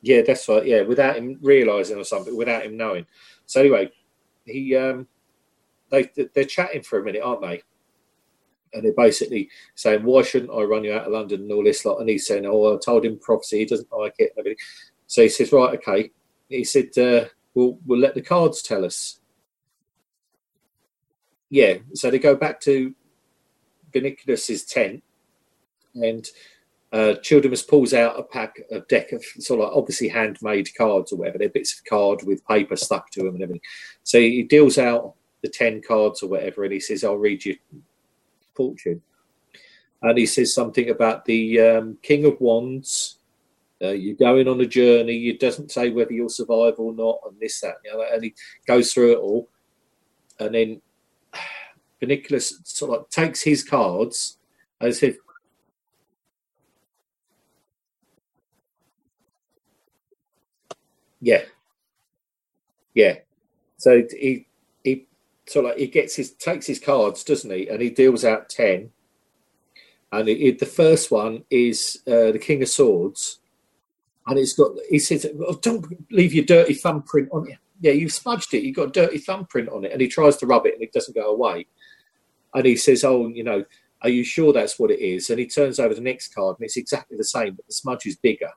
Yeah, 0.02 0.22
that's 0.22 0.48
right. 0.48 0.66
Yeah, 0.66 0.82
without 0.82 1.18
him 1.18 1.38
realizing 1.42 1.98
or 1.98 2.04
something, 2.04 2.36
without 2.36 2.66
him 2.66 2.78
knowing. 2.78 3.06
So 3.46 3.62
anyway, 3.62 3.92
he 4.46 4.76
um, 4.76 5.08
they 5.90 6.10
they're 6.34 6.46
chatting 6.46 6.84
for 6.84 7.00
a 7.00 7.04
minute, 7.04 7.22
aren't 7.24 7.42
they? 7.42 7.62
And 8.74 8.84
they're 8.84 8.94
basically 8.94 9.50
saying, 9.76 10.04
"Why 10.04 10.22
shouldn't 10.22 10.52
I 10.52 10.64
run 10.64 10.84
you 10.84 10.94
out 10.94 11.08
of 11.08 11.14
London?" 11.14 11.42
and 11.42 11.52
all 11.52 11.64
this 11.64 11.86
lot. 11.86 12.00
And 12.00 12.10
he's 12.10 12.28
saying, 12.28 12.46
"Oh, 12.46 12.76
I 12.76 12.80
told 12.80 13.06
him 13.06 13.18
prophecy. 13.18 13.60
He 13.60 13.66
doesn't 13.66 13.92
like 13.92 14.16
it." 14.20 14.34
So 15.08 15.24
he 15.24 15.30
says, 15.30 15.52
"Right, 15.52 15.78
okay." 15.80 16.12
He 16.50 16.64
said, 16.64 16.98
uh, 16.98 17.26
"We'll 17.54 17.80
we'll 17.86 18.00
let 18.00 18.14
the 18.14 18.22
cards 18.22 18.62
tell 18.62 18.86
us." 18.86 19.20
Yeah, 21.50 21.76
so 21.94 22.12
they 22.12 22.20
go 22.20 22.36
back 22.36 22.60
to 22.62 22.94
Viniculus's 23.94 24.66
tent, 24.66 25.04
and 25.96 26.28
uh, 26.92 27.16
Childermass 27.22 27.68
pulls 27.68 27.94
out 27.94 28.20
a 28.20 28.24
pack, 28.24 28.60
a 28.72 28.80
deck 28.82 29.12
of 29.12 29.24
sort 29.40 29.62
of 29.62 29.76
obviously 29.76 30.08
handmade 30.08 30.70
cards 30.78 31.12
or 31.12 31.18
whatever. 31.18 31.38
They're 31.38 31.50
bits 31.50 31.78
of 31.78 31.86
card 31.86 32.24
with 32.24 32.46
paper 32.48 32.76
stuck 32.76 33.12
to 33.12 33.24
them 33.24 33.36
and 33.36 33.44
everything. 33.44 33.62
So 34.04 34.20
he 34.20 34.44
deals 34.44 34.78
out 34.78 35.16
the 35.42 35.50
ten 35.50 35.82
cards 35.82 36.24
or 36.24 36.30
whatever, 36.30 36.64
and 36.64 36.74
he 36.74 36.80
says, 36.80 37.04
"I'll 37.04 37.16
read 37.16 37.46
you 37.46 37.58
fortune." 38.56 39.02
And 40.02 40.18
he 40.18 40.26
says 40.26 40.54
something 40.54 40.90
about 40.90 41.26
the 41.26 41.60
um, 41.60 41.98
King 42.04 42.26
of 42.26 42.40
Wands. 42.40 43.16
Uh, 43.82 43.90
you're 43.90 44.16
going 44.16 44.48
on 44.48 44.62
a 44.62 44.66
journey. 44.66 45.28
It 45.28 45.40
doesn't 45.40 45.72
say 45.72 45.90
whether 45.90 46.14
you'll 46.14 46.30
survive 46.30 46.76
or 46.78 46.94
not, 46.94 47.20
and 47.28 47.40
this, 47.40 47.62
that, 47.62 47.78
and 47.78 47.86
the 47.86 47.94
other. 47.94 48.14
And 48.14 48.24
he 48.24 48.34
goes 48.66 48.94
through 48.94 49.14
it 49.14 49.20
all, 49.20 49.50
and 50.40 50.54
then 50.54 50.82
Viniculus 52.02 52.54
sort 52.66 53.00
of 53.00 53.10
takes 53.10 53.42
his 53.42 53.64
cards 53.64 54.38
as 54.80 55.02
if 55.02 55.18
yeah 61.20 61.42
yeah. 62.98 63.18
So 63.78 64.04
he 64.12 64.48
he 64.84 65.08
sort 65.46 65.66
of 65.66 65.72
like 65.72 65.80
he 65.80 65.86
gets 65.88 66.16
his 66.16 66.32
takes 66.32 66.66
his 66.66 66.80
cards 66.80 67.24
doesn't 67.24 67.52
he? 67.52 67.68
And 67.68 67.80
he 67.80 67.92
deals 67.92 68.26
out 68.26 68.50
10 68.50 68.90
and 70.12 70.30
it, 70.30 70.42
it, 70.42 70.60
the 70.60 70.66
first 70.66 71.12
one 71.12 71.44
is 71.52 72.02
uh, 72.08 72.32
the 72.32 72.40
king 72.40 72.64
of 72.64 72.70
swords. 72.70 73.40
And 74.26 74.40
it's 74.40 74.54
got 74.54 74.72
he 74.90 74.98
says 74.98 75.28
oh, 75.48 75.60
don't 75.62 75.86
leave 76.12 76.34
your 76.34 76.46
dirty 76.46 76.74
thumbprint 76.74 77.30
on 77.32 77.48
it. 77.50 77.58
Yeah 77.82 77.92
you've 77.92 78.14
smudged 78.14 78.54
it. 78.56 78.64
You've 78.64 78.76
got 78.76 78.90
a 78.90 78.92
dirty 79.06 79.20
thumbprint 79.20 79.70
on 79.70 79.86
it. 79.86 79.92
And 79.92 80.02
he 80.02 80.08
tries 80.08 80.38
to 80.38 80.48
rub 80.48 80.66
it 80.66 80.74
and 80.74 80.82
it 80.84 80.92
doesn't 80.92 81.16
go 81.16 81.32
away 81.32 81.68
and 82.54 82.66
he 82.66 82.76
says, 82.76 83.04
"Oh, 83.04 83.28
you 83.28 83.44
know, 83.44 83.66
are 84.04 84.10
you 84.10 84.24
sure 84.24 84.54
that's 84.54 84.80
what 84.80 84.92
it 84.92 85.00
is?" 85.00 85.30
And 85.30 85.40
he 85.40 85.48
turns 85.48 85.80
over 85.80 85.94
the 85.94 86.02
next 86.02 86.34
card, 86.36 86.58
and 86.60 86.66
it's 86.66 86.78
exactly 86.78 87.18
the 87.18 87.24
same, 87.24 87.56
but 87.56 87.68
the 87.68 87.74
smudge 87.74 88.06
is 88.06 88.18
bigger. 88.18 88.52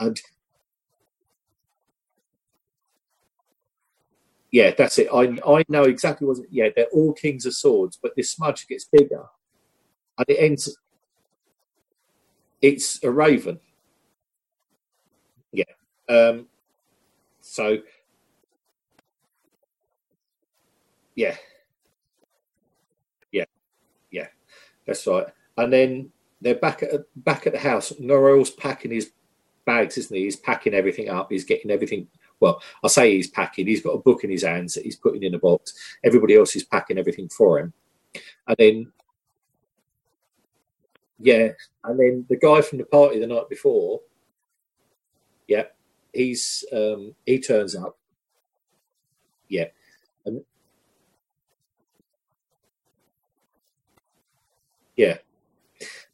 And 0.00 0.20
Yeah, 4.52 4.72
that's 4.76 4.98
it. 4.98 5.08
I 5.12 5.38
I 5.46 5.64
know 5.68 5.82
exactly 5.82 6.26
what. 6.26 6.38
Yeah, 6.50 6.68
they're 6.74 6.86
all 6.92 7.12
kings 7.12 7.46
of 7.46 7.54
swords, 7.54 7.98
but 8.00 8.12
this 8.16 8.30
smudge 8.30 8.66
gets 8.68 8.84
bigger, 8.90 9.24
and 10.18 10.26
it 10.28 10.38
ends. 10.38 10.76
It's 12.62 13.02
a 13.02 13.10
raven. 13.10 13.60
Yeah. 15.52 15.64
Um. 16.08 16.46
So. 17.40 17.78
Yeah. 21.16 21.36
Yeah. 23.32 23.44
Yeah. 24.10 24.28
That's 24.86 25.06
right. 25.06 25.26
And 25.56 25.72
then 25.72 26.10
they're 26.40 26.54
back 26.54 26.82
at 26.82 26.90
back 27.16 27.46
at 27.46 27.52
the 27.52 27.58
house. 27.58 27.92
Norrell's 28.00 28.50
packing 28.50 28.92
his 28.92 29.12
bags, 29.64 29.98
isn't 29.98 30.16
he? 30.16 30.24
He's 30.24 30.36
packing 30.36 30.74
everything 30.74 31.08
up. 31.08 31.30
He's 31.30 31.44
getting 31.44 31.70
everything. 31.70 32.08
Well, 32.40 32.62
I 32.84 32.88
say 32.88 33.16
he's 33.16 33.28
packing. 33.28 33.66
He's 33.66 33.82
got 33.82 33.92
a 33.92 33.98
book 33.98 34.22
in 34.24 34.30
his 34.30 34.42
hands 34.42 34.74
that 34.74 34.84
he's 34.84 34.96
putting 34.96 35.22
in 35.22 35.34
a 35.34 35.38
box. 35.38 35.74
Everybody 36.04 36.36
else 36.36 36.54
is 36.54 36.64
packing 36.64 36.98
everything 36.98 37.28
for 37.28 37.58
him. 37.58 37.72
And 38.46 38.56
then, 38.58 38.92
yeah, 41.18 41.48
and 41.84 41.98
then 41.98 42.26
the 42.28 42.36
guy 42.36 42.60
from 42.60 42.78
the 42.78 42.84
party 42.84 43.18
the 43.18 43.26
night 43.26 43.48
before, 43.48 44.00
yeah, 45.48 45.64
he's 46.12 46.64
um, 46.72 47.14
he 47.24 47.40
turns 47.40 47.74
up. 47.74 47.96
Yeah, 49.48 49.68
and 50.26 50.44
yeah, 54.96 55.18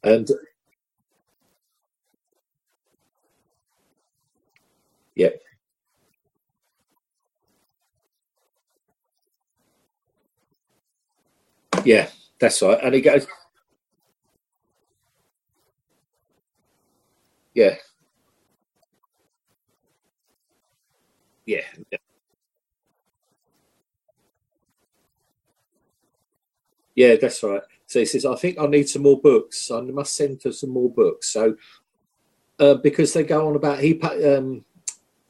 and 0.03 0.29
yeah, 5.15 5.29
yeah, 11.85 12.09
that's 12.39 12.61
right. 12.61 12.79
And 12.83 12.95
he 12.95 13.01
goes, 13.01 13.27
yeah, 17.55 17.75
yeah, 21.45 21.61
yeah. 21.91 21.97
Yeah, 26.95 27.15
that's 27.21 27.43
right. 27.43 27.63
So 27.93 27.99
he 27.99 28.05
says, 28.05 28.25
I 28.25 28.33
think 28.35 28.59
I 28.59 28.65
need 28.65 28.89
some 28.89 29.03
more 29.03 29.21
books. 29.21 29.69
I 29.69 29.79
must 29.81 30.15
send 30.15 30.41
her 30.43 30.51
some 30.51 30.71
more 30.71 30.89
books. 30.89 31.31
So, 31.31 31.55
uh, 32.59 32.73
because 32.75 33.13
they 33.13 33.23
go 33.23 33.47
on 33.47 33.55
about 33.55 33.81
he, 33.81 34.01
um, 34.01 34.65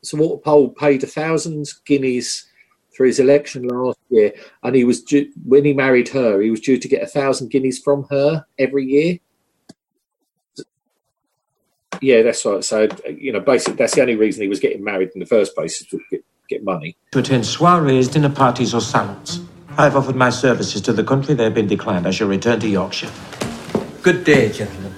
Sir 0.01 0.17
Walter 0.17 0.41
Pole 0.41 0.69
paid 0.69 1.03
a 1.03 1.07
thousand 1.07 1.67
guineas 1.85 2.47
for 2.95 3.05
his 3.05 3.19
election 3.19 3.67
last 3.67 3.99
year, 4.09 4.31
and 4.63 4.75
he 4.77 4.85
was 4.85 5.01
due, 5.01 5.29
when 5.43 5.65
he 5.65 5.73
married 5.73 6.07
her, 6.07 6.39
he 6.39 6.51
was 6.51 6.61
due 6.61 6.77
to 6.77 6.87
get 6.87 7.03
a 7.03 7.07
thousand 7.07 7.49
guineas 7.49 7.79
from 7.79 8.05
her 8.09 8.45
every 8.57 8.85
year. 8.85 9.19
Yeah, 12.01 12.21
that's 12.21 12.45
right. 12.45 12.63
So, 12.63 12.87
you 13.09 13.33
know, 13.33 13.41
basically, 13.41 13.75
that's 13.75 13.95
the 13.95 14.01
only 14.01 14.15
reason 14.15 14.41
he 14.41 14.47
was 14.47 14.61
getting 14.61 14.85
married 14.85 15.09
in 15.15 15.19
the 15.19 15.25
first 15.25 15.53
place 15.53 15.81
is 15.81 15.87
to 15.87 15.99
get, 16.09 16.23
get 16.47 16.63
money. 16.63 16.95
to 17.11 17.19
attend 17.19 17.45
soirees, 17.45 18.07
dinner 18.07 18.29
parties, 18.29 18.73
or 18.73 18.79
salons. 18.79 19.41
I 19.75 19.85
have 19.85 19.95
offered 19.95 20.15
my 20.15 20.29
services 20.29 20.81
to 20.81 20.93
the 20.93 21.03
country. 21.03 21.33
They 21.33 21.45
have 21.45 21.55
been 21.55 21.67
declined. 21.67 22.05
I 22.05 22.11
shall 22.11 22.27
return 22.27 22.59
to 22.59 22.67
Yorkshire. 22.67 23.09
Good 24.03 24.23
day, 24.23 24.51
gentlemen. 24.51 24.93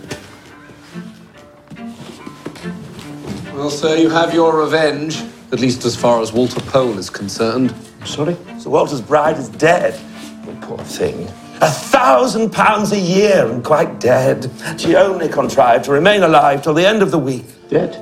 Well, 3.54 3.70
sir, 3.70 3.96
you 3.96 4.10
have 4.10 4.34
your 4.34 4.60
revenge, 4.60 5.24
at 5.54 5.62
least 5.62 5.86
as 5.86 5.96
far 5.96 6.22
as 6.22 6.34
Walter 6.34 6.60
Pole 6.60 6.98
is 6.98 7.10
concerned. 7.10 7.74
I'm 8.02 8.08
Sorry? 8.08 8.36
Sir 8.60 8.70
Walter's 8.70 9.00
bride 9.02 9.38
is 9.38 9.48
dead. 9.48 9.98
Oh, 10.46 10.58
poor 10.62 10.78
thing. 10.80 11.26
A 11.62 11.70
thousand 11.70 12.52
pounds 12.52 12.92
a 12.92 13.00
year 13.00 13.50
and 13.50 13.64
quite 13.64 14.02
dead. 14.02 14.52
She 14.78 14.98
only 14.98 15.30
contrived 15.30 15.86
to 15.86 15.92
remain 15.92 16.22
alive 16.24 16.62
till 16.62 16.74
the 16.74 16.86
end 16.86 17.02
of 17.02 17.12
the 17.12 17.20
week. 17.20 17.46
Dead? 17.70 17.94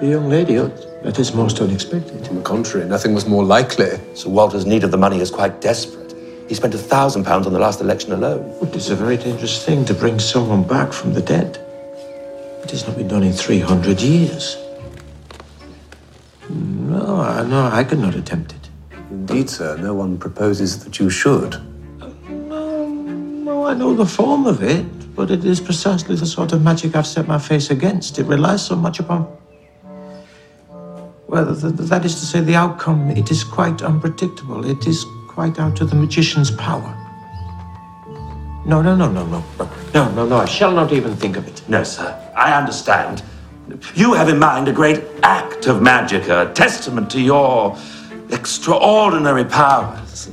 The 0.00 0.06
young 0.08 0.28
lady? 0.28 0.56
That 1.02 1.18
is 1.18 1.34
most 1.34 1.60
unexpected. 1.60 2.26
On 2.28 2.36
the 2.36 2.42
contrary, 2.42 2.86
nothing 2.88 3.14
was 3.14 3.26
more 3.26 3.44
likely. 3.44 3.90
Sir 4.14 4.28
Walter's 4.28 4.66
need 4.66 4.84
of 4.84 4.90
the 4.90 4.96
money 4.96 5.20
is 5.20 5.30
quite 5.30 5.60
desperate. 5.60 6.14
He 6.48 6.54
spent 6.54 6.74
a 6.74 6.78
thousand 6.78 7.24
pounds 7.24 7.46
on 7.46 7.52
the 7.52 7.58
last 7.58 7.80
election 7.80 8.12
alone. 8.12 8.44
It 8.62 8.74
is 8.74 8.90
a 8.90 8.96
very 8.96 9.16
dangerous 9.16 9.64
thing 9.64 9.84
to 9.86 9.94
bring 9.94 10.18
someone 10.18 10.62
back 10.64 10.92
from 10.92 11.12
the 11.14 11.22
dead. 11.22 11.58
It 12.62 12.70
has 12.70 12.86
not 12.86 12.96
been 12.96 13.08
done 13.08 13.22
in 13.22 13.32
300 13.32 14.00
years. 14.00 14.56
No, 16.50 17.16
I- 17.20 17.42
no, 17.44 17.66
I 17.72 17.84
could 17.84 17.98
not 18.00 18.14
attempt 18.14 18.52
it. 18.52 18.68
Indeed, 19.10 19.48
sir, 19.48 19.76
no 19.76 19.94
one 19.94 20.18
proposes 20.18 20.84
that 20.84 20.98
you 20.98 21.08
should. 21.10 21.56
No, 22.28 22.86
No, 22.88 23.64
I 23.66 23.74
know 23.74 23.94
the 23.94 24.06
form 24.06 24.46
of 24.46 24.62
it, 24.62 25.14
but 25.14 25.30
it 25.30 25.44
is 25.44 25.60
precisely 25.60 26.16
the 26.16 26.26
sort 26.26 26.52
of 26.52 26.62
magic 26.62 26.96
I've 26.96 27.06
set 27.06 27.26
my 27.28 27.38
face 27.38 27.70
against. 27.70 28.18
It 28.18 28.26
relies 28.26 28.64
so 28.64 28.74
much 28.76 28.98
upon. 29.00 29.26
Well, 31.34 31.46
th- 31.46 31.76
th- 31.76 31.88
that 31.90 32.04
is 32.04 32.14
to 32.20 32.26
say, 32.26 32.42
the 32.42 32.54
outcome, 32.54 33.10
it 33.10 33.28
is 33.32 33.42
quite 33.42 33.82
unpredictable. 33.82 34.64
It 34.70 34.86
is 34.86 35.04
quite 35.26 35.58
out 35.58 35.80
of 35.80 35.90
the 35.90 35.96
magician's 35.96 36.52
power. 36.52 36.94
No, 38.64 38.80
no, 38.80 38.94
no, 38.94 39.10
no, 39.10 39.26
no. 39.26 39.44
No, 39.92 40.12
no, 40.12 40.26
no, 40.26 40.36
I 40.36 40.44
shall 40.44 40.70
not 40.70 40.92
even 40.92 41.16
think 41.16 41.36
of 41.36 41.48
it. 41.48 41.60
No, 41.68 41.82
sir. 41.82 42.08
I 42.36 42.56
understand. 42.56 43.24
You 43.96 44.12
have 44.12 44.28
in 44.28 44.38
mind 44.38 44.68
a 44.68 44.72
great 44.72 45.02
act 45.24 45.66
of 45.66 45.82
magic, 45.82 46.28
a 46.28 46.52
testament 46.54 47.10
to 47.10 47.20
your 47.20 47.76
extraordinary 48.30 49.44
powers. 49.44 50.30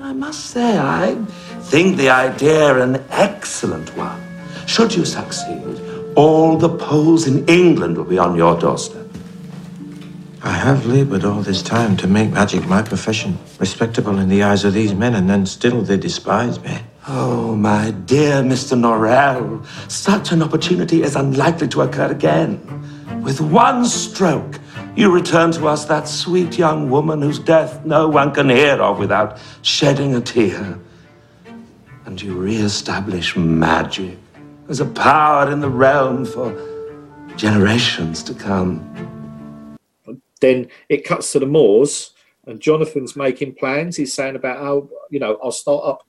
I 0.00 0.12
must 0.12 0.50
say, 0.50 0.78
I 0.78 1.16
think 1.62 1.96
the 1.96 2.10
idea 2.10 2.80
an 2.80 3.04
excellent 3.10 3.88
one. 3.96 4.22
Should 4.68 4.94
you 4.94 5.04
succeed, 5.04 5.80
all 6.14 6.56
the 6.56 6.68
Poles 6.68 7.26
in 7.26 7.44
England 7.48 7.96
will 7.96 8.04
be 8.04 8.18
on 8.18 8.36
your 8.36 8.56
doorstep. 8.56 9.03
I 10.44 10.52
have 10.52 10.84
labored 10.84 11.24
all 11.24 11.40
this 11.40 11.62
time 11.62 11.96
to 11.96 12.06
make 12.06 12.30
magic 12.30 12.66
my 12.66 12.82
profession, 12.82 13.38
respectable 13.58 14.18
in 14.18 14.28
the 14.28 14.42
eyes 14.42 14.62
of 14.66 14.74
these 14.74 14.92
men, 14.92 15.14
and 15.14 15.28
then 15.28 15.46
still 15.46 15.80
they 15.80 15.96
despise 15.96 16.60
me. 16.60 16.80
Oh, 17.08 17.56
my 17.56 17.92
dear 17.92 18.42
Mr. 18.42 18.78
Norrell, 18.78 19.64
such 19.90 20.32
an 20.32 20.42
opportunity 20.42 21.02
is 21.02 21.16
unlikely 21.16 21.68
to 21.68 21.80
occur 21.80 22.12
again. 22.12 22.60
With 23.22 23.40
one 23.40 23.86
stroke, 23.86 24.60
you 24.94 25.10
return 25.10 25.50
to 25.52 25.66
us 25.66 25.86
that 25.86 26.06
sweet 26.06 26.58
young 26.58 26.90
woman 26.90 27.22
whose 27.22 27.38
death 27.38 27.82
no 27.86 28.06
one 28.06 28.34
can 28.34 28.50
hear 28.50 28.82
of 28.82 28.98
without 28.98 29.38
shedding 29.62 30.14
a 30.14 30.20
tear. 30.20 30.78
And 32.04 32.20
you 32.20 32.34
re-establish 32.34 33.34
magic 33.34 34.18
as 34.68 34.80
a 34.80 34.84
power 34.84 35.50
in 35.50 35.60
the 35.60 35.70
realm 35.70 36.26
for 36.26 36.52
generations 37.34 38.22
to 38.24 38.34
come. 38.34 39.13
Then 40.44 40.68
it 40.90 41.06
cuts 41.06 41.32
to 41.32 41.38
the 41.38 41.46
moors, 41.46 42.10
and 42.46 42.60
Jonathan's 42.60 43.16
making 43.16 43.54
plans. 43.54 43.96
He's 43.96 44.12
saying 44.12 44.36
about 44.36 44.58
how 44.58 44.90
you 45.08 45.18
know 45.18 45.38
I'll 45.42 45.50
start 45.50 45.86
up 45.86 46.06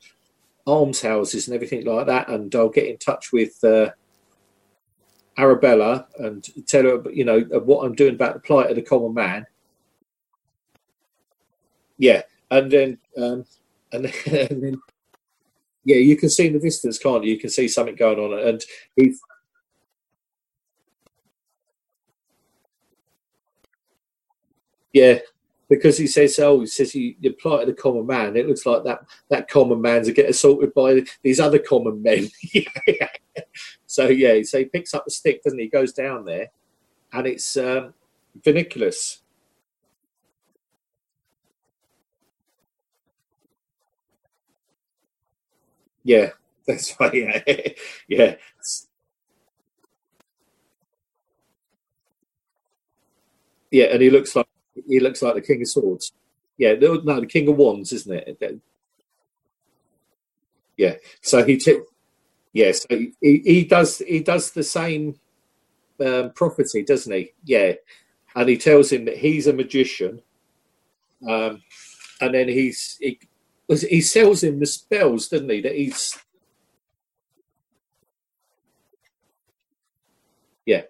almshouses 0.67 1.47
and 1.47 1.55
everything 1.55 1.85
like 1.85 2.07
that, 2.07 2.27
and 2.27 2.53
I'll 2.53 2.67
get 2.67 2.87
in 2.87 2.97
touch 2.97 3.31
with 3.31 3.63
uh, 3.63 3.91
Arabella 5.37 6.07
and 6.19 6.45
tell 6.67 6.83
her 6.83 7.03
you 7.13 7.23
know 7.23 7.39
what 7.63 7.85
I'm 7.85 7.95
doing 7.95 8.15
about 8.15 8.33
the 8.33 8.41
plight 8.41 8.69
of 8.69 8.75
the 8.75 8.81
common 8.81 9.13
man. 9.13 9.45
Yeah, 11.97 12.23
and 12.51 12.69
then 12.69 12.97
um, 13.15 13.45
and, 13.93 14.03
then, 14.03 14.13
and 14.51 14.63
then 14.63 14.81
yeah, 15.85 15.95
you 15.95 16.17
can 16.17 16.29
see 16.29 16.47
in 16.47 16.53
the 16.53 16.59
distance, 16.59 16.99
can't 16.99 17.23
you? 17.23 17.31
You 17.31 17.39
can 17.39 17.49
see 17.49 17.69
something 17.69 17.95
going 17.95 18.19
on, 18.19 18.37
and 18.45 18.61
he's 18.97 19.17
Yeah, 24.95 25.19
because 25.67 25.97
he 25.97 26.07
says, 26.07 26.39
"Oh, 26.39 26.61
he 26.61 26.67
says 26.67 26.95
you, 26.95 27.15
apply 27.25 27.61
to 27.61 27.65
the 27.65 27.73
common 27.73 28.07
man." 28.07 28.37
It 28.37 28.47
looks 28.47 28.65
like 28.65 28.85
that 28.85 29.01
that 29.29 29.49
common 29.49 29.81
man's 29.81 30.07
to 30.07 30.13
get 30.13 30.29
assaulted 30.29 30.73
by 30.73 31.03
these 31.21 31.41
other 31.41 31.59
common 31.59 32.01
men. 32.01 32.29
so 33.85 34.07
yeah, 34.07 34.41
so 34.43 34.59
he 34.59 34.65
picks 34.65 34.93
up 34.93 35.03
the 35.03 35.11
stick, 35.11 35.43
doesn't 35.43 35.59
he? 35.59 35.65
He 35.65 35.69
goes 35.69 35.91
down 35.91 36.23
there, 36.23 36.47
and 37.11 37.27
it's 37.27 37.57
um, 37.57 37.93
Viniculus. 38.39 39.19
Yeah, 46.03 46.29
that's 46.67 46.97
right. 46.99 47.13
Yeah, 47.13 47.69
yeah. 48.07 48.35
Yeah, 53.71 53.85
and 53.85 54.01
he 54.01 54.09
looks 54.09 54.35
like 54.35 54.47
he 54.87 54.99
looks 54.99 55.21
like 55.21 55.35
the 55.35 55.41
King 55.41 55.61
of 55.61 55.69
Swords. 55.69 56.11
Yeah, 56.57 56.73
no, 56.75 56.97
the 57.21 57.27
King 57.27 57.49
of 57.49 57.57
Wands, 57.57 57.93
isn't 57.93 58.13
it? 58.13 58.61
Yeah. 60.77 60.95
So 61.21 61.43
he 61.45 61.57
took. 61.57 61.87
Yeah, 62.53 62.71
so 62.73 62.87
he, 62.89 63.13
he 63.21 63.65
does 63.65 63.99
he 63.99 64.21
does 64.21 64.51
the 64.51 64.63
same 64.63 65.15
um, 66.05 66.31
prophecy, 66.33 66.83
doesn't 66.83 67.13
he? 67.13 67.33
Yeah, 67.45 67.73
and 68.35 68.49
he 68.49 68.57
tells 68.57 68.91
him 68.91 69.05
that 69.05 69.17
he's 69.17 69.47
a 69.47 69.53
magician, 69.53 70.21
Um, 71.27 71.63
and 72.21 72.35
then 72.35 72.49
he's 72.49 72.97
he, 73.01 73.19
he 73.69 74.01
sells 74.01 74.43
him 74.43 74.59
the 74.59 74.67
spells, 74.67 75.29
doesn't 75.29 75.49
he? 75.49 75.61
That 75.61 75.75
he's 75.75 76.17
yeah. 80.65 80.83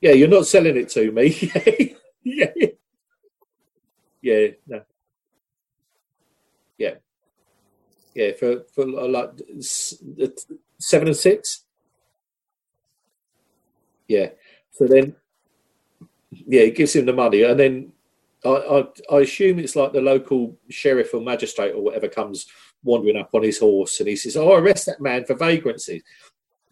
Yeah, 0.00 0.12
you're 0.12 0.28
not 0.28 0.46
selling 0.46 0.76
it 0.76 0.88
to 0.90 1.10
me. 1.10 1.96
yeah. 2.24 2.66
Yeah, 4.20 4.48
no. 4.66 4.82
Yeah. 6.78 6.94
Yeah, 8.14 8.32
for 8.32 8.64
for 8.74 8.84
like 8.86 9.30
seven 9.98 11.08
and 11.08 11.16
six. 11.16 11.64
Yeah. 14.08 14.30
So 14.72 14.86
then, 14.86 15.14
yeah, 16.30 16.62
he 16.64 16.70
gives 16.70 16.94
him 16.94 17.06
the 17.06 17.12
money, 17.12 17.42
and 17.42 17.58
then 17.58 17.92
I, 18.44 18.48
I 18.50 19.16
I 19.16 19.20
assume 19.20 19.58
it's 19.58 19.76
like 19.76 19.92
the 19.92 20.00
local 20.00 20.56
sheriff 20.68 21.14
or 21.14 21.20
magistrate 21.20 21.74
or 21.74 21.82
whatever 21.82 22.08
comes 22.08 22.46
wandering 22.84 23.16
up 23.16 23.30
on 23.34 23.42
his 23.42 23.58
horse, 23.58 24.00
and 24.00 24.08
he 24.08 24.16
says, 24.16 24.36
"Oh, 24.36 24.54
arrest 24.54 24.86
that 24.86 25.00
man 25.00 25.24
for 25.24 25.34
vagrancy." 25.34 26.02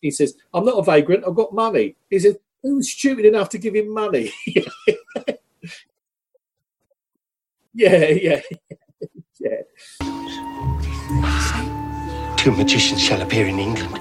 He 0.03 0.11
says, 0.11 0.35
"I'm 0.55 0.65
not 0.65 0.79
a 0.79 0.83
vagrant. 0.83 1.25
I've 1.27 1.35
got 1.35 1.55
money." 1.55 1.97
He 2.11 2.19
says, 2.19 2.37
"Who's 2.67 2.91
stupid 2.91 3.25
enough 3.25 3.49
to 3.51 3.59
give 3.59 3.75
him 3.77 3.95
money?" 3.95 4.33
yeah, 7.73 8.09
yeah, 8.09 8.41
yeah. 9.39 9.63
Two 12.37 12.51
magicians 12.51 13.01
shall 13.01 13.23
appear 13.23 13.47
in 13.47 13.61
England. 13.61 13.95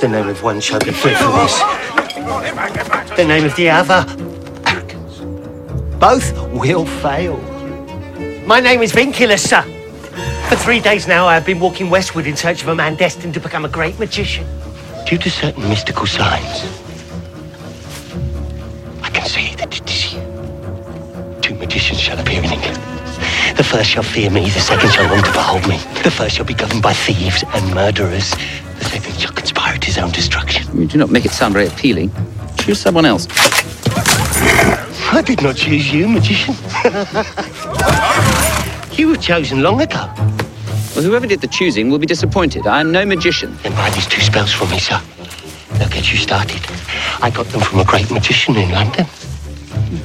The 0.00 0.08
name 0.08 0.28
of 0.28 0.42
one 0.42 0.60
shall 0.60 0.80
be 0.80 0.90
faithfulness. 0.90 1.58
The 3.16 3.24
name 3.26 3.44
of 3.44 3.54
the 3.54 3.70
other, 3.70 4.04
arrogance. 4.66 5.20
Both 6.00 6.32
will 6.52 6.84
fail. 6.84 7.36
My 8.44 8.58
name 8.58 8.82
is 8.82 8.92
Vinculus, 8.92 9.46
sir. 9.46 9.62
For 10.48 10.56
three 10.56 10.80
days 10.80 11.06
now, 11.06 11.26
I 11.26 11.34
have 11.34 11.46
been 11.46 11.60
walking 11.60 11.90
westward 11.90 12.26
in 12.26 12.36
search 12.36 12.62
of 12.62 12.68
a 12.68 12.74
man 12.74 12.96
destined 12.96 13.34
to 13.34 13.40
become 13.40 13.64
a 13.64 13.68
great 13.68 13.98
magician. 14.00 14.46
Due 15.06 15.18
to 15.18 15.30
certain 15.30 15.68
mystical 15.68 16.06
signs, 16.06 16.87
magicians 21.68 22.00
shall 22.00 22.18
appear 22.18 22.38
in 22.38 22.50
England. 22.50 22.78
The 23.58 23.62
first 23.62 23.90
shall 23.90 24.02
fear 24.02 24.30
me, 24.30 24.48
the 24.48 24.58
second 24.58 24.90
shall 24.90 25.06
want 25.12 25.26
to 25.26 25.32
behold 25.32 25.68
me. 25.68 25.76
The 26.02 26.10
first 26.10 26.36
shall 26.36 26.46
be 26.46 26.54
governed 26.54 26.82
by 26.82 26.94
thieves 26.94 27.44
and 27.52 27.74
murderers. 27.74 28.30
The 28.78 28.86
second 28.86 29.20
shall 29.20 29.32
conspire 29.32 29.74
at 29.74 29.84
his 29.84 29.98
own 29.98 30.10
destruction. 30.10 30.64
You 30.80 30.86
do 30.86 30.96
not 30.96 31.10
make 31.10 31.26
it 31.26 31.30
sound 31.30 31.52
very 31.52 31.66
appealing. 31.66 32.10
Choose 32.56 32.80
someone 32.80 33.04
else. 33.04 33.26
I 35.12 35.22
did 35.22 35.42
not 35.42 35.56
choose 35.56 35.92
you, 35.92 36.08
magician. 36.08 36.54
you 38.98 39.08
were 39.08 39.18
chosen 39.18 39.62
long 39.62 39.82
ago. 39.82 40.10
Well, 40.94 41.04
whoever 41.04 41.26
did 41.26 41.42
the 41.42 41.48
choosing 41.48 41.90
will 41.90 41.98
be 41.98 42.06
disappointed. 42.06 42.66
I 42.66 42.80
am 42.80 42.92
no 42.92 43.04
magician. 43.04 43.58
Then 43.62 43.72
buy 43.72 43.90
these 43.90 44.06
two 44.06 44.22
spells 44.22 44.54
for 44.54 44.66
me, 44.68 44.78
sir. 44.78 44.98
They'll 45.72 45.90
get 45.90 46.10
you 46.10 46.16
started. 46.16 46.62
I 47.20 47.28
got 47.28 47.44
them 47.48 47.60
from 47.60 47.80
a 47.80 47.84
great 47.84 48.10
magician 48.10 48.56
in 48.56 48.70
London. 48.70 49.06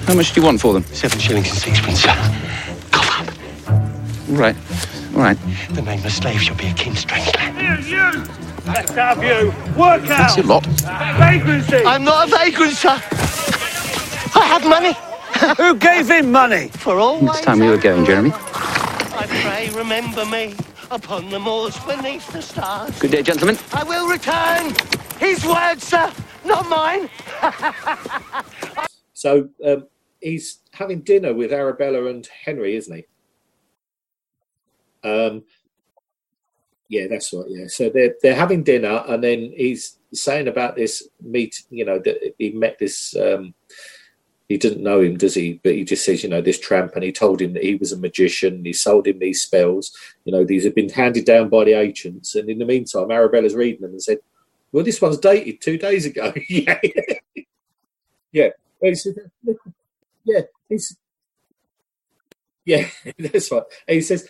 How 0.05 0.13
much 0.13 0.33
do 0.33 0.39
you 0.39 0.45
want 0.45 0.61
for 0.61 0.73
them? 0.73 0.83
Seven 0.85 1.19
shillings 1.19 1.49
and 1.49 1.57
sixpence, 1.57 2.01
sir. 2.01 2.13
Cough 2.91 3.21
up. 3.21 4.29
All 4.29 4.35
right. 4.35 4.55
All 5.13 5.21
right. 5.21 5.37
The 5.69 5.81
name 5.81 5.85
nameless 5.85 6.17
slave 6.17 6.41
shall 6.41 6.55
be 6.55 6.67
a 6.67 6.73
kin 6.73 6.95
strange 6.95 7.33
land. 7.35 7.85
You, 7.85 7.97
you! 7.97 8.23
Let's 8.65 8.91
have 8.91 9.21
you! 9.21 9.49
Work 9.77 10.03
out! 10.03 10.07
That's 10.07 10.37
a 10.37 10.43
lot. 10.43 10.65
Vagrancy! 10.65 11.83
I'm 11.85 12.03
not 12.03 12.27
a 12.29 12.31
vagrant, 12.31 12.73
sir. 12.73 12.89
I 14.35 14.45
have 14.47 14.67
money. 14.67 14.93
Who 15.57 15.75
gave 15.75 16.09
him 16.09 16.31
money? 16.31 16.69
For 16.69 16.97
all 16.97 17.27
It's 17.29 17.41
time 17.41 17.59
we 17.59 17.67
were 17.67 17.77
going, 17.77 18.05
Jeremy. 18.05 18.31
I 18.33 19.25
pray, 19.27 19.69
remember 19.77 20.25
me 20.25 20.55
upon 20.91 21.29
the 21.29 21.39
moors 21.39 21.77
beneath 21.79 22.31
the 22.31 22.41
stars. 22.41 22.97
Good 22.99 23.11
day, 23.11 23.21
gentlemen. 23.21 23.57
I 23.73 23.83
will 23.83 24.07
return. 24.07 24.73
His 25.19 25.45
words, 25.45 25.83
sir, 25.83 26.11
not 26.45 26.69
mine. 26.69 27.09
So 29.23 29.47
um, 29.65 29.87
he's 30.19 30.59
having 30.73 30.99
dinner 30.99 31.33
with 31.33 31.53
Arabella 31.53 32.07
and 32.07 32.27
Henry, 32.27 32.75
isn't 32.75 32.93
he? 32.93 33.05
Um, 35.09 35.43
yeah, 36.89 37.07
that's 37.09 37.31
right. 37.31 37.45
Yeah, 37.47 37.67
so 37.67 37.89
they're 37.89 38.15
they're 38.21 38.35
having 38.35 38.63
dinner, 38.63 39.01
and 39.07 39.23
then 39.23 39.53
he's 39.55 39.97
saying 40.13 40.49
about 40.49 40.75
this 40.75 41.07
meet. 41.21 41.63
You 41.69 41.85
know 41.85 41.99
that 41.99 42.33
he 42.37 42.51
met 42.51 42.79
this. 42.79 43.15
Um, 43.15 43.53
he 44.49 44.57
didn't 44.57 44.83
know 44.83 44.99
him, 44.99 45.15
does 45.15 45.35
he? 45.35 45.61
But 45.63 45.75
he 45.75 45.85
just 45.85 46.03
says, 46.03 46.21
you 46.21 46.29
know, 46.29 46.41
this 46.41 46.59
tramp, 46.59 46.91
and 46.93 47.03
he 47.05 47.13
told 47.13 47.41
him 47.41 47.53
that 47.53 47.63
he 47.63 47.75
was 47.75 47.93
a 47.93 47.97
magician. 47.97 48.65
He 48.65 48.73
sold 48.73 49.07
him 49.07 49.19
these 49.19 49.41
spells. 49.41 49.97
You 50.25 50.33
know, 50.33 50.43
these 50.43 50.65
have 50.65 50.75
been 50.75 50.89
handed 50.89 51.23
down 51.23 51.47
by 51.47 51.63
the 51.63 51.79
ancients. 51.79 52.35
And 52.35 52.49
in 52.49 52.59
the 52.59 52.65
meantime, 52.65 53.09
Arabella's 53.09 53.55
reading 53.55 53.83
them 53.83 53.91
and 53.91 54.03
said, 54.03 54.17
"Well, 54.73 54.83
this 54.83 55.01
one's 55.01 55.17
dated 55.17 55.61
two 55.61 55.77
days 55.77 56.05
ago." 56.05 56.33
yeah, 56.49 56.81
yeah. 58.33 58.49
Yeah, 60.25 60.41
yeah, 62.65 62.87
that's 63.19 63.51
right. 63.51 63.63
And 63.87 63.95
he 63.95 64.01
says, 64.01 64.29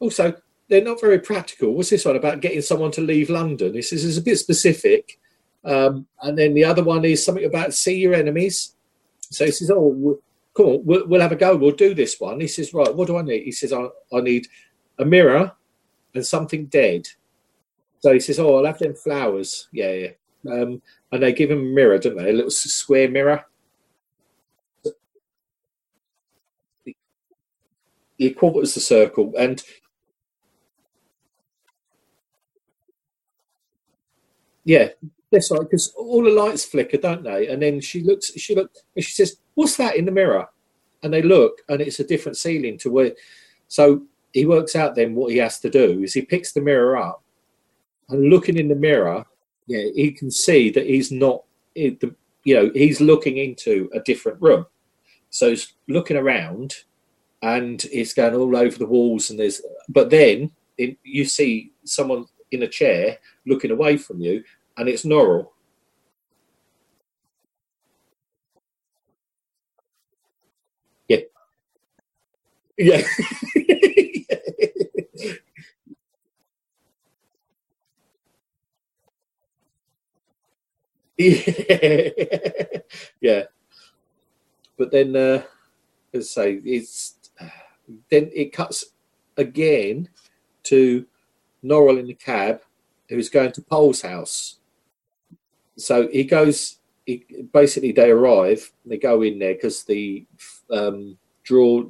also, 0.00 0.34
they're 0.68 0.84
not 0.84 1.00
very 1.00 1.18
practical. 1.20 1.72
What's 1.74 1.90
this 1.90 2.04
one 2.04 2.16
about 2.16 2.40
getting 2.40 2.62
someone 2.62 2.92
to 2.92 3.00
leave 3.00 3.30
London? 3.30 3.74
He 3.74 3.82
says 3.82 4.04
it's 4.04 4.18
a 4.18 4.22
bit 4.22 4.38
specific. 4.38 5.18
Um, 5.64 6.06
and 6.22 6.38
then 6.38 6.54
the 6.54 6.64
other 6.64 6.84
one 6.84 7.04
is 7.04 7.24
something 7.24 7.44
about 7.44 7.74
see 7.74 7.98
your 7.98 8.14
enemies. 8.14 8.74
So 9.20 9.44
he 9.46 9.50
says, 9.52 9.70
oh, 9.70 9.92
w- 9.94 10.22
come 10.56 10.66
on, 10.66 10.86
we'll, 10.86 11.06
we'll 11.08 11.20
have 11.20 11.32
a 11.32 11.36
go. 11.36 11.56
We'll 11.56 11.72
do 11.72 11.94
this 11.94 12.20
one. 12.20 12.40
He 12.40 12.48
says, 12.48 12.74
right, 12.74 12.94
what 12.94 13.08
do 13.08 13.18
I 13.18 13.22
need? 13.22 13.44
He 13.44 13.52
says, 13.52 13.72
I, 13.72 13.86
I 14.14 14.20
need 14.20 14.46
a 14.98 15.04
mirror 15.04 15.52
and 16.14 16.26
something 16.26 16.66
dead. 16.66 17.08
So 18.00 18.12
he 18.12 18.20
says, 18.20 18.38
oh, 18.38 18.56
I'll 18.56 18.66
have 18.66 18.78
them 18.78 18.94
flowers. 18.94 19.68
Yeah, 19.72 19.92
yeah. 19.92 20.10
Um, 20.50 20.82
and 21.12 21.22
they 21.22 21.32
give 21.32 21.50
him 21.50 21.60
a 21.60 21.62
mirror, 21.74 21.98
don't 21.98 22.16
they? 22.16 22.30
A 22.30 22.34
little 22.34 22.50
square 22.50 23.10
mirror. 23.10 23.44
He 28.18 28.30
quarters 28.32 28.74
the 28.74 28.80
circle, 28.80 29.32
and 29.38 29.62
yeah, 34.64 34.88
that's 35.30 35.50
right. 35.50 35.60
Because 35.60 35.94
all 35.96 36.22
the 36.22 36.30
lights 36.30 36.64
flicker, 36.64 36.98
don't 36.98 37.22
they? 37.22 37.46
And 37.48 37.62
then 37.62 37.80
she 37.80 38.02
looks, 38.02 38.32
she 38.36 38.54
looked, 38.54 38.82
and 38.96 39.04
she 39.04 39.12
says, 39.12 39.38
"What's 39.54 39.76
that 39.76 39.96
in 39.96 40.04
the 40.04 40.12
mirror?" 40.12 40.46
And 41.02 41.12
they 41.12 41.22
look, 41.22 41.62
and 41.68 41.80
it's 41.80 42.00
a 42.00 42.04
different 42.04 42.36
ceiling 42.36 42.76
to 42.78 42.90
where. 42.90 43.14
So 43.68 44.02
he 44.32 44.46
works 44.46 44.74
out 44.76 44.94
then 44.94 45.14
what 45.14 45.32
he 45.32 45.38
has 45.38 45.60
to 45.60 45.70
do 45.70 46.02
is 46.02 46.12
he 46.12 46.22
picks 46.22 46.52
the 46.52 46.60
mirror 46.60 46.96
up, 46.96 47.22
and 48.08 48.30
looking 48.30 48.58
in 48.58 48.68
the 48.68 48.74
mirror, 48.74 49.24
yeah, 49.68 49.84
he 49.94 50.10
can 50.10 50.30
see 50.30 50.70
that 50.70 50.86
he's 50.86 51.12
not, 51.12 51.44
the, 51.74 52.14
you 52.44 52.54
know, 52.54 52.70
he's 52.74 53.00
looking 53.00 53.36
into 53.36 53.88
a 53.94 54.00
different 54.00 54.40
room. 54.40 54.66
So 55.30 55.50
he's 55.50 55.74
looking 55.88 56.16
around, 56.16 56.74
and 57.42 57.84
it's 57.92 58.14
going 58.14 58.34
all 58.34 58.56
over 58.56 58.78
the 58.78 58.86
walls, 58.86 59.30
and 59.30 59.38
there's, 59.38 59.62
but 59.88 60.10
then 60.10 60.50
it, 60.76 60.96
you 61.02 61.24
see 61.24 61.72
someone 61.84 62.26
in 62.50 62.62
a 62.62 62.68
chair 62.68 63.18
looking 63.46 63.70
away 63.70 63.96
from 63.96 64.20
you, 64.20 64.42
and 64.76 64.88
it's 64.88 65.04
Norrell. 65.04 65.48
Yeah. 71.08 71.20
Yeah. 72.76 73.02
yeah. 81.18 81.18
yeah. 83.20 83.42
But 84.76 84.90
then, 84.92 85.16
uh, 85.16 85.42
as 86.14 86.36
I 86.38 86.42
say, 86.42 86.52
it's 86.64 87.16
then 88.10 88.30
it 88.34 88.52
cuts 88.52 88.84
again 89.36 90.08
to 90.64 91.06
Norrell 91.64 91.98
in 91.98 92.06
the 92.06 92.14
cab 92.14 92.60
who's 93.08 93.28
going 93.28 93.52
to 93.52 93.62
Paul's 93.62 94.02
house. 94.02 94.58
So 95.76 96.08
he 96.08 96.24
goes, 96.24 96.78
he, 97.06 97.24
basically, 97.52 97.92
they 97.92 98.10
arrive, 98.10 98.70
they 98.84 98.98
go 98.98 99.22
in 99.22 99.38
there 99.38 99.54
because 99.54 99.84
the 99.84 100.26
um, 100.70 101.16
draw 101.42 101.84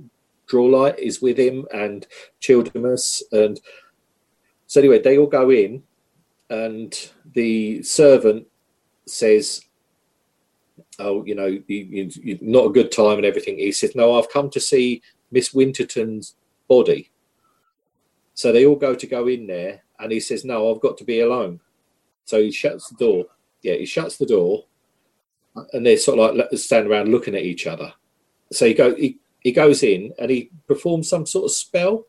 Drawlight 0.48 0.98
is 0.98 1.20
with 1.20 1.38
him 1.38 1.66
and 1.72 2.06
Childermass. 2.40 3.22
And 3.32 3.60
so, 4.66 4.80
anyway, 4.80 5.00
they 5.00 5.18
all 5.18 5.26
go 5.26 5.50
in, 5.50 5.82
and 6.50 6.94
the 7.34 7.82
servant 7.82 8.46
says, 9.06 9.62
Oh, 11.00 11.24
you 11.24 11.34
know, 11.34 11.46
you, 11.46 11.62
you, 11.68 12.38
not 12.40 12.66
a 12.66 12.72
good 12.72 12.90
time 12.90 13.18
and 13.18 13.24
everything. 13.24 13.58
He 13.58 13.70
says, 13.70 13.94
No, 13.94 14.18
I've 14.18 14.30
come 14.30 14.50
to 14.50 14.60
see 14.60 15.02
Miss 15.30 15.52
Wintertowne's 15.52 16.34
body. 16.68 17.10
So 18.34 18.52
they 18.52 18.66
all 18.66 18.76
go 18.76 18.94
to 18.94 19.06
go 19.06 19.26
in 19.26 19.46
there, 19.46 19.82
and 19.98 20.12
he 20.12 20.20
says, 20.20 20.44
"No, 20.44 20.72
I've 20.72 20.80
got 20.80 20.96
to 20.98 21.04
be 21.04 21.20
alone." 21.20 21.60
So 22.24 22.40
he 22.40 22.52
shuts 22.52 22.88
the 22.88 22.96
door. 22.96 23.26
Yeah, 23.62 23.74
he 23.74 23.86
shuts 23.86 24.16
the 24.16 24.26
door, 24.26 24.64
and 25.72 25.84
they're 25.84 25.96
sort 25.96 26.18
of 26.18 26.36
like 26.36 26.48
standing 26.58 26.92
around 26.92 27.08
looking 27.08 27.34
at 27.34 27.42
each 27.42 27.66
other. 27.66 27.92
So 28.52 28.66
he 28.66 28.74
go 28.74 28.94
he, 28.94 29.18
he 29.40 29.52
goes 29.52 29.82
in 29.82 30.12
and 30.18 30.30
he 30.30 30.50
performs 30.66 31.08
some 31.08 31.26
sort 31.26 31.46
of 31.46 31.52
spell, 31.52 32.06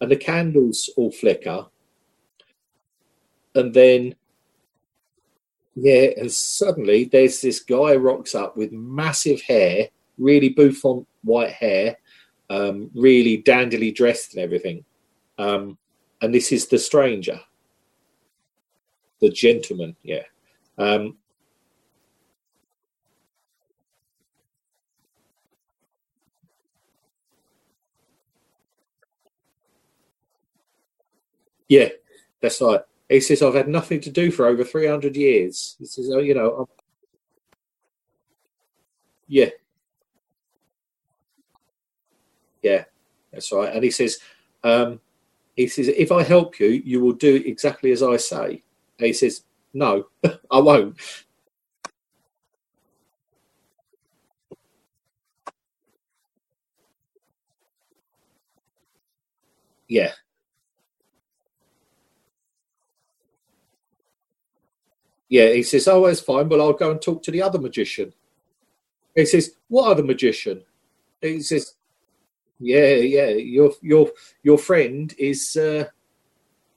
and 0.00 0.10
the 0.10 0.16
candles 0.16 0.90
all 0.96 1.12
flicker, 1.12 1.66
and 3.54 3.72
then 3.72 4.14
yeah, 5.80 6.08
and 6.16 6.32
suddenly 6.32 7.04
there's 7.04 7.40
this 7.40 7.60
guy 7.60 7.94
rocks 7.94 8.34
up 8.34 8.56
with 8.56 8.72
massive 8.72 9.40
hair, 9.42 9.88
really 10.18 10.48
bouffant 10.48 11.06
white 11.22 11.52
hair, 11.52 11.98
um, 12.50 12.90
really 12.94 13.42
dandily 13.42 13.94
dressed 13.94 14.34
and 14.34 14.42
everything. 14.42 14.84
Um, 15.38 15.78
and 16.20 16.34
this 16.34 16.52
is 16.52 16.66
the 16.66 16.78
stranger, 16.78 17.40
the 19.20 19.30
gentleman. 19.30 19.96
Yeah. 20.02 20.24
Um, 20.78 21.16
yeah, 31.68 31.88
that's 32.40 32.60
right. 32.60 32.80
He 33.08 33.20
says, 33.20 33.42
I've 33.42 33.54
had 33.54 33.68
nothing 33.68 34.00
to 34.02 34.10
do 34.10 34.30
for 34.30 34.46
over 34.46 34.64
300 34.64 35.16
years. 35.16 35.76
He 35.78 35.86
says, 35.86 36.10
oh, 36.12 36.18
you 36.18 36.34
know, 36.34 36.52
I'm... 36.52 36.66
yeah. 39.28 39.50
Yeah, 42.62 42.84
that's 43.32 43.52
right. 43.52 43.74
And 43.74 43.84
he 43.84 43.90
says, 43.90 44.18
um, 44.64 45.00
he 45.56 45.68
says, 45.68 45.88
if 45.88 46.12
I 46.12 46.22
help 46.24 46.60
you, 46.60 46.68
you 46.68 47.00
will 47.00 47.12
do 47.14 47.36
exactly 47.36 47.92
as 47.92 48.02
I 48.02 48.16
say. 48.18 48.62
And 48.98 49.06
he 49.06 49.12
says, 49.14 49.42
no, 49.74 50.06
I 50.50 50.60
won't. 50.60 50.96
Yeah, 59.88 60.12
Yeah, 65.30 65.50
he 65.52 65.64
says, 65.64 65.88
"Oh, 65.88 66.06
that's 66.06 66.20
fine. 66.20 66.48
Well, 66.50 66.62
I'll 66.62 66.74
go 66.74 66.92
and 66.92 67.02
talk 67.02 67.24
to 67.24 67.32
the 67.32 67.42
other 67.42 67.60
magician." 67.60 68.14
He 69.14 69.26
says, 69.26 69.54
"What 69.68 69.90
other 69.92 70.04
magician?" 70.04 70.64
He 71.22 71.40
says, 71.42 71.74
"Yeah, 72.60 72.94
yeah, 72.94 73.28
your 73.28 73.72
your 73.82 74.10
your 74.42 74.58
friend 74.58 75.14
is, 75.18 75.56
uh, 75.56 75.84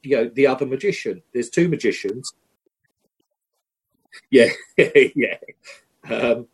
you 0.04 0.16
know, 0.18 0.30
the 0.34 0.48
other 0.48 0.66
magician. 0.66 1.22
There's 1.34 1.50
two 1.50 1.68
magicians." 1.68 2.34
Yeah, 4.30 4.50
yeah. 4.78 5.38
Um, 6.10 6.48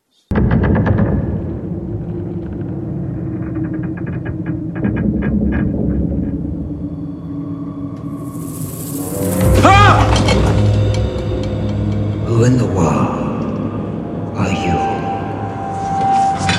Who 12.28 12.44
in 12.44 12.58
the 12.58 12.66
world 12.66 14.38
are 14.38 14.52
you? 14.52 14.78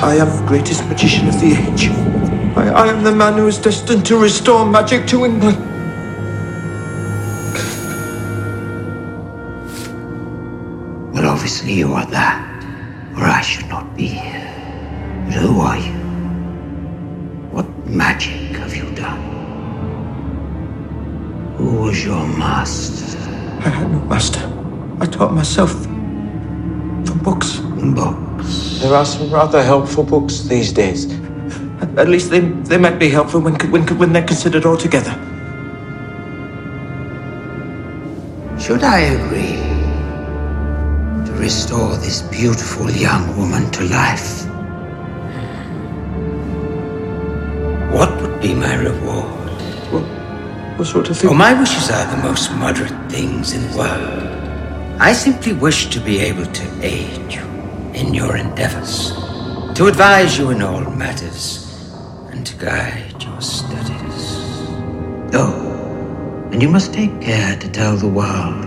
I 0.01 0.15
am 0.19 0.35
the 0.35 0.45
greatest 0.47 0.85
magician 0.87 1.27
of 1.29 1.39
the 1.39 1.53
age. 1.53 2.28
I, 2.55 2.69
I 2.69 2.87
am 2.87 3.03
the 3.03 3.11
man 3.11 3.33
who 3.37 3.47
is 3.47 3.57
destined 3.57 4.05
to 4.07 4.17
restore 4.17 4.65
magic 4.65 5.07
to 5.07 5.25
England. 5.25 5.57
Well, 11.13 11.27
obviously 11.27 11.73
you 11.73 11.93
are 11.93 12.05
that, 12.07 12.63
or 13.17 13.25
I 13.25 13.41
should 13.41 13.67
not 13.67 13.95
be 13.95 14.07
here. 14.07 14.45
But 15.25 15.35
who 15.35 15.59
are 15.61 15.77
you? 15.77 15.93
What 17.51 17.67
magic 17.85 18.55
have 18.57 18.75
you 18.75 18.89
done? 18.95 19.19
Who 21.57 21.81
was 21.81 22.03
your 22.03 22.25
master? 22.25 23.17
I 23.59 23.69
had 23.69 23.91
no 23.91 23.99
master. 24.01 24.41
I 25.01 25.05
taught 25.05 25.33
myself 25.33 25.71
from 25.71 27.19
books. 27.23 27.59
Books. 27.59 28.79
There 28.81 28.93
are 28.93 29.05
some 29.05 29.29
rather 29.31 29.61
helpful 29.63 30.03
books 30.03 30.41
these 30.41 30.71
days. 30.71 31.07
At 31.81 32.09
least 32.09 32.29
they, 32.29 32.39
they 32.39 32.77
might 32.77 32.99
be 32.99 33.09
helpful 33.09 33.41
when, 33.41 33.55
when, 33.71 33.85
when 33.97 34.13
they're 34.13 34.25
considered 34.25 34.65
all 34.65 34.77
together. 34.77 35.11
Should 38.59 38.83
I 38.83 38.99
agree 38.99 39.55
to 41.25 41.31
restore 41.39 41.95
this 41.97 42.21
beautiful 42.23 42.91
young 42.91 43.35
woman 43.37 43.71
to 43.71 43.83
life? 43.85 44.45
What 47.93 48.21
would 48.21 48.41
be 48.41 48.53
my 48.53 48.75
reward? 48.75 49.49
What, 49.91 50.03
what 50.77 50.87
sort 50.87 51.09
of 51.09 51.17
thing? 51.17 51.29
Oh, 51.29 51.33
my 51.33 51.57
wishes 51.59 51.89
are 51.89 52.05
the 52.15 52.21
most 52.21 52.51
moderate 52.55 53.11
things 53.11 53.53
in 53.53 53.71
the 53.71 53.77
world. 53.77 54.29
I 55.01 55.13
simply 55.13 55.53
wish 55.53 55.89
to 55.91 55.99
be 56.01 56.19
able 56.19 56.45
to 56.45 56.85
aid 56.85 57.33
you 57.33 57.43
in 57.93 58.13
your 58.13 58.35
endeavors, 58.35 59.13
to 59.75 59.87
advise 59.87 60.37
you 60.37 60.49
in 60.51 60.61
all 60.61 60.81
matters, 60.81 61.68
guide 62.53 63.21
your 63.21 63.41
studies. 63.41 64.39
Oh, 65.33 66.49
and 66.51 66.61
you 66.61 66.69
must 66.69 66.93
take 66.93 67.21
care 67.21 67.55
to 67.57 67.69
tell 67.69 67.95
the 67.95 68.07
world 68.07 68.65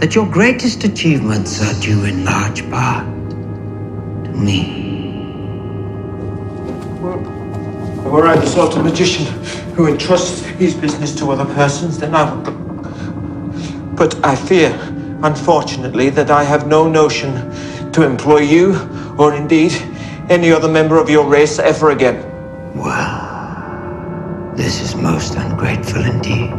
that 0.00 0.14
your 0.14 0.26
greatest 0.26 0.84
achievements 0.84 1.60
are 1.62 1.80
due 1.80 2.04
in 2.04 2.24
large 2.24 2.68
part 2.70 3.06
to 4.24 4.30
me. 4.30 4.88
Well, 7.00 7.18
were 8.10 8.26
I 8.26 8.36
the 8.36 8.46
sort 8.46 8.76
of 8.76 8.84
magician 8.84 9.26
who 9.74 9.86
entrusts 9.88 10.42
his 10.44 10.74
business 10.74 11.14
to 11.16 11.30
other 11.30 11.46
persons, 11.54 11.98
then 11.98 12.14
I 12.14 12.32
would. 12.32 13.96
But 13.96 14.24
I 14.24 14.36
fear, 14.36 14.70
unfortunately, 15.22 16.10
that 16.10 16.30
I 16.30 16.44
have 16.44 16.66
no 16.66 16.88
notion 16.88 17.32
to 17.92 18.02
employ 18.02 18.40
you, 18.40 18.74
or 19.18 19.34
indeed 19.34 19.72
any 20.30 20.52
other 20.52 20.68
member 20.68 20.98
of 20.98 21.10
your 21.10 21.26
race 21.26 21.58
ever 21.58 21.90
again. 21.90 22.29
Well, 22.74 24.52
this 24.54 24.80
is 24.80 24.94
most 24.94 25.34
ungrateful 25.34 26.04
indeed. 26.04 26.50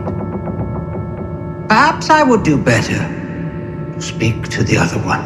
Perhaps 1.70 2.10
I 2.10 2.24
would 2.24 2.44
do 2.44 2.58
better 2.58 3.00
to 3.94 4.02
speak 4.02 4.50
to 4.50 4.64
the 4.64 4.78
other 4.78 4.98
one. 5.00 5.24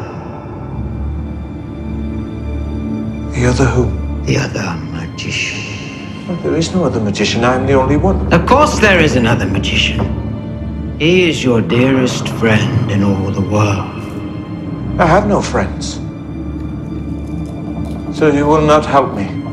The 3.32 3.46
other 3.46 3.64
who? 3.64 3.90
The 4.26 4.38
other 4.38 4.76
magician. 4.92 6.28
Well, 6.28 6.36
there 6.42 6.56
is 6.56 6.72
no 6.72 6.84
other 6.84 7.00
magician. 7.00 7.44
I 7.44 7.54
am 7.56 7.66
the 7.66 7.74
only 7.74 7.96
one. 7.96 8.32
Of 8.32 8.46
course, 8.46 8.78
there 8.78 9.00
is 9.00 9.16
another 9.16 9.46
magician. 9.46 10.96
He 11.00 11.28
is 11.28 11.42
your 11.42 11.60
dearest 11.60 12.28
friend 12.28 12.90
in 12.90 13.02
all 13.02 13.30
the 13.32 13.40
world. 13.40 13.90
I 15.00 15.06
have 15.06 15.26
no 15.26 15.42
friends. 15.42 16.00
So 18.16 18.28
you 18.28 18.46
will 18.46 18.64
not 18.64 18.86
help 18.86 19.14
me. 19.14 19.45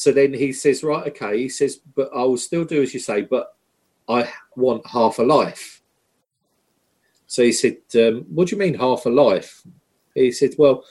So 0.00 0.12
then 0.12 0.32
he 0.32 0.54
says, 0.54 0.82
right, 0.82 1.08
okay. 1.08 1.36
He 1.36 1.50
says, 1.50 1.78
but 1.94 2.08
I 2.16 2.22
will 2.22 2.38
still 2.38 2.64
do 2.64 2.80
as 2.80 2.94
you 2.94 3.00
say, 3.00 3.20
but 3.20 3.54
I 4.08 4.32
want 4.56 4.86
half 4.86 5.18
a 5.18 5.22
life. 5.22 5.82
So 7.26 7.42
he 7.42 7.52
said, 7.52 7.76
um, 7.96 8.24
what 8.30 8.48
do 8.48 8.56
you 8.56 8.58
mean 8.58 8.72
half 8.72 9.04
a 9.04 9.10
life? 9.10 9.62
He 10.14 10.32
said, 10.32 10.54
well, 10.56 10.84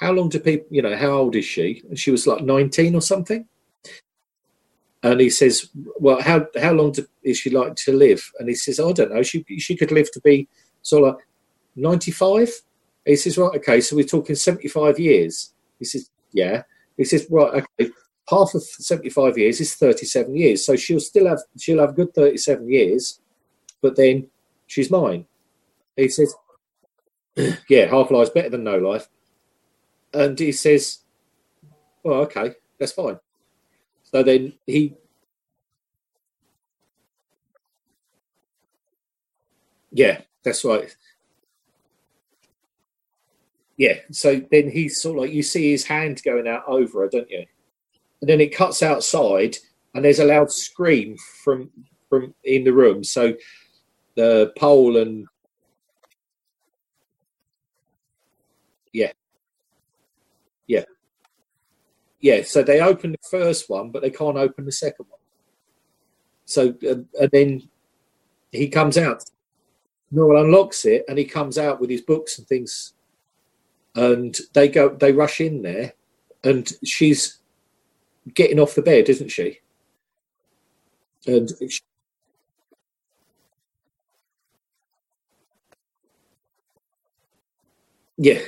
how 0.00 0.12
long 0.12 0.30
do 0.30 0.40
people, 0.40 0.66
you 0.70 0.80
know, 0.80 0.96
how 0.96 1.10
old 1.10 1.36
is 1.36 1.44
she? 1.44 1.82
And 1.90 1.98
she 1.98 2.10
was 2.10 2.26
like 2.26 2.40
19 2.40 2.94
or 2.94 3.02
something. 3.02 3.46
And 5.02 5.20
he 5.20 5.28
says, 5.28 5.68
well, 6.00 6.22
how 6.22 6.46
how 6.58 6.72
long 6.72 6.92
do, 6.92 7.06
is 7.22 7.36
she 7.36 7.50
like 7.50 7.74
to 7.84 7.92
live? 7.92 8.32
And 8.38 8.48
he 8.48 8.54
says, 8.54 8.80
I 8.80 8.90
don't 8.92 9.12
know. 9.12 9.22
She 9.22 9.44
she 9.58 9.76
could 9.76 9.92
live 9.92 10.10
to 10.12 10.22
be 10.22 10.48
sort 10.80 11.06
of 11.06 11.16
like 11.16 11.26
95. 11.76 12.50
He 13.04 13.16
says, 13.16 13.36
right, 13.36 13.56
okay, 13.56 13.82
so 13.82 13.94
we're 13.94 14.04
talking 14.04 14.36
75 14.36 14.98
years. 14.98 15.52
He 15.78 15.84
says, 15.84 16.08
yeah. 16.32 16.62
He 16.96 17.04
says, 17.04 17.26
right, 17.30 17.62
okay, 17.78 17.92
half 18.28 18.54
of 18.54 18.62
75 18.62 19.38
years 19.38 19.60
is 19.60 19.74
37 19.74 20.36
years. 20.36 20.64
So 20.64 20.76
she'll 20.76 21.00
still 21.00 21.26
have, 21.26 21.40
she'll 21.58 21.80
have 21.80 21.96
good 21.96 22.14
37 22.14 22.70
years, 22.70 23.20
but 23.80 23.96
then 23.96 24.28
she's 24.66 24.90
mine. 24.90 25.26
He 25.96 26.08
says, 26.08 26.34
yeah, 27.68 27.86
half 27.86 28.10
life's 28.10 28.30
better 28.30 28.50
than 28.50 28.64
no 28.64 28.78
life. 28.78 29.08
And 30.12 30.38
he 30.38 30.52
says, 30.52 31.00
well, 32.02 32.20
okay, 32.20 32.54
that's 32.78 32.92
fine. 32.92 33.18
So 34.04 34.22
then 34.22 34.54
he, 34.66 34.94
yeah, 39.90 40.20
that's 40.42 40.64
right. 40.64 40.94
Yeah. 43.76 43.94
So 44.10 44.40
then 44.50 44.70
he's 44.70 45.00
sort 45.00 45.16
of 45.16 45.22
like 45.22 45.32
you 45.32 45.42
see 45.42 45.70
his 45.70 45.84
hand 45.84 46.22
going 46.24 46.48
out 46.48 46.64
over 46.66 47.02
her, 47.02 47.08
don't 47.08 47.30
you? 47.30 47.46
and 48.20 48.28
then 48.28 48.40
it 48.40 48.54
cuts 48.54 48.82
outside, 48.82 49.56
and 49.94 50.04
there's 50.04 50.18
a 50.18 50.24
loud 50.24 50.50
scream 50.50 51.16
from 51.42 51.70
from 52.08 52.34
in 52.44 52.64
the 52.64 52.72
room. 52.72 53.04
So 53.04 53.34
the 54.16 54.52
pole 54.56 54.96
and 54.96 55.26
yeah, 58.92 59.12
yeah, 60.66 60.84
yeah. 62.20 62.42
So 62.42 62.62
they 62.62 62.80
open 62.80 63.12
the 63.12 63.28
first 63.30 63.68
one, 63.70 63.90
but 63.90 64.02
they 64.02 64.10
can't 64.10 64.36
open 64.36 64.64
the 64.64 64.72
second 64.72 65.06
one. 65.08 65.20
So 66.44 66.74
uh, 66.88 67.20
and 67.20 67.30
then 67.32 67.68
he 68.52 68.68
comes 68.68 68.98
out. 68.98 69.22
Norrell 70.12 70.42
unlocks 70.42 70.86
it, 70.86 71.04
and 71.06 71.18
he 71.18 71.24
comes 71.24 71.58
out 71.58 71.80
with 71.80 71.90
his 71.90 72.00
books 72.00 72.38
and 72.38 72.46
things. 72.46 72.94
And 73.94 74.36
they 74.54 74.68
go, 74.68 74.88
they 74.88 75.12
rush 75.12 75.40
in 75.40 75.60
there, 75.62 75.92
and 76.44 76.70
she's 76.84 77.37
getting 78.34 78.58
off 78.60 78.74
the 78.74 78.82
bed, 78.82 79.08
isn't 79.08 79.30
she? 79.30 79.60
And 81.26 81.50
she, 81.68 81.80
yeah, 88.16 88.40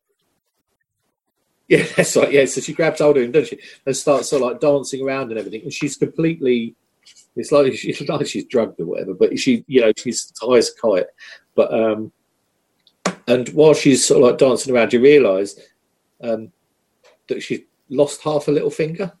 yeah, 1.68 1.86
that's 1.96 2.16
right. 2.16 2.32
Yeah, 2.32 2.44
so 2.46 2.60
she 2.60 2.72
grabs 2.72 3.00
hold 3.00 3.16
of 3.16 3.22
him, 3.22 3.32
doesn't 3.32 3.58
she, 3.58 3.64
and 3.86 3.96
starts 3.96 4.28
sort 4.30 4.42
of 4.42 4.48
like 4.48 4.60
dancing 4.60 5.04
around 5.04 5.30
and 5.30 5.38
everything. 5.38 5.62
And 5.62 5.72
she's 5.72 5.96
completely, 5.96 6.74
it's 7.36 7.52
like 7.52 7.72
she's 7.74 8.00
like 8.08 8.26
she's 8.26 8.44
drugged 8.44 8.80
or 8.80 8.86
whatever. 8.86 9.14
But 9.14 9.38
she, 9.38 9.64
you 9.66 9.80
know, 9.80 9.92
she's 9.96 10.32
high 10.40 10.58
as 10.58 10.70
a 10.70 10.80
kite. 10.80 11.06
But 11.54 11.72
um, 11.72 12.12
and 13.26 13.48
while 13.50 13.74
she's 13.74 14.04
sort 14.04 14.22
of 14.22 14.28
like 14.28 14.38
dancing 14.38 14.74
around, 14.74 14.92
you 14.92 15.00
realise 15.00 15.58
um, 16.22 16.52
that 17.28 17.42
she's 17.42 17.60
lost 17.90 18.22
half 18.22 18.48
a 18.48 18.52
little 18.52 18.70
finger. 18.70 19.12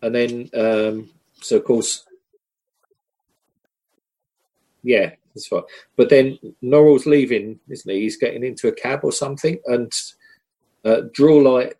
And 0.00 0.14
then, 0.14 0.50
um, 0.54 1.10
so 1.40 1.56
of 1.56 1.64
course, 1.64 2.06
yeah, 4.82 5.10
that's 5.34 5.50
right. 5.50 5.64
But 5.96 6.08
then 6.08 6.38
Norrell's 6.62 7.06
leaving, 7.06 7.58
isn't 7.68 7.90
he? 7.90 8.00
He's 8.02 8.16
getting 8.16 8.44
into 8.44 8.68
a 8.68 8.72
cab 8.72 9.00
or 9.02 9.12
something, 9.12 9.58
and 9.66 9.92
uh, 10.84 11.02
Drawlight, 11.12 11.74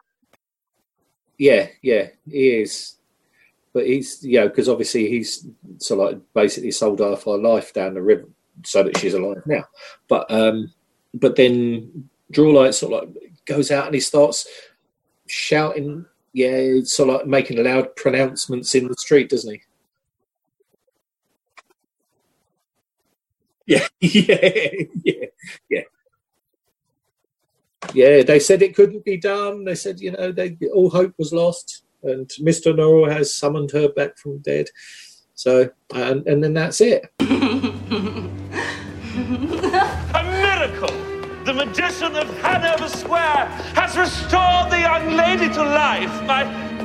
yeah, 1.39 1.69
yeah, 1.83 2.09
he 2.29 2.61
is. 2.61 2.97
But 3.73 3.87
he's, 3.87 4.25
know, 4.25 4.49
because 4.49 4.69
obviously 4.69 5.09
he's 5.09 5.47
so 5.79 5.97
like 5.97 6.19
basically 6.35 6.73
sold 6.73 7.01
half 7.01 7.29
our 7.29 7.39
life 7.39 7.73
down 7.73 7.95
the 7.95 8.03
river 8.03 8.29
so 8.65 8.83
that 8.83 8.99
she's 8.99 9.15
alive 9.15 9.43
now. 9.47 9.65
But 10.09 10.31
um, 10.31 10.73
but 11.15 11.37
then 11.37 12.09
Drawlight 12.31 12.75
sort 12.75 12.93
of 12.93 13.15
like 13.15 13.33
goes 13.47 13.71
out 13.71 13.87
and 13.87 13.95
he 13.95 14.01
starts 14.01 14.47
shouting, 15.31 16.07
yeah, 16.33 16.81
of 16.99 17.07
like 17.07 17.27
making 17.27 17.63
loud 17.63 17.95
pronouncements 17.97 18.75
in 18.75 18.89
the 18.89 18.95
street, 18.95 19.31
doesn't 19.31 19.55
he? 19.55 19.63
Yeah, 23.67 23.87
yeah, 24.01 24.71
yeah, 25.05 25.25
yeah. 25.69 25.81
Yeah, 27.93 28.23
they 28.23 28.39
said 28.39 28.63
it 28.63 28.75
couldn't 28.75 29.05
be 29.05 29.19
done. 29.19 29.65
They 29.65 29.75
said, 29.75 30.01
you 30.01 30.13
know, 30.13 30.33
they 30.33 30.57
all 30.75 30.89
hope 30.89 31.13
was 31.19 31.35
lost, 31.35 31.83
and 32.03 32.27
Mr. 32.41 32.75
Norrell 32.75 33.13
has 33.13 33.35
summoned 33.35 33.71
her 33.73 33.91
back 33.91 34.17
from 34.17 34.39
dead. 34.39 34.69
So, 35.35 35.69
and 35.95 36.27
and 36.27 36.43
then 36.43 36.55
that's 36.55 36.81
it. 36.81 37.13
Magician 41.59 42.15
of 42.15 42.29
Hanover 42.39 42.89
Square 42.89 43.47
has 43.75 43.97
restored 43.99 44.71
the 44.71 44.79
young 44.79 45.17
lady 45.17 45.53
to 45.53 45.61
life. 45.61 46.23
My 46.23 46.45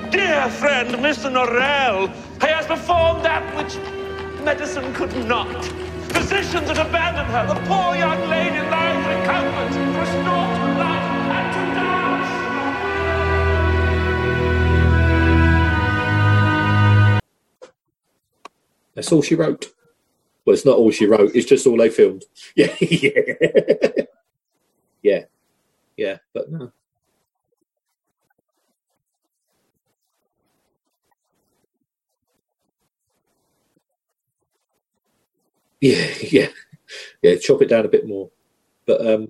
dear 0.10 0.50
friend, 0.50 0.90
Mr. 0.96 1.30
Norrell, 1.32 2.12
he 2.42 2.48
has 2.48 2.66
performed 2.66 3.24
that 3.24 3.44
which 3.56 3.78
medicine 4.44 4.92
could 4.96 5.16
not. 5.28 5.64
Physicians 6.12 6.70
had 6.70 6.80
abandoned 6.80 7.30
her. 7.30 7.46
The 7.54 7.60
poor 7.68 7.96
young 7.96 8.28
lady 8.28 8.62
lies 8.68 9.06
comfort, 9.28 9.76
restored 10.00 10.56
to 10.58 10.66
life 10.82 11.08
and 11.38 11.54
to 11.54 11.60
dance. 11.78 12.32
That's 18.96 19.12
all 19.12 19.22
she 19.22 19.36
wrote. 19.36 19.72
Well, 20.46 20.56
it's 20.56 20.66
not 20.66 20.78
all 20.78 20.90
she 20.90 21.06
wrote. 21.06 21.36
It's 21.36 21.46
just 21.46 21.68
all 21.68 21.78
they 21.78 21.90
filmed. 21.90 22.26
Yeah, 22.56 22.76
yeah, 22.82 24.06
yeah, 25.04 25.26
yeah. 25.98 26.18
But 26.34 26.52
no. 26.52 26.72
Yeah, 35.82 36.08
yeah, 36.32 36.50
yeah. 37.24 37.36
Chop 37.38 37.62
it 37.64 37.70
down 37.70 37.86
a 37.86 37.90
bit 37.90 38.08
more, 38.08 38.32
but 38.88 39.06
um, 39.08 39.28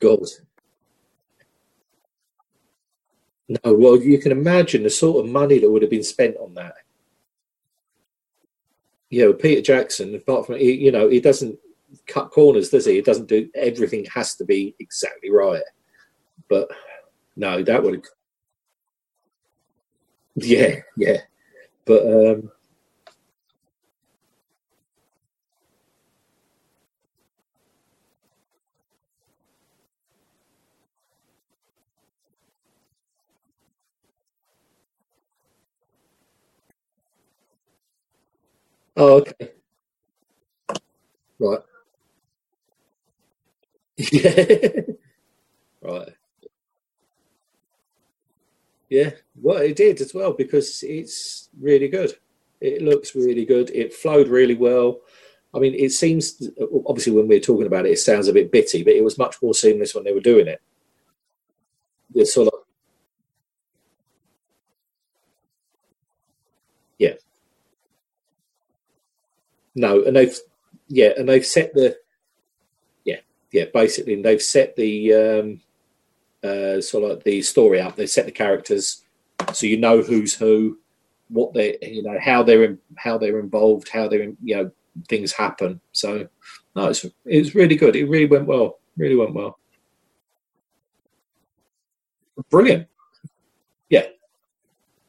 God. 0.00 0.20
No, 3.50 3.74
well, 3.74 4.00
you 4.00 4.18
can 4.18 4.30
imagine 4.30 4.84
the 4.84 4.90
sort 4.90 5.24
of 5.24 5.32
money 5.32 5.58
that 5.58 5.68
would 5.68 5.82
have 5.82 5.90
been 5.90 6.04
spent 6.04 6.36
on 6.36 6.54
that. 6.54 6.74
You 9.08 9.24
know, 9.24 9.32
Peter 9.32 9.60
Jackson, 9.60 10.14
apart 10.14 10.46
from 10.46 10.58
you 10.58 10.92
know, 10.92 11.08
he 11.08 11.20
doesn't 11.20 11.58
cut 12.06 12.30
corners, 12.30 12.70
does 12.70 12.86
he? 12.86 12.94
He 12.94 13.02
doesn't 13.02 13.26
do 13.28 13.50
everything 13.56 14.04
has 14.14 14.36
to 14.36 14.44
be 14.44 14.76
exactly 14.78 15.32
right. 15.32 15.64
But 16.48 16.68
no, 17.34 17.60
that 17.64 17.82
would 17.82 17.94
have. 17.94 18.04
Yeah, 20.36 20.76
yeah. 20.96 21.18
But 21.86 22.02
um, 22.06 22.52
oh, 39.00 39.18
okay, 39.20 39.52
right. 41.38 41.60
Yeah, 43.96 44.82
right. 45.82 46.14
Yeah, 48.88 49.10
well, 49.40 49.58
it 49.58 49.76
did 49.76 50.00
as 50.00 50.12
well 50.14 50.32
because 50.32 50.82
it's 50.82 51.48
really 51.60 51.88
good. 51.88 52.12
It 52.60 52.82
looks 52.82 53.14
really 53.14 53.44
good. 53.44 53.70
It 53.70 53.94
flowed 53.94 54.28
really 54.28 54.54
well. 54.54 55.00
I 55.54 55.58
mean, 55.58 55.74
it 55.74 55.90
seems 55.92 56.48
obviously 56.86 57.12
when 57.12 57.28
we're 57.28 57.40
talking 57.40 57.66
about 57.66 57.86
it, 57.86 57.92
it 57.92 57.98
sounds 57.98 58.28
a 58.28 58.32
bit 58.32 58.52
bitty, 58.52 58.82
but 58.82 58.94
it 58.94 59.04
was 59.04 59.18
much 59.18 59.36
more 59.42 59.54
seamless 59.54 59.94
when 59.94 60.04
they 60.04 60.12
were 60.12 60.20
doing 60.20 60.46
it. 60.48 60.60
It's 62.14 62.34
sort 62.34 62.48
of 62.48 62.60
yeah, 66.98 67.14
no, 69.74 70.02
and 70.04 70.16
they've 70.16 70.36
yeah, 70.88 71.10
and 71.16 71.28
they've 71.28 71.46
set 71.46 71.72
the 71.74 71.96
yeah, 73.04 73.20
yeah, 73.52 73.66
basically, 73.72 74.20
they've 74.20 74.42
set 74.42 74.76
the 74.76 75.14
um, 75.14 75.60
uh, 76.42 76.80
sort 76.80 77.04
of 77.04 77.10
like 77.10 77.24
the 77.24 77.42
story 77.42 77.80
up. 77.80 77.96
They 77.96 78.06
set 78.06 78.26
the 78.26 78.32
characters 78.32 79.04
so 79.52 79.66
you 79.66 79.78
know 79.78 80.02
who's 80.02 80.34
who, 80.34 80.78
what 81.28 81.54
they 81.54 81.78
you 81.82 82.02
know 82.02 82.18
how 82.20 82.42
they're 82.42 82.64
in, 82.64 82.78
how 82.96 83.18
they're 83.18 83.40
involved, 83.40 83.88
how 83.88 84.08
they're 84.08 84.22
in, 84.22 84.36
you 84.42 84.56
know 84.56 84.70
things 85.08 85.32
happen. 85.32 85.80
So 85.92 86.28
no, 86.76 86.88
it's 86.88 87.06
it's 87.24 87.54
really 87.54 87.76
good. 87.76 87.96
It 87.96 88.06
really 88.06 88.26
went 88.26 88.46
well. 88.46 88.78
Really 88.96 89.16
went 89.16 89.34
well. 89.34 89.58
Brilliant. 92.50 92.86
Yeah, 93.88 94.06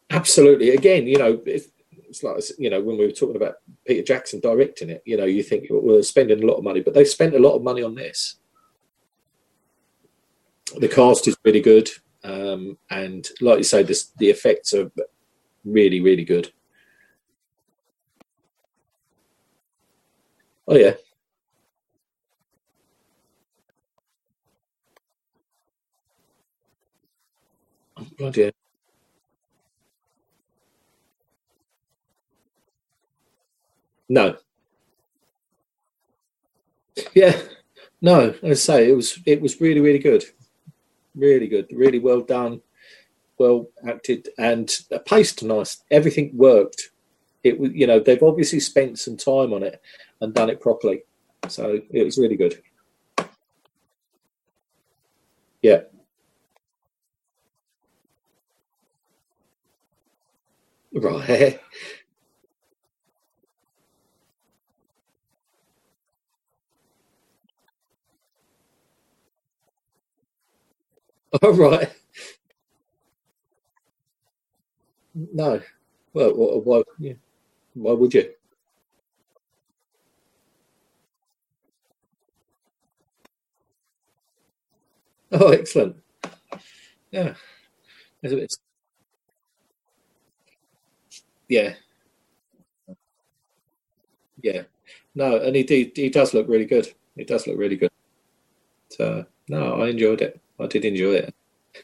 absolutely. 0.09 0.71
Again, 0.71 1.07
you 1.07 1.17
know, 1.17 1.41
it's, 1.45 1.67
it's 2.11 2.23
like 2.23 2.43
you 2.59 2.69
know 2.69 2.81
when 2.81 2.97
we 2.97 3.05
were 3.05 3.11
talking 3.13 3.37
about 3.37 3.55
Peter 3.87 4.03
Jackson 4.03 4.41
directing 4.41 4.89
it. 4.89 5.01
You 5.05 5.15
know, 5.15 5.23
you 5.23 5.41
think 5.41 5.67
well, 5.69 5.81
we're 5.81 6.03
spending 6.03 6.43
a 6.43 6.45
lot 6.45 6.57
of 6.57 6.63
money, 6.63 6.81
but 6.81 6.93
they 6.93 7.05
spent 7.05 7.33
a 7.35 7.39
lot 7.39 7.55
of 7.55 7.63
money 7.63 7.81
on 7.83 7.95
this. 7.95 8.35
The 10.77 10.89
cast 10.89 11.27
is 11.29 11.37
really 11.45 11.61
good, 11.61 11.89
um, 12.25 12.77
and 12.89 13.25
like 13.39 13.59
you 13.59 13.63
say, 13.63 13.83
this, 13.83 14.11
the 14.17 14.29
effects 14.29 14.73
are 14.73 14.91
really, 15.63 16.01
really 16.01 16.25
good. 16.25 16.51
Oh 20.67 20.75
yeah, 20.75 20.95
bloody 28.17 28.43
hell. 28.43 28.60
No, 34.17 34.37
yeah, 37.13 37.39
no. 38.01 38.33
As 38.43 38.69
I 38.69 38.73
say, 38.75 38.89
it 38.89 38.95
was 38.95 39.19
it 39.25 39.41
was 39.41 39.61
really, 39.61 39.81
really 39.81 39.99
good. 39.99 40.23
Really 41.15 41.47
good, 41.47 41.67
really 41.73 41.99
well 41.99 42.21
done, 42.21 42.61
well 43.39 43.67
acted, 43.87 44.29
and 44.39 44.71
paced 45.07 45.43
nice. 45.43 45.83
Everything 45.91 46.31
worked 46.35 46.91
It 47.43 47.59
was, 47.59 47.71
you 47.73 47.87
know, 47.87 47.99
they've 47.99 48.23
obviously 48.23 48.59
spent 48.61 48.99
some 48.99 49.17
time 49.17 49.53
on 49.53 49.63
it 49.63 49.81
and 50.21 50.33
done 50.33 50.49
it 50.51 50.61
properly. 50.61 51.03
So 51.49 51.81
it 51.91 52.05
was 52.05 52.17
really 52.19 52.37
good. 52.37 52.61
Yeah. 55.61 55.81
Right. 60.93 61.59
All 71.43 71.53
right. 71.53 71.91
No. 75.13 75.61
Well, 76.13 76.31
wh- 76.31 76.65
why? 76.65 76.83
Yeah. 76.99 77.13
Why 77.75 77.93
would 77.93 78.13
you? 78.13 78.33
Oh, 85.31 85.49
excellent. 85.51 85.97
Yeah. 87.11 87.35
It's, 88.23 88.33
it's, 88.33 88.57
yeah. 91.49 91.75
Yeah. 94.41 94.63
No, 95.15 95.37
and 95.37 95.55
he, 95.55 95.63
he 95.63 95.91
he 95.95 96.09
does 96.09 96.33
look 96.33 96.47
really 96.47 96.65
good. 96.65 96.87
He 97.15 97.23
does 97.25 97.47
look 97.47 97.57
really 97.57 97.75
good. 97.75 97.91
So 98.89 99.25
no, 99.49 99.81
I 99.81 99.89
enjoyed 99.89 100.21
it. 100.21 100.39
I 100.61 100.67
did 100.67 100.85
enjoy 100.85 101.13
it. 101.13 101.33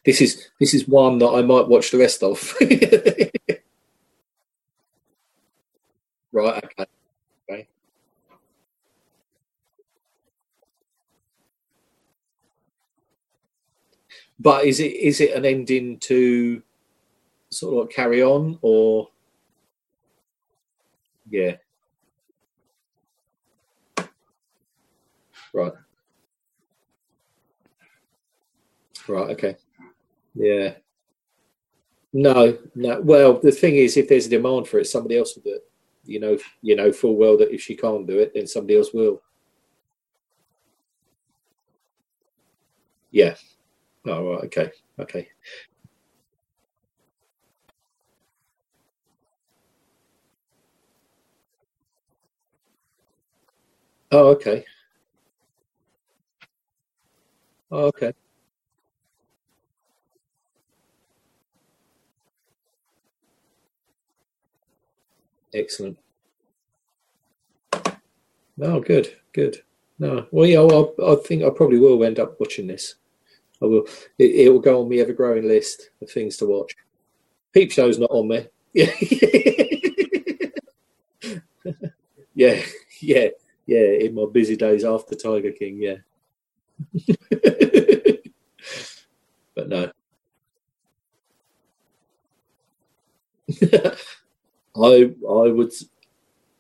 This 0.06 0.22
is 0.22 0.50
this 0.60 0.74
is 0.74 0.88
one 0.88 1.18
that 1.20 1.30
I 1.30 1.42
might 1.42 1.68
watch 1.68 1.92
the 1.92 1.98
rest 1.98 2.24
of. 2.24 2.56
right. 6.32 6.64
Okay. 6.64 6.86
Okay. 7.50 7.68
But 14.40 14.66
is 14.66 14.80
it 14.80 14.94
is 14.94 15.22
it 15.22 15.36
an 15.36 15.46
ending 15.46 15.98
to 16.00 16.62
sort 17.50 17.74
of 17.74 17.80
like 17.88 17.96
carry 17.96 18.22
on 18.22 18.60
or 18.62 19.10
yeah? 21.30 21.56
Right. 25.54 25.74
Right. 29.08 29.30
Okay. 29.32 29.56
Yeah. 30.36 30.76
No. 32.14 32.58
No. 32.76 33.02
Well, 33.02 33.40
the 33.40 33.52
thing 33.52 33.76
is, 33.76 33.98
if 33.98 34.08
there's 34.08 34.28
a 34.28 34.30
demand 34.30 34.68
for 34.68 34.80
it, 34.80 34.86
somebody 34.86 35.18
else 35.18 35.36
will 35.36 35.44
do 35.44 35.56
it. 35.56 35.70
You 36.06 36.20
know. 36.20 36.38
You 36.62 36.76
know 36.76 36.92
full 36.92 37.16
well 37.16 37.38
that 37.38 37.54
if 37.54 37.62
she 37.62 37.76
can't 37.76 38.08
do 38.08 38.20
it, 38.20 38.34
then 38.34 38.48
somebody 38.48 38.78
else 38.78 38.94
will. 38.94 39.22
Yeah. 43.12 43.36
Oh, 44.06 44.32
right. 44.32 44.44
Okay. 44.46 44.72
Okay. 45.00 45.28
Oh, 54.12 54.28
okay. 54.30 54.64
Oh, 57.72 57.86
okay. 57.88 58.14
Excellent. 65.54 65.98
Oh, 68.62 68.80
good. 68.80 69.16
Good. 69.34 69.62
No. 70.00 70.28
Well, 70.32 70.48
yeah. 70.48 70.62
Well, 70.62 70.94
I, 71.06 71.16
think 71.16 71.44
I 71.44 71.50
probably 71.50 71.80
will 71.80 72.04
end 72.04 72.20
up 72.20 72.40
watching 72.40 72.68
this. 72.68 72.96
I 73.62 73.66
will. 73.66 73.86
It, 74.18 74.48
it 74.48 74.50
will 74.50 74.60
go 74.60 74.82
on 74.82 74.90
my 74.90 74.98
ever-growing 74.98 75.48
list 75.48 75.90
of 76.02 76.10
things 76.10 76.38
to 76.38 76.46
watch. 76.46 76.76
Peep 77.54 77.72
Show's 77.72 78.00
not 78.00 78.12
on 78.12 78.28
there. 78.28 78.48
Yeah. 82.38 82.62
Yeah. 83.02 83.30
Yeah. 83.66 83.88
In 84.00 84.14
my 84.14 84.26
busy 84.32 84.56
days 84.56 84.86
after 84.86 85.16
Tiger 85.16 85.52
King. 85.52 85.82
Yeah. 85.82 85.96
but 89.56 89.68
no. 89.68 89.92
I 94.78 95.12
I 95.30 95.52
would 95.52 95.74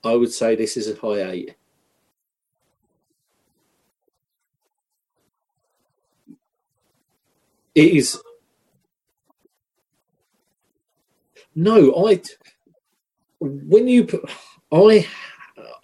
I 0.03 0.15
would 0.15 0.31
say 0.33 0.55
this 0.55 0.77
is 0.77 0.89
a 0.89 0.95
high 0.95 1.31
eight. 1.31 1.55
It 7.75 7.93
is 7.95 8.19
no. 11.55 12.07
I 12.07 12.21
when 13.39 13.87
you 13.87 14.07
I 14.71 15.07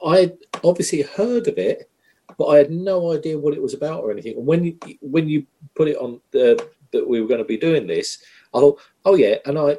I 0.06 0.34
obviously 0.64 1.01
heard 1.04 1.47
of 1.47 1.58
it, 1.58 1.89
but 2.38 2.46
I 2.47 2.58
had 2.58 2.72
no 2.72 3.14
idea 3.14 3.38
what 3.38 3.54
it 3.54 3.62
was 3.62 3.74
about 3.74 4.04
or 4.04 4.12
anything. 4.12 4.38
And 4.38 4.46
when 4.46 4.64
you 4.64 4.78
when 5.01 5.30
you 5.30 5.46
put 5.76 5.88
it 5.88 5.97
on 5.97 6.22
the 6.32 6.68
that 6.92 7.08
we 7.08 7.22
were 7.22 7.28
going 7.28 7.39
to 7.39 7.46
be 7.46 7.58
doing 7.58 7.88
this, 7.88 8.24
I 8.54 8.60
thought, 8.60 8.80
oh 9.05 9.16
yeah, 9.16 9.38
and 9.46 9.58
I 9.58 9.78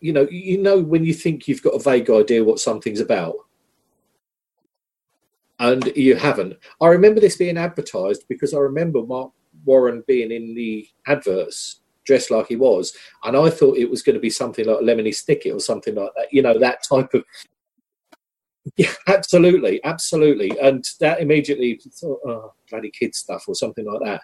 you 0.00 0.12
know, 0.12 0.26
you 0.30 0.58
know 0.58 0.80
when 0.80 1.04
you 1.04 1.14
think 1.14 1.46
you've 1.46 1.62
got 1.62 1.74
a 1.74 1.78
vague 1.78 2.10
idea 2.10 2.42
what 2.42 2.58
something's 2.58 3.00
about, 3.00 3.34
and 5.58 5.92
you 5.94 6.16
haven't. 6.16 6.56
I 6.80 6.88
remember 6.88 7.20
this 7.20 7.36
being 7.36 7.58
advertised 7.58 8.24
because 8.28 8.54
I 8.54 8.58
remember 8.58 9.02
Marc 9.02 9.30
Warren 9.64 10.02
being 10.06 10.32
in 10.32 10.54
the 10.54 10.88
adverts 11.06 11.82
dressed 12.04 12.30
like 12.30 12.48
he 12.48 12.56
was, 12.56 12.96
and 13.24 13.36
I 13.36 13.50
thought 13.50 13.76
it 13.76 13.90
was 13.90 14.02
going 14.02 14.14
to 14.14 14.20
be 14.20 14.30
something 14.30 14.66
like 14.66 14.78
Lemony 14.78 15.10
Snicket 15.10 15.54
or 15.54 15.60
something 15.60 15.94
like 15.94 16.10
that. 16.16 16.32
You 16.32 16.42
know, 16.42 16.58
that 16.58 16.82
type 16.82 17.14
of. 17.14 17.24
Yeah, 18.76 18.92
absolutely, 19.08 19.82
absolutely, 19.84 20.52
and 20.60 20.84
that 21.00 21.20
immediately 21.20 21.80
thought, 21.92 22.20
oh, 22.26 22.52
bloody 22.70 22.90
kid 22.90 23.14
stuff 23.14 23.44
or 23.48 23.54
something 23.54 23.86
like 23.86 24.00
that, 24.04 24.20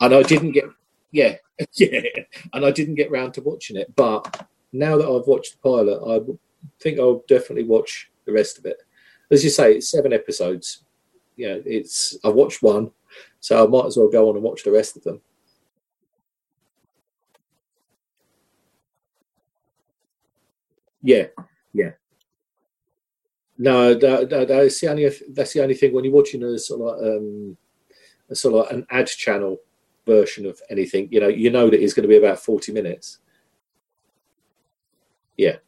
and 0.00 0.12
I 0.12 0.22
didn't 0.24 0.50
get, 0.50 0.64
yeah, 1.12 1.36
yeah, 1.74 2.00
and 2.52 2.66
I 2.66 2.72
didn't 2.72 2.96
get 2.96 3.12
round 3.12 3.34
to 3.34 3.40
watching 3.40 3.76
it, 3.76 3.94
but 3.94 4.48
now 4.72 4.96
that 4.96 5.08
I've 5.08 5.26
watched 5.26 5.52
the 5.52 5.68
pilot, 5.68 6.00
I 6.06 6.20
think 6.80 6.98
I'll 6.98 7.24
definitely 7.28 7.64
watch 7.64 8.10
the 8.24 8.32
rest 8.32 8.58
of 8.58 8.66
it. 8.66 8.82
As 9.30 9.44
you 9.44 9.50
say, 9.50 9.74
it's 9.74 9.90
seven 9.90 10.12
episodes. 10.12 10.84
You 11.36 11.48
know, 11.48 11.62
it's 11.64 12.18
I 12.24 12.28
watched 12.28 12.62
one, 12.62 12.90
so 13.40 13.64
I 13.64 13.66
might 13.68 13.86
as 13.86 13.96
well 13.96 14.08
go 14.08 14.28
on 14.28 14.36
and 14.36 14.44
watch 14.44 14.64
the 14.64 14.72
rest 14.72 14.96
of 14.96 15.04
them. 15.04 15.20
Yeah, 21.02 21.26
yeah. 21.72 21.92
No, 23.56 23.94
that, 23.94 24.30
that, 24.30 24.48
that's 24.48 24.80
the 24.80 24.88
only 24.88 25.10
that's 25.30 25.52
the 25.52 25.62
only 25.62 25.74
thing 25.74 25.92
when 25.92 26.04
you're 26.04 26.12
watching 26.12 26.42
a 26.42 26.58
sort 26.58 26.80
of 26.80 26.86
like, 26.86 27.16
um, 27.16 27.56
a 28.30 28.34
sort 28.34 28.54
of 28.54 28.60
like 28.60 28.72
an 28.72 28.86
ad 28.90 29.06
channel 29.06 29.58
version 30.06 30.46
of 30.46 30.60
anything. 30.70 31.08
You 31.10 31.20
know, 31.20 31.28
you 31.28 31.50
know 31.50 31.70
that 31.70 31.82
it's 31.82 31.94
going 31.94 32.02
to 32.02 32.08
be 32.08 32.18
about 32.18 32.40
forty 32.40 32.72
minutes. 32.72 33.18
Yeah. 35.38 35.58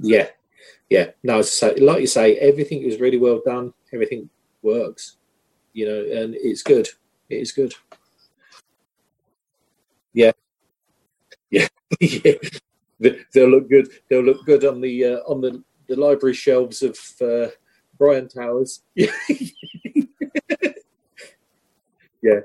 Yeah, 0.00 0.28
yeah. 0.90 1.12
No, 1.22 1.42
say, 1.42 1.76
like 1.76 2.00
you 2.02 2.06
say, 2.06 2.36
everything 2.38 2.82
is 2.82 3.00
really 3.00 3.18
well 3.18 3.42
done. 3.44 3.72
Everything 3.92 4.30
works, 4.62 5.16
you 5.74 5.86
know, 5.86 6.22
and 6.22 6.34
it's 6.36 6.62
good. 6.62 6.88
It 7.30 7.36
is 7.36 7.52
good. 7.52 7.74
Yeah, 10.14 10.32
yeah, 11.50 11.68
yeah. 12.00 12.32
They- 13.00 13.20
They'll 13.34 13.50
look 13.50 13.68
good. 13.68 13.88
They'll 14.08 14.22
look 14.22 14.44
good 14.46 14.64
on 14.64 14.80
the 14.80 15.04
uh, 15.04 15.18
on 15.26 15.40
the, 15.40 15.62
the 15.88 15.96
library 15.96 16.34
shelves 16.34 16.82
of 16.82 16.98
uh, 17.20 17.48
Brian 17.98 18.28
Towers. 18.28 18.82
Yeah, 22.22 22.40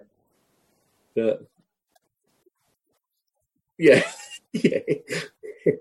yeah, 1.16 1.34
yeah, 3.80 4.04
yeah. 4.54 4.80
yeah. 4.95 5.74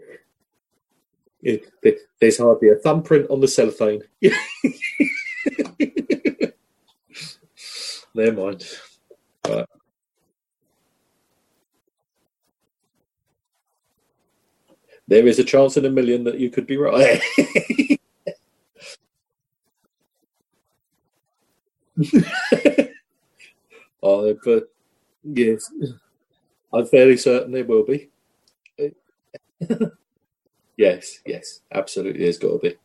Yeah, 1.42 1.56
There's 2.20 2.38
hardly 2.38 2.70
a 2.70 2.76
thumbprint 2.76 3.30
on 3.30 3.40
the 3.40 3.48
cellophane. 3.48 4.02
Never 8.14 8.32
mind. 8.32 8.64
There 15.08 15.26
is 15.26 15.38
a 15.38 15.44
chance 15.44 15.76
in 15.76 15.84
a 15.86 15.90
million 15.90 16.24
that 16.24 16.40
you 16.40 16.50
could 16.50 16.66
be 16.66 16.76
right. 16.78 17.22
I, 24.06 24.34
but 24.44 24.70
yes, 25.24 25.70
I'm 26.72 26.86
fairly 26.86 27.16
certain 27.16 27.52
there 27.52 27.64
will 27.64 27.84
be. 27.84 28.10
yes, 30.76 31.20
yes, 31.26 31.60
absolutely, 31.72 32.22
there's 32.22 32.38
got 32.38 32.52
to 32.52 32.58
be. 32.58 32.76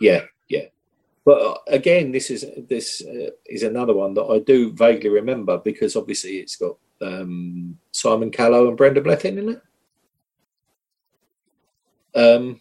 Yeah, 0.00 0.22
yeah. 0.48 0.66
But 1.24 1.42
uh, 1.42 1.58
again, 1.66 2.12
this 2.12 2.30
is 2.30 2.46
this 2.68 3.02
uh, 3.04 3.30
is 3.46 3.62
another 3.62 3.94
one 3.94 4.14
that 4.14 4.24
I 4.24 4.38
do 4.38 4.72
vaguely 4.72 5.10
remember 5.10 5.58
because 5.58 5.96
obviously 5.96 6.36
it's 6.38 6.56
got 6.56 6.76
um, 7.02 7.78
Simon 7.92 8.30
Callow 8.30 8.68
and 8.68 8.76
Brenda 8.76 9.00
Blethyn 9.00 9.38
in 9.38 9.48
it. 9.50 9.62
Um, 12.14 12.60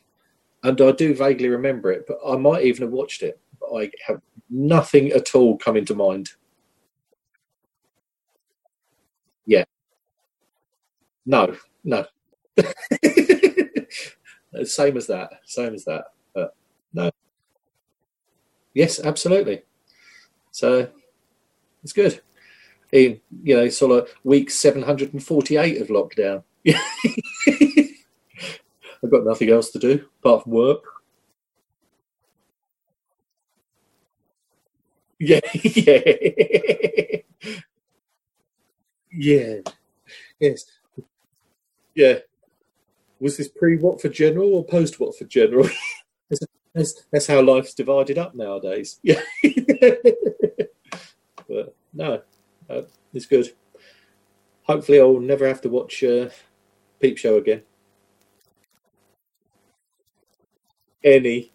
and 0.63 0.81
I 0.81 0.91
do 0.91 1.15
vaguely 1.15 1.47
remember 1.47 1.91
it, 1.91 2.05
but 2.07 2.19
I 2.27 2.35
might 2.35 2.65
even 2.65 2.83
have 2.83 2.91
watched 2.91 3.23
it. 3.23 3.39
I 3.75 3.91
have 4.05 4.21
nothing 4.49 5.11
at 5.11 5.35
all 5.35 5.57
coming 5.57 5.85
to 5.85 5.95
mind. 5.95 6.29
Yeah. 9.45 9.63
No, 11.25 11.55
no. 11.83 12.05
same 14.63 14.97
as 14.97 15.07
that. 15.07 15.29
Same 15.45 15.73
as 15.73 15.85
that. 15.85 16.05
But 16.33 16.55
no. 16.93 17.11
Yes, 18.73 18.99
absolutely. 18.99 19.63
So 20.51 20.89
it's 21.83 21.93
good. 21.93 22.21
In 22.91 23.19
you 23.43 23.55
know, 23.55 23.69
sort 23.69 23.91
of 23.91 24.09
week 24.23 24.49
seven 24.49 24.81
hundred 24.81 25.13
and 25.13 25.23
forty-eight 25.23 25.81
of 25.81 25.87
lockdown. 25.89 26.43
I've 29.03 29.11
got 29.11 29.25
nothing 29.25 29.49
else 29.49 29.71
to 29.71 29.79
do 29.79 30.05
apart 30.23 30.43
from 30.43 30.53
work. 30.53 30.83
Yeah, 35.19 35.39
yeah, 35.53 37.19
yeah, 39.11 39.55
yes, 40.39 40.65
yeah. 41.95 42.19
Was 43.19 43.37
this 43.37 43.47
pre 43.47 43.77
Watford 43.77 44.13
General 44.13 44.53
or 44.53 44.65
post 44.65 44.99
Watford 44.99 45.29
General? 45.29 45.67
that's, 46.73 47.03
that's 47.11 47.27
how 47.27 47.41
life's 47.41 47.73
divided 47.73 48.17
up 48.17 48.35
nowadays. 48.35 48.99
Yeah, 49.03 49.21
but 51.47 51.75
no, 51.93 52.21
uh, 52.69 52.81
it's 53.13 53.25
good. 53.25 53.49
Hopefully, 54.63 54.99
I'll 54.99 55.19
never 55.19 55.47
have 55.47 55.61
to 55.61 55.69
watch 55.69 56.03
uh, 56.03 56.29
Peep 56.99 57.17
Show 57.17 57.37
again. 57.37 57.63
any 61.03 61.51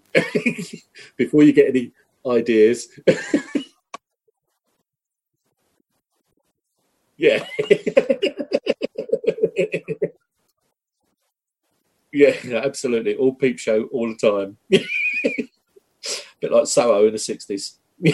before 1.16 1.42
you 1.42 1.52
get 1.52 1.68
any 1.68 1.92
ideas. 2.26 2.88
Yeah. 7.22 7.46
yeah, 12.12 12.34
absolutely. 12.64 13.16
All 13.16 13.34
peep 13.34 13.58
show 13.60 13.84
all 13.92 14.08
the 14.08 14.16
time. 14.16 14.56
Bit 16.40 16.50
like 16.50 16.66
Soho 16.66 17.06
in 17.06 17.12
the 17.12 17.18
sixties. 17.18 17.78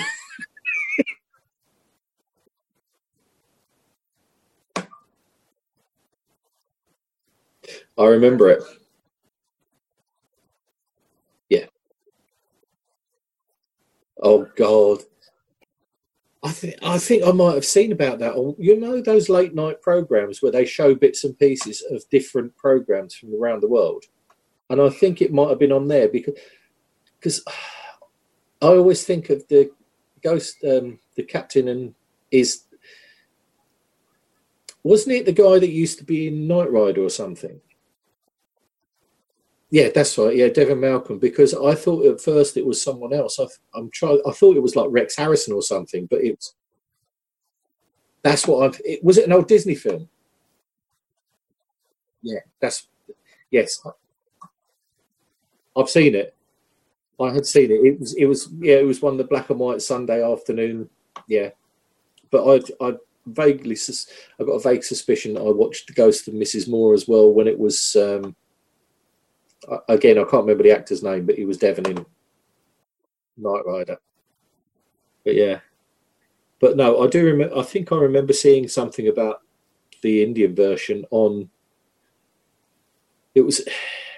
I 7.96 8.04
remember 8.04 8.50
it. 8.50 8.62
Yeah. 11.48 11.64
Oh 14.22 14.46
God. 14.56 14.98
I 16.42 16.52
think 16.52 16.76
I 16.82 16.98
think 16.98 17.24
I 17.24 17.32
might 17.32 17.54
have 17.54 17.64
seen 17.64 17.90
about 17.90 18.20
that. 18.20 18.36
You 18.58 18.78
know 18.78 19.00
those 19.00 19.28
late 19.28 19.54
night 19.54 19.82
programs 19.82 20.40
where 20.40 20.52
they 20.52 20.64
show 20.64 20.94
bits 20.94 21.24
and 21.24 21.38
pieces 21.38 21.84
of 21.90 22.08
different 22.10 22.56
programs 22.56 23.14
from 23.14 23.34
around 23.34 23.60
the 23.60 23.68
world, 23.68 24.04
and 24.70 24.80
I 24.80 24.88
think 24.88 25.20
it 25.20 25.32
might 25.32 25.48
have 25.48 25.58
been 25.58 25.72
on 25.72 25.88
there 25.88 26.08
because 26.08 26.34
because 27.18 27.42
I 28.62 28.66
always 28.66 29.04
think 29.04 29.30
of 29.30 29.46
the 29.48 29.70
ghost, 30.22 30.56
um, 30.64 31.00
the 31.16 31.24
captain, 31.24 31.68
and 31.68 31.94
is 32.30 32.64
wasn't 34.84 35.16
it 35.16 35.26
the 35.26 35.32
guy 35.32 35.58
that 35.58 35.70
used 35.70 35.98
to 35.98 36.04
be 36.04 36.28
in 36.28 36.46
Knight 36.46 36.70
Rider 36.70 37.02
or 37.02 37.10
something? 37.10 37.60
Yeah, 39.70 39.90
that's 39.94 40.16
right. 40.16 40.34
Yeah, 40.34 40.48
Devon 40.48 40.80
Malcolm. 40.80 41.18
Because 41.18 41.54
I 41.54 41.74
thought 41.74 42.06
at 42.06 42.20
first 42.20 42.56
it 42.56 42.64
was 42.64 42.82
someone 42.82 43.12
else. 43.12 43.38
I, 43.38 43.46
am 43.78 43.90
trying. 43.90 44.20
I 44.26 44.32
thought 44.32 44.56
it 44.56 44.62
was 44.62 44.76
like 44.76 44.88
Rex 44.90 45.16
Harrison 45.16 45.52
or 45.54 45.62
something, 45.62 46.06
but 46.06 46.20
it's 46.22 46.54
that's 48.22 48.46
what 48.46 48.64
I've. 48.64 48.80
It, 48.84 49.04
was 49.04 49.18
it 49.18 49.26
an 49.26 49.32
old 49.32 49.48
Disney 49.48 49.74
film? 49.74 50.08
Yeah, 52.22 52.40
that's 52.60 52.88
yes. 53.50 53.80
I've 55.76 55.90
seen 55.90 56.14
it. 56.14 56.34
I 57.20 57.32
had 57.32 57.46
seen 57.46 57.70
it. 57.70 57.84
It 57.84 58.00
was. 58.00 58.14
It 58.14 58.26
was. 58.26 58.48
Yeah, 58.58 58.76
it 58.76 58.86
was 58.86 59.02
one 59.02 59.12
of 59.12 59.18
the 59.18 59.24
black 59.24 59.50
and 59.50 59.58
white 59.58 59.82
Sunday 59.82 60.24
afternoon. 60.24 60.88
Yeah, 61.26 61.50
but 62.30 62.44
I. 62.46 62.86
I 62.86 62.94
vaguely. 63.26 63.76
I 64.40 64.44
got 64.44 64.52
a 64.52 64.60
vague 64.60 64.82
suspicion 64.82 65.34
that 65.34 65.42
I 65.42 65.50
watched 65.50 65.88
The 65.88 65.92
Ghost 65.92 66.26
of 66.28 66.32
Mrs. 66.34 66.66
Muir 66.68 66.94
as 66.94 67.06
well 67.06 67.30
when 67.32 67.46
it 67.46 67.58
was. 67.58 67.94
Um, 67.96 68.34
again, 69.88 70.18
I 70.18 70.22
can't 70.22 70.44
remember 70.44 70.62
the 70.62 70.72
actor's 70.72 71.02
name, 71.02 71.26
but 71.26 71.36
he 71.36 71.44
was 71.44 71.58
Devon 71.58 71.86
in 71.86 72.06
Knight 73.36 73.66
Rider. 73.66 73.98
But 75.24 75.34
yeah, 75.34 75.60
but 76.60 76.76
no, 76.76 77.02
I 77.02 77.06
do 77.06 77.24
remember. 77.24 77.56
I 77.56 77.62
think 77.62 77.92
I 77.92 77.96
remember 77.96 78.32
seeing 78.32 78.68
something 78.68 79.08
about 79.08 79.42
the 80.02 80.22
Indian 80.22 80.54
version 80.54 81.04
on. 81.10 81.50
It 83.34 83.42
was, 83.42 83.60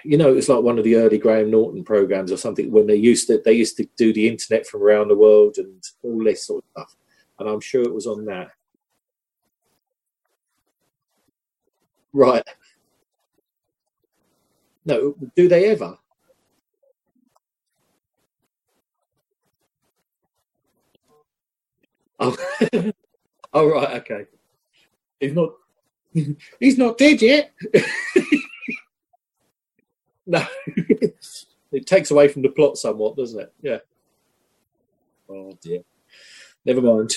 you 0.03 0.17
know, 0.17 0.29
it 0.31 0.35
was 0.35 0.49
like 0.49 0.63
one 0.63 0.77
of 0.77 0.83
the 0.83 0.95
early 0.95 1.17
Graham 1.17 1.51
Norton 1.51 1.83
programs 1.83 2.31
or 2.31 2.37
something 2.37 2.71
when 2.71 2.87
they 2.87 2.95
used 2.95 3.27
to 3.27 3.41
they 3.43 3.53
used 3.53 3.77
to 3.77 3.87
do 3.97 4.13
the 4.13 4.27
internet 4.27 4.65
from 4.65 4.81
around 4.81 5.09
the 5.09 5.17
world 5.17 5.57
and 5.57 5.83
all 6.03 6.23
this 6.23 6.47
sort 6.47 6.63
of 6.63 6.71
stuff, 6.71 6.95
and 7.39 7.49
I'm 7.49 7.61
sure 7.61 7.83
it 7.83 7.93
was 7.93 8.07
on 8.07 8.25
that. 8.25 8.51
Right. 12.13 12.43
No, 14.85 15.15
do 15.35 15.47
they 15.47 15.69
ever? 15.69 15.97
Oh, 22.19 22.35
oh 23.53 23.67
right, 23.69 23.95
okay. 24.01 24.25
He's 25.19 25.33
not. 25.33 25.53
He's 26.59 26.77
not 26.77 26.97
dead 26.97 27.21
yet. 27.21 27.53
no, 30.25 30.45
it 31.71 31.87
takes 31.87 32.11
away 32.11 32.27
from 32.27 32.41
the 32.41 32.49
plot 32.49 32.77
somewhat, 32.77 33.15
doesn't 33.15 33.39
it? 33.39 33.53
Yeah. 33.61 33.77
Oh 35.29 35.57
dear. 35.61 35.83
Never 36.65 36.81
mind. 36.81 37.15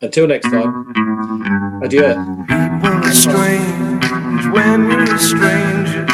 Until 0.00 0.26
next 0.26 0.50
time. 0.50 0.92
Adieu. 1.82 2.00
People 2.02 2.88
are 2.88 3.12
strange 3.12 4.46
when 4.48 4.90
you're 4.90 5.14
a 5.14 5.18
stranger. 5.18 6.13